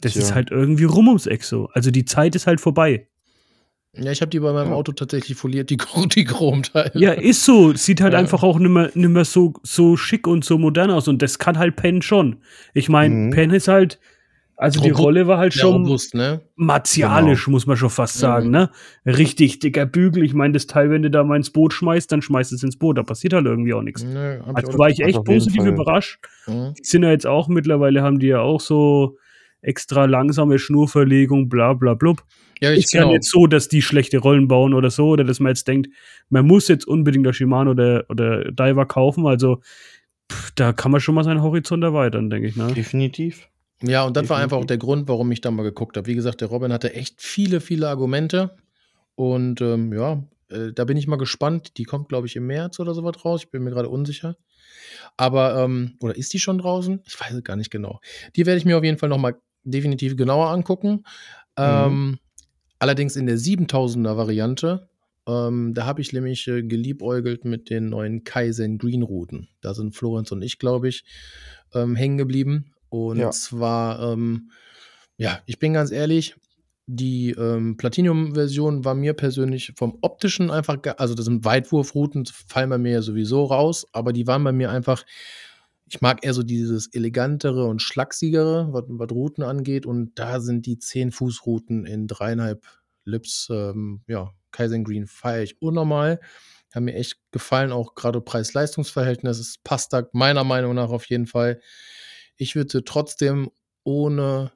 [0.00, 0.22] das Tja.
[0.22, 1.68] ist halt irgendwie rum ums Eck so.
[1.72, 3.08] Also die Zeit ist halt vorbei.
[3.94, 4.74] Ja, ich habe die bei meinem Ja.
[4.74, 5.76] Auto tatsächlich foliert, die,
[6.16, 6.92] die Chromteile.
[6.94, 7.74] Ja, ist so.
[7.74, 8.18] Sieht halt Ja.
[8.18, 11.08] einfach auch nimmer, nimmer so, so schick und so modern aus.
[11.08, 12.36] Und das kann halt Penn schon.
[12.72, 13.30] Ich meine, Mhm.
[13.30, 14.00] Penn ist halt,
[14.56, 16.40] also die Rolle war halt schon robust, ne?
[16.56, 18.70] martialisch, muss man schon fast sagen, ne?
[19.04, 20.22] Richtig dicker Bügel.
[20.24, 22.78] Ich meine, das Teil, wenn du da mal ins Boot schmeißt, dann schmeißt es ins
[22.78, 22.96] Boot.
[22.96, 24.02] Da passiert halt irgendwie auch nichts.
[24.04, 24.08] Ich
[24.54, 26.18] Also war ich echt positiv überrascht.
[26.46, 26.72] Mhm.
[26.78, 29.18] Die sind ja jetzt auch mittlerweile, haben die ja auch so
[29.60, 32.22] extra langsame Schnurverlegung, bla bla blub.
[32.62, 33.14] Ja, ich Ist ja genau.
[33.14, 35.90] nicht so, dass die schlechte Rollen bauen oder so, oder dass man jetzt denkt,
[36.28, 39.26] man muss jetzt unbedingt der Shimano oder, oder Diver kaufen.
[39.26, 39.60] Also
[40.30, 42.54] pff, da kann man schon mal seinen Horizont erweitern, denke ich.
[42.54, 42.72] Ne?
[42.72, 43.48] Definitiv.
[43.82, 46.06] Ja, und das war einfach auch der Grund, warum ich da mal geguckt habe.
[46.06, 48.54] Wie gesagt, der Robin hatte echt viele, viele Argumente.
[49.16, 51.78] Und ähm, ja, äh, da bin ich mal gespannt.
[51.78, 53.42] Die kommt, glaube ich, im März oder sowas raus.
[53.42, 54.36] Ich bin mir gerade unsicher.
[55.16, 57.02] Aber, ähm, oder ist die schon draußen?
[57.08, 57.98] Ich weiß es gar nicht genau.
[58.36, 59.34] Die werde ich mir auf jeden Fall nochmal
[59.64, 61.02] definitiv genauer angucken.
[61.56, 62.18] Ähm,
[62.82, 64.88] allerdings in der 7000er Variante.
[65.26, 69.48] Ähm, da habe ich nämlich äh, geliebäugelt mit den neuen Kaizen Green Routen.
[69.60, 71.04] Da sind Florenz und ich, glaube ich,
[71.74, 72.72] ähm, hängen geblieben.
[72.88, 73.30] Und Ja.
[73.30, 74.50] zwar, ähm,
[75.16, 76.34] ja, ich bin ganz ehrlich,
[76.86, 82.78] die ähm, Platinum-Version war mir persönlich vom optischen einfach, also das sind Weitwurfrouten, fallen bei
[82.78, 85.04] mir ja sowieso raus, aber die waren bei mir einfach,
[85.92, 90.64] ich mag eher so dieses elegantere und schlachsigere, was, was Routen angeht und da sind
[90.64, 92.66] die 10-Fuß-Routen in dreieinhalb
[93.04, 96.18] Lips, ähm, ja, Kaizen Green feiere ich unnormal.
[96.74, 99.58] Haben mir echt gefallen, auch gerade Preis-Leistungs-Verhältnis.
[99.64, 101.60] Passt da meiner Meinung nach auf jeden Fall.
[102.36, 103.50] Ich würde trotzdem
[103.84, 104.52] ohne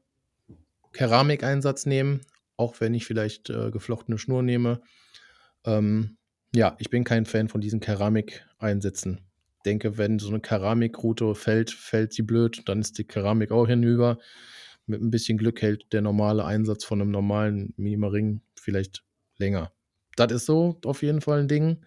[0.92, 2.22] Keramikeinsatz nehmen,
[2.56, 4.80] auch wenn ich vielleicht äh, geflochtene Schnur nehme.
[5.66, 6.16] Ähm,
[6.54, 9.25] ja, ich bin kein Fan von diesen Keramikeinsätzen.
[9.66, 14.18] Denke, wenn so eine Keramikroute fällt, fällt sie blöd, dann ist die Keramik auch hinüber.
[14.86, 19.02] Mit ein bisschen Glück hält der normale Einsatz von einem normalen Minimaring vielleicht
[19.36, 19.72] länger.
[20.14, 21.84] Das ist so auf jeden Fall ein Ding.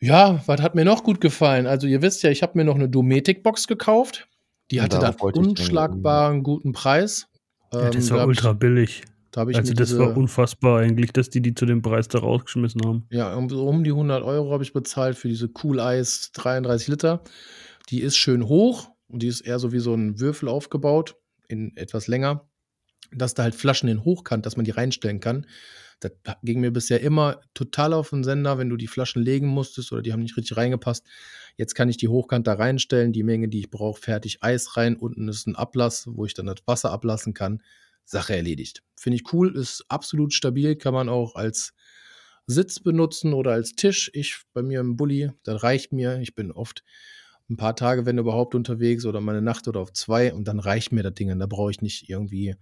[0.00, 1.66] Ja, was hat mir noch gut gefallen?
[1.66, 4.28] Also, ihr wisst ja, ich habe mir noch eine Dometic-Box gekauft.
[4.70, 7.28] Die hatte dann unschlagbaren guten Preis.
[7.72, 9.02] Ja, das ähm, war ultra ich, billig.
[9.38, 12.80] Da also das diese, war unfassbar eigentlich, dass die die zu dem Preis da rausgeschmissen
[12.84, 13.06] haben.
[13.10, 17.22] Ja, um, um die 100 Euro habe ich bezahlt für diese Cool Ice 33 Liter.
[17.90, 21.16] Die ist schön hoch und die ist eher so wie so ein Würfel aufgebaut,
[21.48, 22.48] in etwas länger,
[23.12, 25.46] dass da halt Flaschen in Hochkant, dass man die reinstellen kann.
[26.00, 26.12] Das
[26.44, 30.02] ging mir bisher immer total auf den Sender, wenn du die Flaschen legen musstest oder
[30.02, 31.04] die haben nicht richtig reingepasst.
[31.56, 34.96] Jetzt kann ich die hochkant da reinstellen, die Menge, die ich brauche, fertig Eis rein.
[34.96, 37.62] Unten ist ein Ablass, wo ich dann das Wasser ablassen kann.
[38.08, 38.82] Sache erledigt.
[38.96, 41.74] Finde ich cool, ist absolut stabil, kann man auch als
[42.46, 44.10] Sitz benutzen oder als Tisch.
[44.14, 46.18] Ich bei mir im Bulli, das reicht mir.
[46.20, 46.82] Ich bin oft
[47.50, 50.58] ein paar Tage, wenn überhaupt, unterwegs oder mal eine Nacht oder auf zwei und dann
[50.58, 51.38] reicht mir das Ding.
[51.38, 52.56] Da brauche ich nicht irgendwie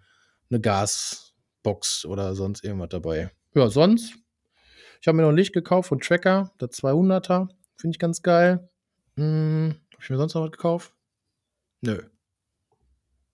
[0.51, 3.31] eine Gasbox oder sonst irgendwas dabei.
[3.55, 4.14] Ja, sonst,
[5.01, 7.48] ich habe mir noch ein Licht gekauft von Tracker, der 200er.
[7.77, 8.68] Finde ich ganz geil.
[9.16, 10.93] Hm, Habe ich mir sonst noch was gekauft?
[11.82, 12.02] Nö.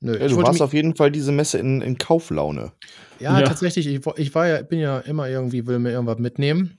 [0.05, 0.19] Nö.
[0.19, 2.73] Ja, du warst auf jeden Fall diese Messe in, in Kauflaune.
[3.21, 3.47] Ja, ja.
[3.47, 3.87] tatsächlich.
[3.87, 6.77] Ich, ich, war ja, bin ja immer irgendwie, will mir irgendwas mitnehmen.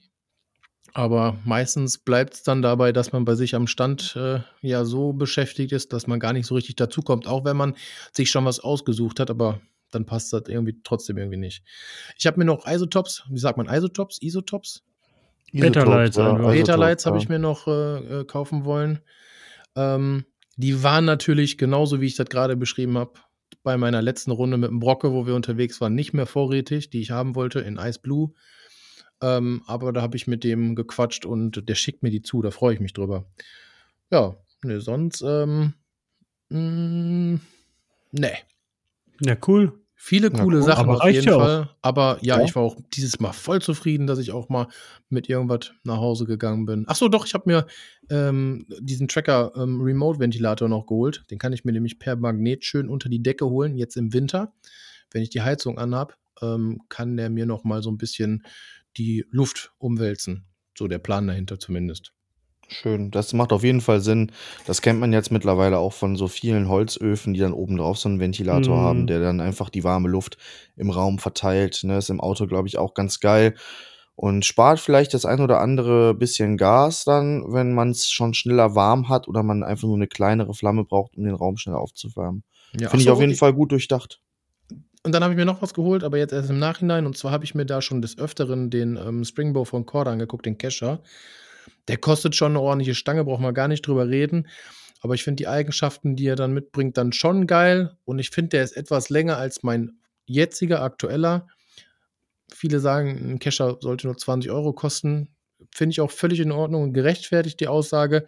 [0.93, 5.13] Aber meistens bleibt es dann dabei, dass man bei sich am Stand äh, ja so
[5.13, 7.75] beschäftigt ist, dass man gar nicht so richtig dazukommt, auch wenn man
[8.11, 11.63] sich schon was ausgesucht hat, aber dann passt das irgendwie trotzdem irgendwie nicht.
[12.19, 14.21] Ich habe mir noch Isotops, wie sagt man Isotops?
[14.21, 14.83] Isotops?
[15.53, 16.17] Betalights.
[16.17, 18.99] Ja, Betalights habe ich mir noch äh, äh, kaufen wollen.
[19.75, 23.13] Ähm, die waren natürlich genauso, wie ich das gerade beschrieben habe,
[23.63, 27.01] bei meiner letzten Runde mit dem Brocke, wo wir unterwegs waren, nicht mehr vorrätig, die
[27.01, 28.33] ich haben wollte in Ice Blue.
[29.21, 32.51] Ähm, aber da habe ich mit dem gequatscht und der schickt mir die zu, da
[32.51, 33.25] freue ich mich drüber.
[34.11, 35.73] Ja, ne, sonst, ähm,
[36.49, 37.41] mh, mm,
[38.11, 38.33] ne.
[39.21, 39.82] Ja, cool.
[40.05, 41.69] Viele coole cool, Sachen auf jeden Fall.
[41.81, 44.67] Aber ja, ja, ich war auch dieses Mal voll zufrieden, dass ich auch mal
[45.07, 46.83] mit irgendwas nach Hause gegangen bin.
[46.89, 47.67] Ach so, doch, ich habe mir
[48.09, 51.23] ähm, diesen Tracker ähm, Remote Ventilator noch geholt.
[51.31, 54.51] Den kann ich mir nämlich per Magnet schön unter die Decke holen, jetzt im Winter.
[55.09, 58.43] Wenn ich die Heizung anhab, ähm, kann der mir noch mal so ein bisschen
[58.97, 60.43] die Luft umwälzen.
[60.77, 62.11] So der Plan dahinter zumindest.
[62.67, 63.11] Schön.
[63.11, 64.31] Das macht auf jeden Fall Sinn.
[64.65, 68.09] Das kennt man jetzt mittlerweile auch von so vielen Holzöfen, die dann oben drauf so
[68.09, 69.07] einen Ventilator haben, mhm.
[69.07, 70.37] der dann einfach die warme Luft
[70.75, 71.97] im Raum verteilt, ne?
[71.97, 73.55] Ist im Auto, glaube ich, auch ganz geil
[74.15, 78.75] und spart vielleicht das ein oder andere bisschen Gas dann, wenn man es schon schneller
[78.75, 82.43] warm hat oder man einfach nur eine kleinere Flamme braucht, um den Raum schneller aufzuwärmen.
[82.79, 84.19] Ja, Finde ich auf jeden Fall gut durchdacht.
[85.05, 87.05] Und dann habe ich mir noch was geholt, aber jetzt erst im Nachhinein.
[87.05, 90.45] Und zwar habe ich mir da schon des Öfteren den ähm, Springbow von Korda angeguckt,
[90.45, 91.01] den Kescher.
[91.87, 94.47] Der kostet schon eine ordentliche Stange, braucht man gar nicht drüber reden.
[95.01, 97.97] Aber ich finde die Eigenschaften, die er dann mitbringt, dann schon geil.
[98.05, 101.47] Und ich finde, der ist etwas länger als mein jetziger aktueller.
[102.53, 105.27] Viele sagen, ein Kescher sollte nur 20 Euro kosten.
[105.75, 108.27] Finde ich auch völlig in Ordnung und gerechtfertigt die Aussage.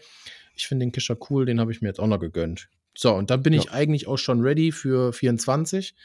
[0.53, 2.69] Ich finde den Kescher cool, den habe ich mir jetzt auch noch gegönnt.
[2.97, 3.59] So, und dann bin ja.
[3.59, 5.95] ich eigentlich auch schon ready für 24.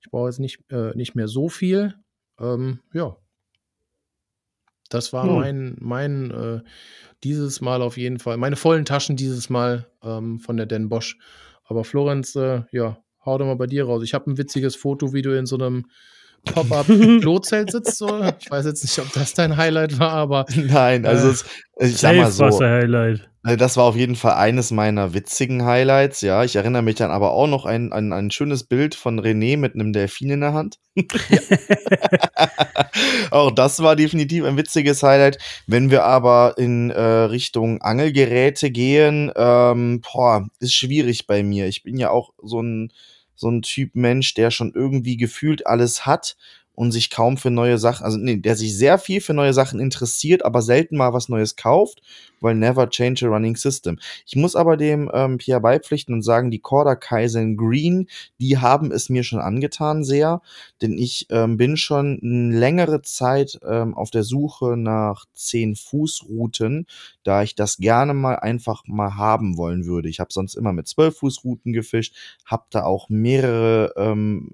[0.00, 1.94] Ich brauche jetzt nicht, äh, nicht mehr so viel.
[2.38, 3.16] Ähm, ja,
[4.94, 5.34] das war hm.
[5.34, 6.60] mein, mein äh,
[7.24, 11.18] dieses Mal auf jeden Fall, meine vollen Taschen dieses Mal ähm, von der Den Bosch.
[11.64, 14.02] Aber Florenz, äh, ja, hau doch mal bei dir raus.
[14.02, 15.86] Ich habe ein witziges Foto, wie du in so einem
[16.44, 17.98] Pop-up-Klotzelt sitzt.
[17.98, 18.22] So.
[18.40, 20.46] Ich weiß jetzt nicht, ob das dein Highlight war, aber.
[20.54, 21.44] Nein, also äh, es,
[21.90, 22.60] ich sag mal so.
[22.60, 23.28] Highlight.
[23.44, 26.44] Also das war auf jeden Fall eines meiner witzigen Highlights, ja.
[26.44, 29.74] Ich erinnere mich dann aber auch noch an ein, ein, schönes Bild von René mit
[29.74, 30.78] einem Delfin in der Hand.
[33.32, 35.38] auch das war definitiv ein witziges Highlight.
[35.66, 41.66] Wenn wir aber in äh, Richtung Angelgeräte gehen, ähm, boah, ist schwierig bei mir.
[41.66, 42.92] Ich bin ja auch so ein,
[43.42, 46.36] so ein Typ Mensch, der schon irgendwie gefühlt alles hat
[46.74, 49.78] und sich kaum für neue Sachen, also nee, der sich sehr viel für neue Sachen
[49.78, 52.02] interessiert, aber selten mal was Neues kauft,
[52.40, 53.98] weil never change a running system.
[54.26, 58.08] Ich muss aber dem ähm, Pierre beipflichten und sagen, die Corda Kaizen Green,
[58.40, 60.40] die haben es mir schon angetan sehr,
[60.80, 66.86] denn ich ähm, bin schon längere Zeit ähm, auf der Suche nach 10 Fußrouten,
[67.22, 70.08] da ich das gerne mal einfach mal haben wollen würde.
[70.08, 72.16] Ich habe sonst immer mit 12 Fußrouten gefischt,
[72.46, 74.50] habe da auch mehrere ähm,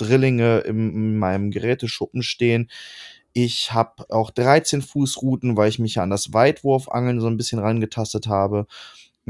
[0.00, 2.70] Drillinge in meinem Geräteschuppen stehen.
[3.32, 7.60] Ich habe auch 13 Fußrouten, weil ich mich ja an das Weitwurfangeln so ein bisschen
[7.60, 8.66] reingetastet habe.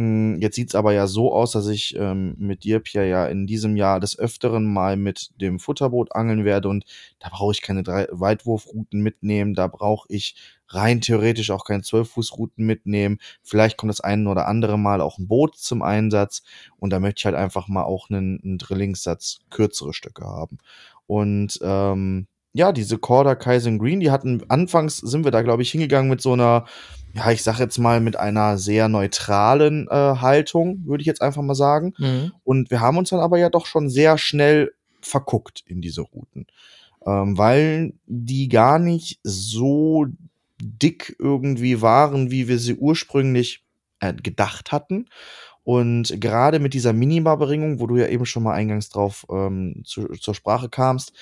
[0.01, 3.47] Hm, jetzt sieht's aber ja so aus, dass ich ähm, mit dir, Pia, ja in
[3.47, 6.87] diesem Jahr des Öfteren mal mit dem Futterboot angeln werde und
[7.19, 10.37] da brauche ich keine drei Weitwurfrouten mitnehmen, da brauche ich
[10.69, 13.19] rein theoretisch auch keine Zwölffußrouten mitnehmen.
[13.43, 16.45] Vielleicht kommt das eine oder andere Mal auch ein Boot zum Einsatz
[16.79, 20.57] und da möchte ich halt einfach mal auch einen, einen Drillingssatz kürzere Stücke haben.
[21.07, 25.71] Und ähm, ja, diese Corda Kaizen Green, die hatten, anfangs sind wir da, glaube ich,
[25.71, 26.65] hingegangen mit so einer,
[27.15, 31.43] ja, ich sag jetzt mal, mit einer sehr neutralen äh, Haltung, würde ich jetzt einfach
[31.43, 31.95] mal sagen.
[31.99, 32.33] Mhm.
[32.45, 36.47] Und wir haben uns dann aber ja doch schon sehr schnell verguckt in diese Routen.
[37.07, 40.07] Ähm, weil die gar nicht so
[40.61, 43.65] dick irgendwie waren, wie wir sie ursprünglich
[44.01, 45.07] äh, gedacht hatten.
[45.65, 50.09] Und gerade mit dieser Minima-Beringung, wo du ja eben schon mal eingangs drauf ähm, zu,
[50.09, 51.13] zur Sprache kamst,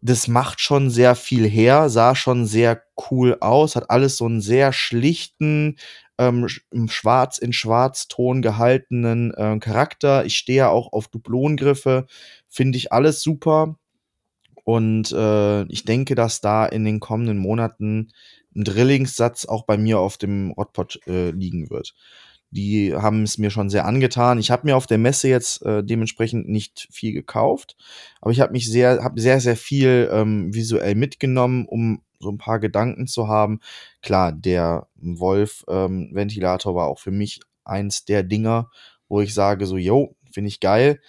[0.00, 4.40] das macht schon sehr viel her, sah schon sehr cool aus, hat alles so einen
[4.40, 5.76] sehr schlichten,
[6.18, 6.48] ähm,
[6.88, 10.24] Schwarz in Schwarzton gehaltenen äh, Charakter.
[10.24, 12.06] Ich stehe ja auch auf Duplongriffe,
[12.48, 13.76] finde ich alles super.
[14.64, 18.12] Und äh, ich denke, dass da in den kommenden Monaten
[18.54, 21.94] ein Drillingssatz auch bei mir auf dem Rotpot äh, liegen wird.
[22.50, 24.38] Die haben es mir schon sehr angetan.
[24.38, 27.76] Ich habe mir auf der Messe jetzt äh, dementsprechend nicht viel gekauft,
[28.20, 32.38] aber ich habe mich sehr, habe sehr, sehr viel ähm, visuell mitgenommen, um so ein
[32.38, 33.60] paar Gedanken zu haben.
[34.02, 38.70] Klar, der Wolf-Ventilator ähm, war auch für mich eins der Dinger,
[39.08, 41.00] wo ich sage so, yo, finde ich geil.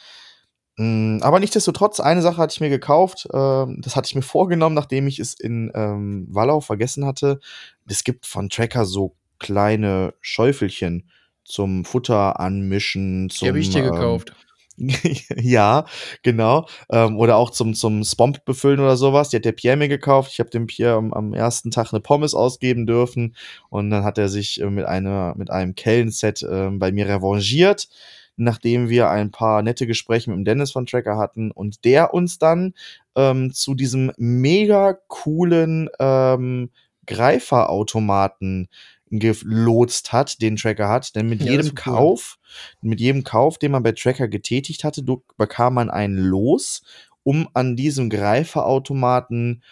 [0.78, 3.28] Mm, aber nichtsdestotrotz, eine Sache hatte ich mir gekauft.
[3.34, 7.40] Ähm, das hatte ich mir vorgenommen, nachdem ich es in ähm, Wallau vergessen hatte.
[7.88, 11.10] Es gibt von Tracker so kleine Schäufelchen
[11.50, 13.30] zum Futter anmischen.
[13.30, 14.34] Zum, Die habe ich dir ähm, gekauft.
[15.36, 15.86] ja,
[16.24, 16.68] genau.
[16.90, 19.30] Ähm, oder auch zum, zum Spomp befüllen oder sowas.
[19.30, 20.32] Die hat der Pierre mir gekauft.
[20.32, 23.36] Ich habe dem Pierre am, am ersten Tag eine Pommes ausgeben dürfen.
[23.70, 27.90] Und dann hat er sich äh, mit, einer, mit einem Kellenset äh, bei mir revanchiert
[28.42, 32.40] nachdem wir ein paar nette Gespräche mit dem Dennis von Tracker hatten und der uns
[32.40, 32.74] dann
[33.16, 36.70] ähm, zu diesem mega coolen ähm,
[37.06, 38.70] Greiferautomaten
[39.12, 41.16] gelotst hat, den Tracker hat.
[41.16, 41.96] Denn mit Ja, jedem war cool.
[41.96, 42.38] Kauf,
[42.82, 45.04] mit jedem Kauf, den man bei Tracker getätigt hatte,
[45.38, 46.82] bekam man ein Los,
[47.24, 49.64] um an diesem Greiferautomaten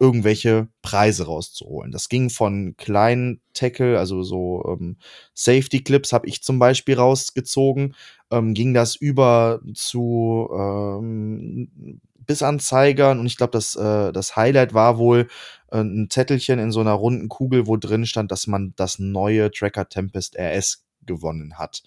[0.00, 1.90] irgendwelche Preise rauszuholen.
[1.90, 4.96] Das ging von kleinen Tackle, also so ähm,
[5.34, 7.96] Safety Clips habe ich zum Beispiel rausgezogen,
[8.30, 14.98] ähm, ging das über zu ähm, Bissanzeigern und ich glaube, das, äh, das Highlight war
[14.98, 15.28] wohl
[15.72, 19.50] äh, ein Zettelchen in so einer runden Kugel, wo drin stand, dass man das neue
[19.50, 21.82] Tracker Tempest RS gewonnen hat.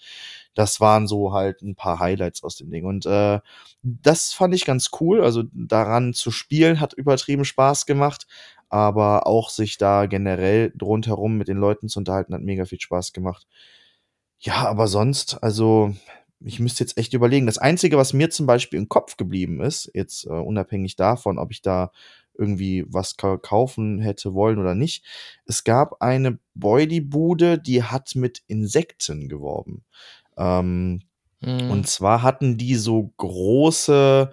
[0.54, 2.84] Das waren so halt ein paar Highlights aus dem Ding.
[2.84, 3.40] Und äh,
[3.82, 5.22] das fand ich ganz cool.
[5.22, 8.26] Also daran zu spielen hat übertrieben Spaß gemacht.
[8.68, 13.12] Aber auch sich da generell rundherum mit den Leuten zu unterhalten, hat mega viel Spaß
[13.12, 13.46] gemacht.
[14.40, 15.94] Ja, aber sonst, also
[16.44, 17.46] ich müsste jetzt echt überlegen.
[17.46, 21.50] Das Einzige, was mir zum Beispiel im Kopf geblieben ist, jetzt äh, unabhängig davon, ob
[21.50, 21.92] ich da
[22.38, 25.04] irgendwie was ka kaufen hätte wollen oder nicht,
[25.44, 29.84] es gab eine Boily-Bude, die hat mit Insekten geworben.
[30.36, 31.02] Ähm,
[31.44, 31.70] Mhm.
[31.70, 34.32] und zwar hatten die so große,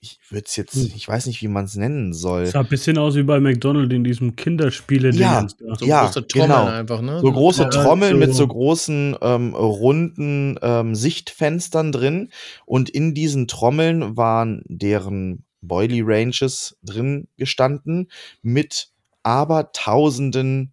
[0.00, 0.92] ich würde es jetzt, Hm.
[0.94, 2.46] ich weiß nicht, wie man es nennen soll.
[2.46, 6.48] Sah ein bisschen aus wie bei McDonald's in diesem kinderspiele Ja, so ja, große Trommeln
[6.50, 6.66] genau.
[6.66, 7.20] einfach, ne?
[7.20, 12.30] So große Ja, Trommeln mit so- so großen ähm, runden ähm, Sichtfenstern drin
[12.66, 18.08] und in diesen Trommeln waren deren Boily Ranges drin gestanden
[18.42, 18.90] mit
[19.22, 20.72] aber tausenden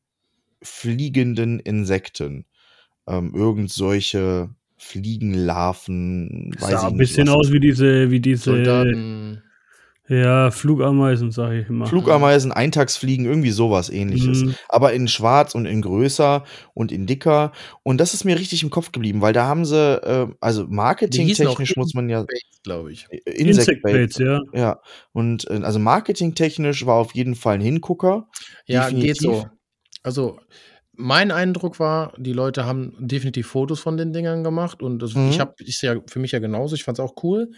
[0.61, 2.45] fliegenden Insekten.
[3.07, 4.49] Ähm, irgend solche
[4.83, 9.41] Fliegenlarven, weiß Sah ein bisschen aus wie diese, wie diese Soldaten.
[10.07, 11.87] ja, Flugameisen, sag ich immer.
[11.87, 14.43] Flugameisen, Eintagsfliegen, irgendwie sowas ähnliches.
[14.43, 14.55] Mhm.
[14.69, 16.43] Aber in schwarz und in größer
[16.73, 17.53] und in dicker.
[17.83, 21.75] Und das ist mir richtig im Kopf geblieben, weil da haben sie, äh, also marketingtechnisch
[21.77, 22.25] muss man ja.
[22.63, 23.07] glaube ich.
[23.09, 24.41] äh, Insect ja.
[24.53, 24.81] Ja.
[25.13, 28.27] Und äh, also marketingtechnisch war auf jeden Fall ein Hingucker.
[28.65, 29.07] Ja, Definitiv.
[29.07, 29.45] geht so.
[30.03, 30.37] Also,
[30.95, 35.29] mein Eindruck war, die Leute haben definitiv Fotos von den Dingern gemacht und das, Mhm.
[35.29, 37.49] ich habe ist ja für mich ja genauso, ich fand es auch cool.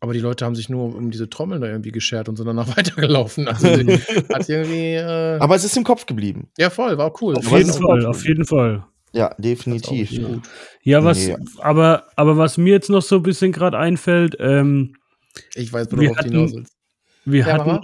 [0.00, 2.68] Aber die Leute haben sich nur um diese Trommeln da irgendwie geschert und sind danach
[2.76, 3.48] weitergelaufen.
[3.48, 3.66] Also
[4.32, 4.94] hat irgendwie.
[4.94, 6.48] Äh, Aber es ist im Kopf geblieben.
[6.56, 7.34] ja, voll, war cool.
[7.36, 8.84] Auf Aber jeden Fall, auf jeden Fall.
[9.12, 10.12] Ja, definitiv.
[10.84, 11.36] Ja, was, Nee.
[11.60, 14.94] aber, aber was mir jetzt noch so ein bisschen gerade einfällt, ähm,
[15.54, 16.72] Ich weiß, wo du hinaus hatten- willst.
[17.24, 17.80] wir Ja, hatten.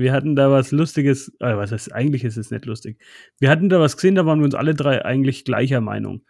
[0.00, 2.98] Wir hatten da was Lustiges, äh, was heißt, eigentlich ist es nicht lustig.
[3.38, 6.22] Wir hatten da was gesehen, da waren wir uns alle drei eigentlich gleicher Meinung.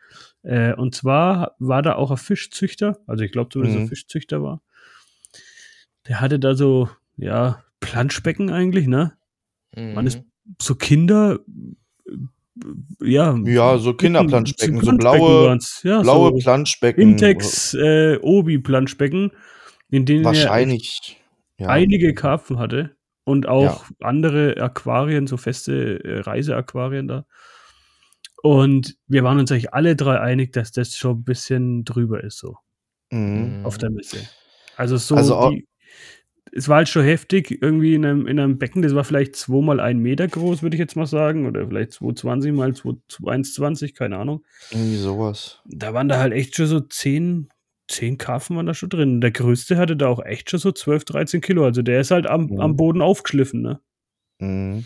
[0.43, 3.85] Äh, und zwar war da auch ein Fischzüchter, also ich glaube zumindest Mhm.
[3.85, 4.61] ein Fischzüchter war.
[6.09, 9.13] Der hatte da so, ja, Planschbecken eigentlich, ne?
[9.77, 10.25] Man ist- Mhm.
[10.61, 11.39] So Kinder,
[12.07, 12.13] äh,
[13.03, 13.39] ja.
[13.45, 17.01] Ja, so Kinderplanschbecken, so blaue, ja, blaue so Planschbecken.
[17.03, 19.31] Intex, äh, Obi-Planschbecken,
[19.91, 21.21] in denen er Wahrscheinlich.
[21.59, 21.69] Ja.
[21.69, 22.97] einige Karpfen hatte
[23.31, 27.25] und auch andere Aquarien, so feste äh, Reiseaquarien da.
[28.43, 32.39] Und wir waren uns eigentlich alle drei einig, dass das schon ein bisschen drüber ist,
[32.39, 32.57] so
[33.13, 33.65] Mhm.
[33.65, 34.19] auf der Messe.
[34.77, 35.67] Also so, Also auch- die,
[36.53, 39.61] es war halt schon heftig, irgendwie in einem, in einem Becken, das war vielleicht 2
[39.63, 44.17] mal 1 Meter groß, würde ich jetzt mal sagen, oder vielleicht 220 mal 1,20, keine
[44.19, 44.45] Ahnung.
[44.71, 45.61] Irgendwie sowas.
[45.67, 47.49] Da waren da halt echt schon so 10,
[47.91, 49.21] 10 Karpfen waren da schon drin.
[49.21, 51.65] Der größte hatte da auch echt schon so 12, 13 Kilo.
[51.65, 52.61] Also der ist halt am, Mhm.
[52.61, 53.81] am Boden aufgeschliffen, ne?
[54.39, 54.85] Mhm.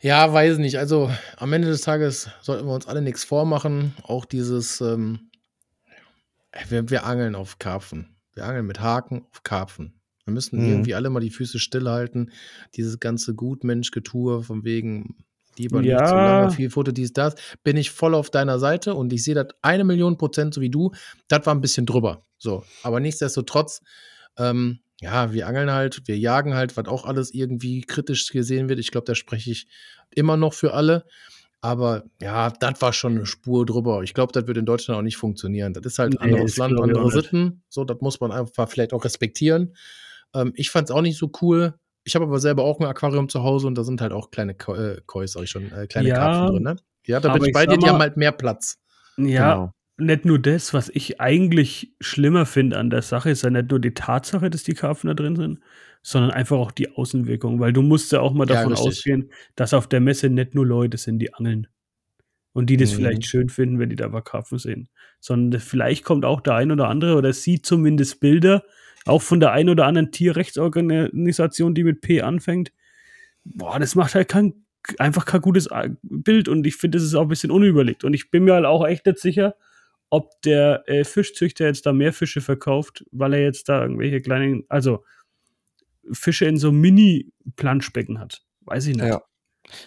[0.00, 0.78] Ja, weiß nicht.
[0.78, 3.94] Also am Ende des Tages sollten wir uns alle nichts vormachen.
[4.02, 5.30] Auch dieses, ähm,
[6.68, 8.16] wir, wir angeln auf Karpfen.
[8.34, 10.00] Wir angeln mit Haken auf Karpfen.
[10.24, 10.68] Wir müssen Mhm.
[10.68, 12.30] irgendwie alle mal die Füße stillhalten.
[12.76, 15.16] Dieses ganze Gutmensch-Getue von wegen
[15.58, 15.96] lieber Ja.
[16.00, 17.34] nicht zu lange, viel Foto, dies, das.
[17.64, 20.70] Bin ich voll auf deiner Seite und ich sehe das eine Million Prozent so wie
[20.70, 20.92] du.
[21.28, 22.22] Das war ein bisschen drüber.
[22.38, 22.64] So.
[22.82, 23.80] Aber nichtsdestotrotz,
[24.38, 28.78] ähm, ja, wir angeln halt, wir jagen halt, was auch alles irgendwie kritisch gesehen wird.
[28.78, 29.68] Ich glaube, da spreche ich
[30.14, 31.04] immer noch für alle.
[31.60, 34.02] Aber ja, das war schon eine Spur drüber.
[34.04, 35.72] Ich glaube, das wird in Deutschland auch nicht funktionieren.
[35.72, 37.10] Das ist halt ein Nee, anderes Land, andere.
[37.10, 37.62] Sitten.
[37.68, 39.74] So, das muss man einfach vielleicht auch respektieren.
[40.34, 41.74] Ähm, ich fand es auch nicht so cool.
[42.04, 44.54] Ich habe aber selber auch ein Aquarium zu Hause und da sind halt auch kleine
[44.54, 46.76] Ko äh, Koi, sag ich schon, äh, kleine Ja, Karpfen drin, ne?
[47.06, 48.78] Ja, da bin ich bei dir, die mal- haben halt mehr Platz.
[49.16, 49.72] Ja, Genau.
[49.98, 53.80] nicht nur das, was ich eigentlich schlimmer finde an der Sache, ist ja nicht nur
[53.80, 55.60] die Tatsache, dass die Karpfen da drin sind,
[56.02, 58.88] sondern einfach auch die Außenwirkung, weil du musst ja auch mal Ja, davon richtig.
[58.88, 61.66] ausgehen, dass auf der Messe nicht nur Leute sind, die angeln.
[62.52, 62.96] Und die das Mhm.
[62.96, 64.88] vielleicht schön finden, wenn die da aber Karpfen sehen.
[65.20, 68.64] Sondern das- vielleicht kommt auch der ein oder andere oder sieht zumindest Bilder,
[69.08, 72.72] auch von der ein oder anderen Tierrechtsorganisation, die mit P anfängt.
[73.44, 74.54] Boah, das macht halt kein,
[74.98, 78.04] einfach kein gutes äh, Bild und ich finde, das ist auch ein bisschen unüberlegt.
[78.04, 79.54] Und ich bin mir halt auch echt nicht sicher,
[80.10, 84.64] ob der äh, Fischzüchter jetzt da mehr Fische verkauft, weil er jetzt da irgendwelche kleinen,
[84.68, 85.04] also
[86.12, 88.42] Fische in so Mini-Planschbecken hat.
[88.62, 89.06] Weiß ich nicht.
[89.06, 89.22] Ja.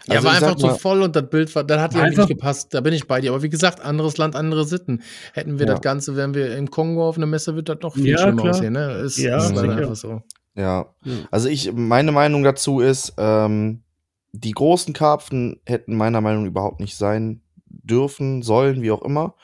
[0.07, 2.73] Ja, Also war einfach zu voll und das Bild war, dann hat Einfach- nicht gepasst.
[2.73, 3.31] Da bin ich bei dir.
[3.31, 5.01] Aber wie gesagt, anderes Land, andere Sitten.
[5.33, 5.73] Hätten wir Ja.
[5.73, 8.41] das Ganze, wären wir im Kongo auf einer Messe, wird das noch viel Ja, schlimmer
[8.43, 8.55] klar.
[8.55, 8.73] aussehen.
[8.73, 8.91] Ne?
[9.03, 10.21] Ist, Ja, ist einfach so.
[10.55, 10.87] Ja.
[11.03, 11.13] Ja.
[11.31, 13.83] Also ich, meine Meinung dazu ist, ähm,
[14.33, 19.35] die großen Karpfen hätten meiner Meinung nach überhaupt nicht sein dürfen, sollen, wie auch immer.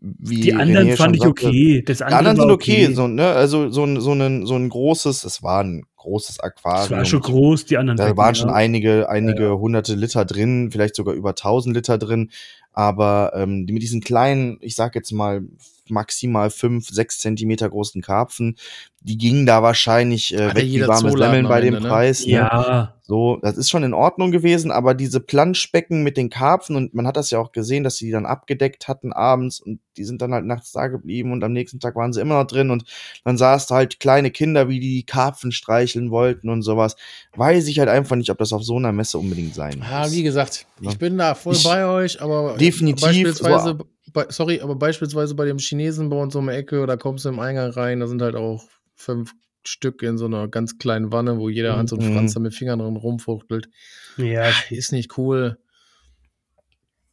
[0.00, 1.82] Wie Die anderen René fand ich sagte, okay.
[1.84, 3.26] Das Die andere anderen war sind okay, so, ne?
[3.26, 6.88] Also so ein, so, ein, so ein großes, es war ein großes Aquarium.
[6.88, 8.54] das war schon groß, die anderen Da Becken, waren schon ja.
[8.54, 12.30] einige, einige hunderte Liter drin, vielleicht sogar über 1000 Liter drin.
[12.72, 15.42] Aber ähm, die mit diesen kleinen, ich sag jetzt mal
[15.90, 18.56] maximal fünf, sechs Zentimeter großen Karpfen,
[19.00, 21.88] die gingen da wahrscheinlich äh, weg wie jeder warmes Semmeln am bei dem Ende, ne?
[21.88, 22.26] Preis.
[22.26, 22.32] Ne?
[22.32, 26.94] Ja, So, das ist schon in Ordnung gewesen, aber diese Planschbecken mit den Karpfen und
[26.94, 30.04] man hat das ja auch gesehen, dass sie die dann abgedeckt hatten abends und die
[30.04, 32.70] sind dann halt nachts da geblieben und am nächsten Tag waren sie immer noch drin
[32.70, 32.84] und
[33.24, 36.96] dann sahst du halt kleine Kinder, wie die Karpfen streicheln wollten und sowas.
[37.36, 40.12] Weiß ich halt einfach nicht, ob das auf so einer Messe unbedingt sein Ja, muss.
[40.12, 40.90] wie gesagt, Ja.
[40.90, 43.78] ich bin da voll Ich- bei euch, aber Definitiv, beispielsweise,
[44.12, 47.28] bei, sorry, aber beispielsweise bei dem Chinesen bei uns um die Ecke, da kommst du
[47.30, 48.64] im Eingang rein, da sind halt auch
[48.94, 49.32] fünf
[49.64, 52.14] Stück in so einer ganz kleinen Wanne, wo jeder Hans und Mhm.
[52.14, 53.68] Franz da mit Fingern drin rumfuchtelt.
[54.16, 55.58] ja, Ist nicht cool.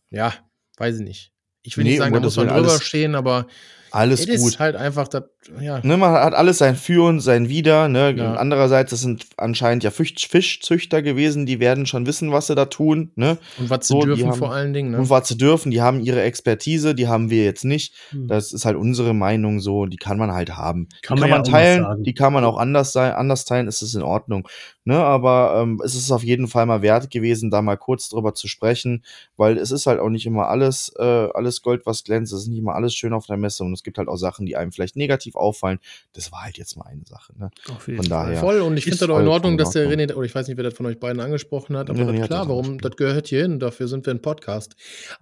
[0.10, 0.34] Ja,
[0.78, 1.32] weiß ich nicht.
[1.64, 3.48] Ich will Nee, nicht sagen, da muss man drüber alles- stehen, aber
[3.92, 4.50] Alles es gut.
[4.52, 5.24] ist halt einfach das,
[5.60, 5.80] ja.
[5.84, 7.88] Ne, man hat alles sein Für und sein Wider.
[7.88, 8.14] Ne?
[8.16, 8.36] Ja.
[8.36, 12.66] Andererseits, das sind anscheinend ja Fisch, Fischzüchter gewesen, die werden schon wissen, was sie da
[12.66, 13.12] tun.
[13.16, 13.38] Ne?
[13.58, 14.98] Und was sie So, dürfen haben- vor allen Dingen, ne?
[15.00, 17.94] Und was sie dürfen, die haben ihre Expertise, die haben wir jetzt nicht.
[18.12, 18.28] Hm.
[18.28, 20.88] Das ist halt unsere Meinung so, die kann man halt haben.
[21.02, 23.68] Kann die man kann man mal teilen, die kann man auch anders sein, anders teilen,
[23.68, 24.48] ist es in Ordnung.
[24.88, 28.36] Ne, aber ähm, es ist auf jeden Fall mal wert gewesen, da mal kurz drüber
[28.36, 29.04] zu sprechen,
[29.36, 32.32] weil es ist halt auch nicht immer alles, äh, alles Gold, was glänzt.
[32.34, 34.46] Es ist nicht immer alles schön auf der Messe und es gibt halt auch Sachen,
[34.46, 35.80] die einem vielleicht negativ auffallen.
[36.14, 37.34] Das war halt jetzt mal eine Sache.
[37.38, 37.50] Ne?
[37.64, 38.40] Von daher.
[38.40, 39.90] Voll, und ich finde das auch in Ordnung, dass der.
[39.90, 42.28] René, oder ich weiß nicht, wer das von euch beiden angesprochen hat, aber Ja, das
[42.28, 44.76] klar, das warum, das gehört hier hin, dafür sind wir ein Podcast.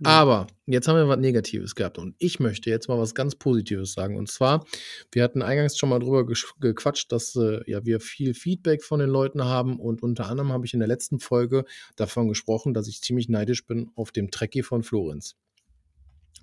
[0.03, 3.93] Aber jetzt haben wir was Negatives gehabt und ich möchte jetzt mal was ganz Positives
[3.93, 4.17] sagen.
[4.17, 4.65] Und zwar,
[5.11, 9.09] wir hatten eingangs schon mal drüber gequatscht, dass äh, ja, wir viel Feedback von den
[9.09, 11.65] Leuten haben und unter anderem habe ich in der letzten Folge
[11.95, 15.35] davon gesprochen, dass ich ziemlich neidisch bin auf dem Trekkie von Florenz.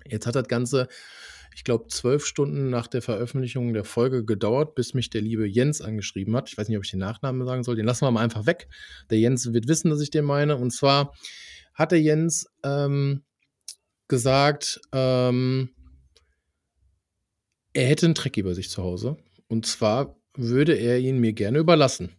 [0.07, 0.87] Jetzt hat das Ganze,
[1.53, 5.81] ich glaube, zwölf Stunden nach der Veröffentlichung der Folge gedauert, bis mich der liebe Jens
[5.81, 6.49] angeschrieben hat.
[6.49, 7.75] Ich weiß nicht, ob ich den Nachnamen sagen soll.
[7.75, 8.67] Den lassen wir mal einfach weg.
[9.09, 10.55] Der Jens wird wissen, dass ich den meine.
[10.57, 11.13] Und zwar
[11.73, 13.23] hat der Jens ähm,
[14.07, 15.69] gesagt, ähm,
[17.73, 19.17] er hätte einen Treck über sich zu Hause.
[19.47, 22.15] Und zwar würde er ihn mir gerne überlassen.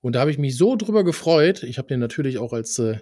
[0.00, 1.62] Und da habe ich mich so drüber gefreut.
[1.62, 2.98] Ich habe den natürlich auch als, äh,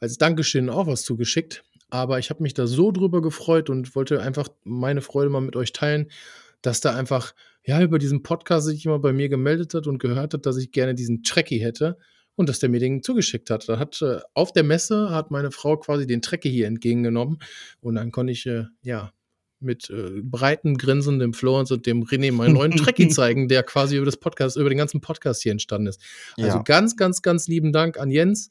[0.00, 1.64] als Dankeschön auch was zugeschickt.
[1.90, 5.56] Aber ich habe mich da so drüber gefreut und wollte einfach meine Freude mal mit
[5.56, 6.10] euch teilen,
[6.62, 7.34] dass da einfach,
[7.64, 10.72] ja, über diesen Podcast sich jemand bei mir gemeldet hat und gehört hat, dass ich
[10.72, 11.96] gerne diesen Trekkie hätte
[12.34, 13.68] und dass der mir den zugeschickt hat.
[13.68, 17.38] Da hat äh, auf der Messe hat meine Frau quasi den Trekkie hier entgegengenommen
[17.80, 19.12] und dann konnte ich, äh, ja,
[19.60, 23.96] mit äh, breiten Grinsen dem Florence und dem René meinen neuen Trekkie zeigen, der quasi
[23.96, 26.00] über das Podcast, über den ganzen Podcast hier entstanden ist.
[26.36, 26.62] Also Ja.
[26.62, 28.50] ganz, ganz, ganz lieben Dank an Jens.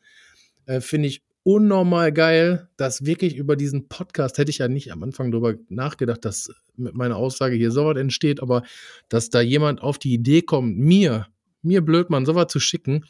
[0.66, 5.02] Äh, Finde ich unnormal geil, dass wirklich über diesen Podcast hätte ich ja nicht am
[5.02, 8.64] Anfang darüber nachgedacht, dass mit meiner Aussage hier sowas entsteht, aber
[9.08, 11.28] dass da jemand auf die Idee kommt, mir,
[11.62, 13.06] mir Blödmann, sowas zu schicken,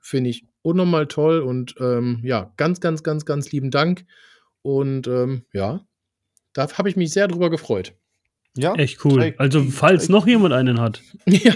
[0.00, 4.06] finde ich unnormal toll und ähm, ja, ganz, ganz, ganz, ganz lieben Dank.
[4.62, 5.86] Und ähm, ja,
[6.54, 7.92] da habe ich mich sehr drüber gefreut.
[8.56, 9.34] Ja, Echt cool.
[9.38, 11.02] Also, falls noch jemand einen hat.
[11.26, 11.54] ja,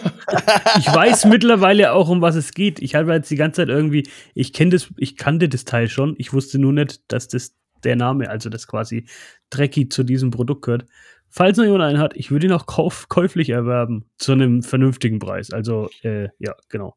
[0.79, 2.81] Ich weiß mittlerweile auch, um was es geht.
[2.81, 6.15] Ich habe jetzt die ganze Zeit irgendwie, ich kenne das, ich kannte das Teil schon.
[6.19, 7.55] Ich wusste nur nicht, dass das
[7.85, 9.07] der Name, also das quasi
[9.49, 10.87] Trekkie zu diesem Produkt gehört.
[11.29, 15.19] Falls noch jemand einen hat, ich würde ihn auch kauf, käuflich erwerben zu einem vernünftigen
[15.21, 15.53] Preis.
[15.53, 16.97] Also, äh, ja, genau.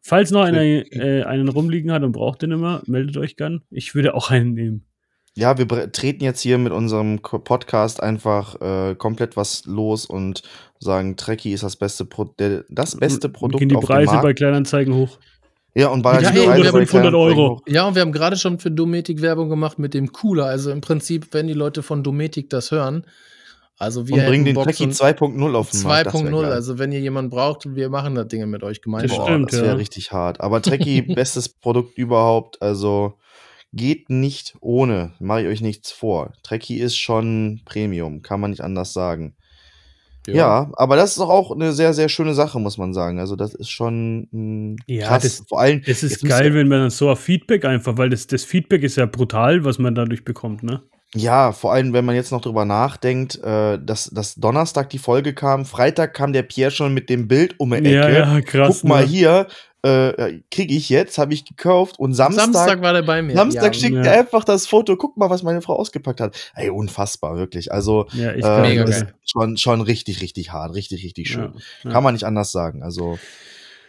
[0.00, 3.62] Falls noch einer äh, einen rumliegen hat und braucht den immer, meldet euch gern.
[3.70, 4.87] Ich würde auch einen nehmen.
[5.34, 10.42] Ja, wir treten jetzt hier mit unserem Podcast einfach äh, komplett was los und
[10.80, 14.12] sagen, Trekkie ist das beste, Pro der, das beste Produkt Gehen die auf dem Preise
[14.12, 14.22] Markt.
[14.24, 15.18] bei Kleinanzeigen hoch.
[15.74, 17.56] ja, und bei Ja, die ey, Preise wir bei 500 Kleinanzeigen Euro.
[17.58, 17.62] hoch.
[17.68, 20.46] Ja, und wir haben gerade schon für Dometic Werbung gemacht mit dem Cooler.
[20.46, 23.04] Also im Prinzip, wenn die Leute von Dometic das hören,
[23.80, 26.06] also wir Und bringen den Trekkie so 2.0 auf den Markt.
[26.06, 26.42] das wär 2.0.
[26.42, 26.52] geil.
[26.52, 29.08] Also wenn ihr jemanden braucht, wir machen das Ding mit euch gemeinsam.
[29.08, 29.74] Das Boah, stimmt, das wäre ja.
[29.74, 30.40] richtig hart.
[30.40, 32.60] Aber Trekkie, bestes Produkt überhaupt.
[32.60, 33.14] Also
[33.72, 35.12] geht nicht ohne.
[35.20, 36.32] Mache ich euch nichts vor.
[36.42, 39.34] Trekkie ist schon Premium, kann man nicht anders sagen.
[40.26, 40.70] Ja.
[40.76, 43.18] aber das ist doch auch eine sehr, sehr schöne Sache, muss man sagen.
[43.18, 45.22] Also, das ist schon mh, Ja, krass.
[45.22, 48.26] das- Vor allem, Es ist geil, wenn man dann so auf Feedback einfach, weil das,
[48.26, 50.82] das Feedback ist ja brutal, was man dadurch bekommt, ne?
[51.14, 55.32] Ja, vor allem, wenn man jetzt noch drüber nachdenkt, äh, dass, dass Donnerstag die Folge
[55.32, 57.92] kam, Freitag kam der Pierre schon mit dem Bild um die Ecke.
[57.94, 58.80] Ja, ja, krass.
[58.82, 59.08] Guck mal ne?
[59.08, 59.46] hier,
[59.82, 63.34] äh, kriege ich jetzt, habe ich gekauft und Samstag, Samstag, war der bei mir.
[63.34, 63.80] Samstag ja.
[63.80, 64.02] schickt Ja.
[64.02, 64.96] er einfach das Foto.
[64.96, 66.36] Guck mal, was meine Frau ausgepackt hat.
[66.54, 67.70] Ey, unfassbar, wirklich.
[67.72, 69.14] Also, Ja, ich äh, Mega geil.
[69.24, 71.52] schon, schon richtig, richtig hart, richtig, richtig schön.
[71.54, 71.90] Ja, ja.
[71.92, 72.82] Kann man nicht anders sagen.
[72.82, 73.18] Also,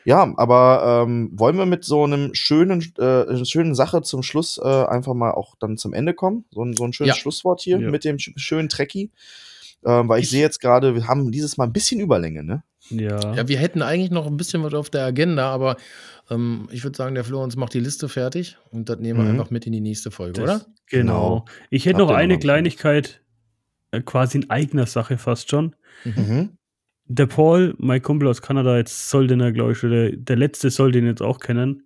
[0.06, 4.68] ja, aber ähm, wollen wir mit so einem schönen, äh, schönen Sache zum Schluss äh,
[4.86, 6.46] einfach mal auch dann zum Ende kommen?
[6.52, 7.20] So ein, so ein schönes Ja.
[7.22, 7.90] Schlusswort hier Ja.
[7.90, 9.12] mit dem sch schönen Trekkie.
[9.86, 12.64] Ähm, weil ich, Ich- sehe jetzt gerade, wir haben dieses Mal ein bisschen Überlänge, ne?
[12.90, 13.36] Ja.
[13.36, 15.78] Ja, wir hätten eigentlich noch ein bisschen was auf der Agenda, aber
[16.30, 19.26] ähm, ich würde sagen, der Flo uns macht die Liste fertig und das nehmen wir
[19.26, 19.32] Mhm.
[19.40, 20.66] einfach mit in die nächste Folge, Das- oder?
[20.88, 21.46] Genau.
[21.70, 22.40] Ich hätte Habt noch eine?
[22.40, 23.22] Kleinigkeit,
[23.92, 25.76] äh, quasi in eigener Sache fast schon.
[26.04, 26.50] Mhm.
[27.06, 30.70] Der Paul, mein Kumpel aus Kanada, jetzt soll den er, glaube ich, oder der letzte
[30.70, 31.84] soll den jetzt auch kennen.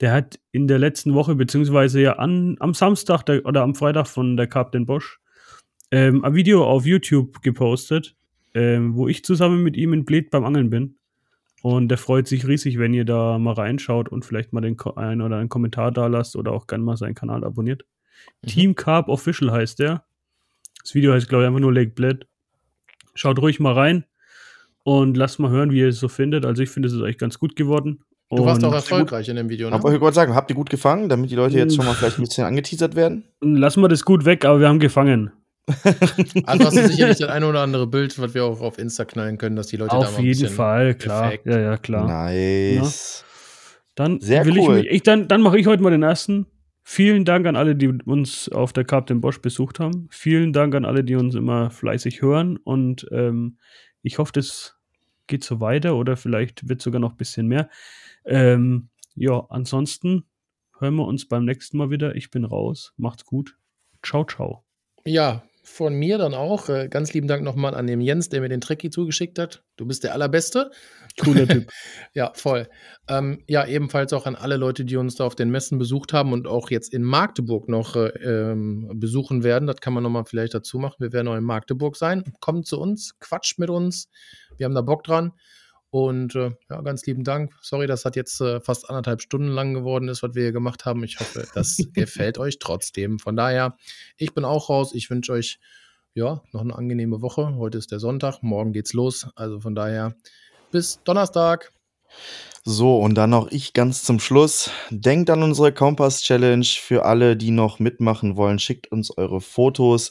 [0.00, 4.06] Der hat in der letzten Woche, beziehungsweise ja an, am Samstag der, oder am Freitag
[4.08, 5.18] von der Captain Bosch,
[5.90, 8.14] ähm, ein Video auf YouTube gepostet,
[8.56, 10.96] ähm, wo ich zusammen mit ihm in Bled beim Angeln bin.
[11.62, 14.94] Und der freut sich riesig, wenn ihr da mal reinschaut und vielleicht mal den Ko
[14.94, 17.84] einen oder einen Kommentar da lasst oder auch gerne mal seinen Kanal abonniert.
[18.42, 18.46] Mhm.
[18.48, 20.04] Team Carp Official heißt der.
[20.82, 22.26] Das Video heißt, glaube ich, einfach nur Lake Bled.
[23.14, 24.04] Schaut ruhig mal rein
[24.84, 26.46] und lasst mal hören, wie ihr es so findet.
[26.46, 28.04] Also ich finde, es ist eigentlich ganz gut geworden.
[28.30, 29.76] Du warst Und auch erfolgreich in dem Video, ne?
[29.76, 32.18] Aber ich wollte sagen, habt ihr gut gefangen, damit die Leute jetzt schon mal vielleicht
[32.18, 33.24] ein bisschen angeteasert werden?
[33.40, 35.30] Lassen wir das gut weg, aber wir haben gefangen.
[36.44, 39.36] Also hast du sicherlich das eine oder andere Bild, was wir auch auf Insta knallen
[39.36, 41.22] können, dass die Leute da mal Auf ein jeden Fall, klar.
[41.22, 41.46] Perfekt.
[41.46, 42.06] Ja, ja, klar.
[42.06, 43.24] Nice.
[43.96, 44.76] Dann Sehr will cool.
[44.78, 46.46] ich mich, ich, dann, dann mache ich heute mal den ersten.
[46.84, 50.06] Vielen Dank an alle, die uns auf der Captain Bosch besucht haben.
[50.12, 52.58] Vielen Dank an alle, die uns immer fleißig hören.
[52.58, 53.58] Und ähm,
[54.02, 54.76] ich hoffe, das
[55.26, 57.68] geht so weiter oder vielleicht wird sogar noch ein bisschen mehr.
[58.24, 60.26] Ähm, ja, ansonsten
[60.78, 62.14] hören wir uns beim nächsten Mal wieder.
[62.14, 62.92] Ich bin raus.
[62.96, 63.56] Macht's gut.
[64.04, 64.62] Ciao, ciao.
[65.04, 66.68] Ja, von mir dann auch.
[66.68, 69.64] Äh, ganz lieben Dank nochmal an den Jens, der mir den Trekkie zugeschickt hat.
[69.76, 70.70] Du bist der Allerbeste.
[71.20, 71.70] Cooler Typ.
[72.14, 72.68] ja, voll.
[73.08, 76.32] Ähm, ja, ebenfalls auch an alle Leute, die uns da auf den Messen besucht haben
[76.32, 79.66] und auch jetzt in Magdeburg noch äh, ähm, besuchen werden.
[79.66, 80.96] Das kann man nochmal vielleicht dazu machen.
[81.00, 82.22] Wir werden auch in Magdeburg sein.
[82.40, 84.08] Kommt zu uns, quatscht mit uns.
[84.56, 85.32] Wir haben da Bock dran.
[85.96, 87.54] Und äh, ja, ganz lieben Dank.
[87.62, 90.84] Sorry, das hat jetzt äh, fast anderthalb Stunden lang geworden ist, was wir hier gemacht
[90.84, 91.02] haben.
[91.02, 93.18] Ich hoffe, das gefällt euch trotzdem.
[93.18, 93.78] Von daher,
[94.18, 94.92] ich bin auch raus.
[94.92, 95.58] Ich wünsche euch
[96.12, 97.56] ja noch eine angenehme Woche.
[97.56, 99.28] Heute ist der Sonntag, morgen geht's los.
[99.36, 100.14] Also von daher,
[100.70, 101.72] bis Donnerstag.
[102.68, 104.72] So, und dann noch ich ganz zum Schluss.
[104.90, 106.66] Denkt an unsere Kompass-Challenge.
[106.66, 110.10] Für alle, die noch mitmachen wollen, schickt uns eure Fotos.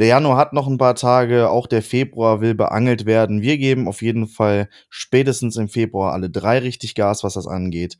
[0.00, 3.40] Der Januar hat noch ein paar Tage, auch der Februar will beangelt werden.
[3.40, 7.98] Wir geben auf jeden Fall spätestens im Februar alle drei richtig Gas, was das angeht.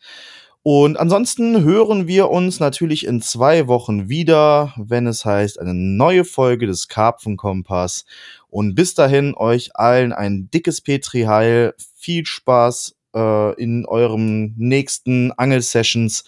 [0.64, 6.24] Und ansonsten hören wir uns natürlich in zwei Wochen wieder, wenn es heißt, eine neue
[6.24, 8.04] Folge des Karpfenkompass.
[8.48, 11.74] Und bis dahin euch allen ein dickes Petri-Heil.
[11.94, 16.24] Viel Spaß äh, in euren nächsten Angelsessions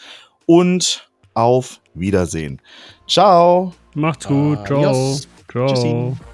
[0.46, 2.60] und auf Wiedersehen.
[3.08, 3.72] Ciao.
[3.94, 4.66] Macht's gut.
[4.66, 4.78] Ciao.
[4.78, 5.28] Adios.
[5.50, 5.66] Ciao.
[5.66, 6.33] Tschüssi.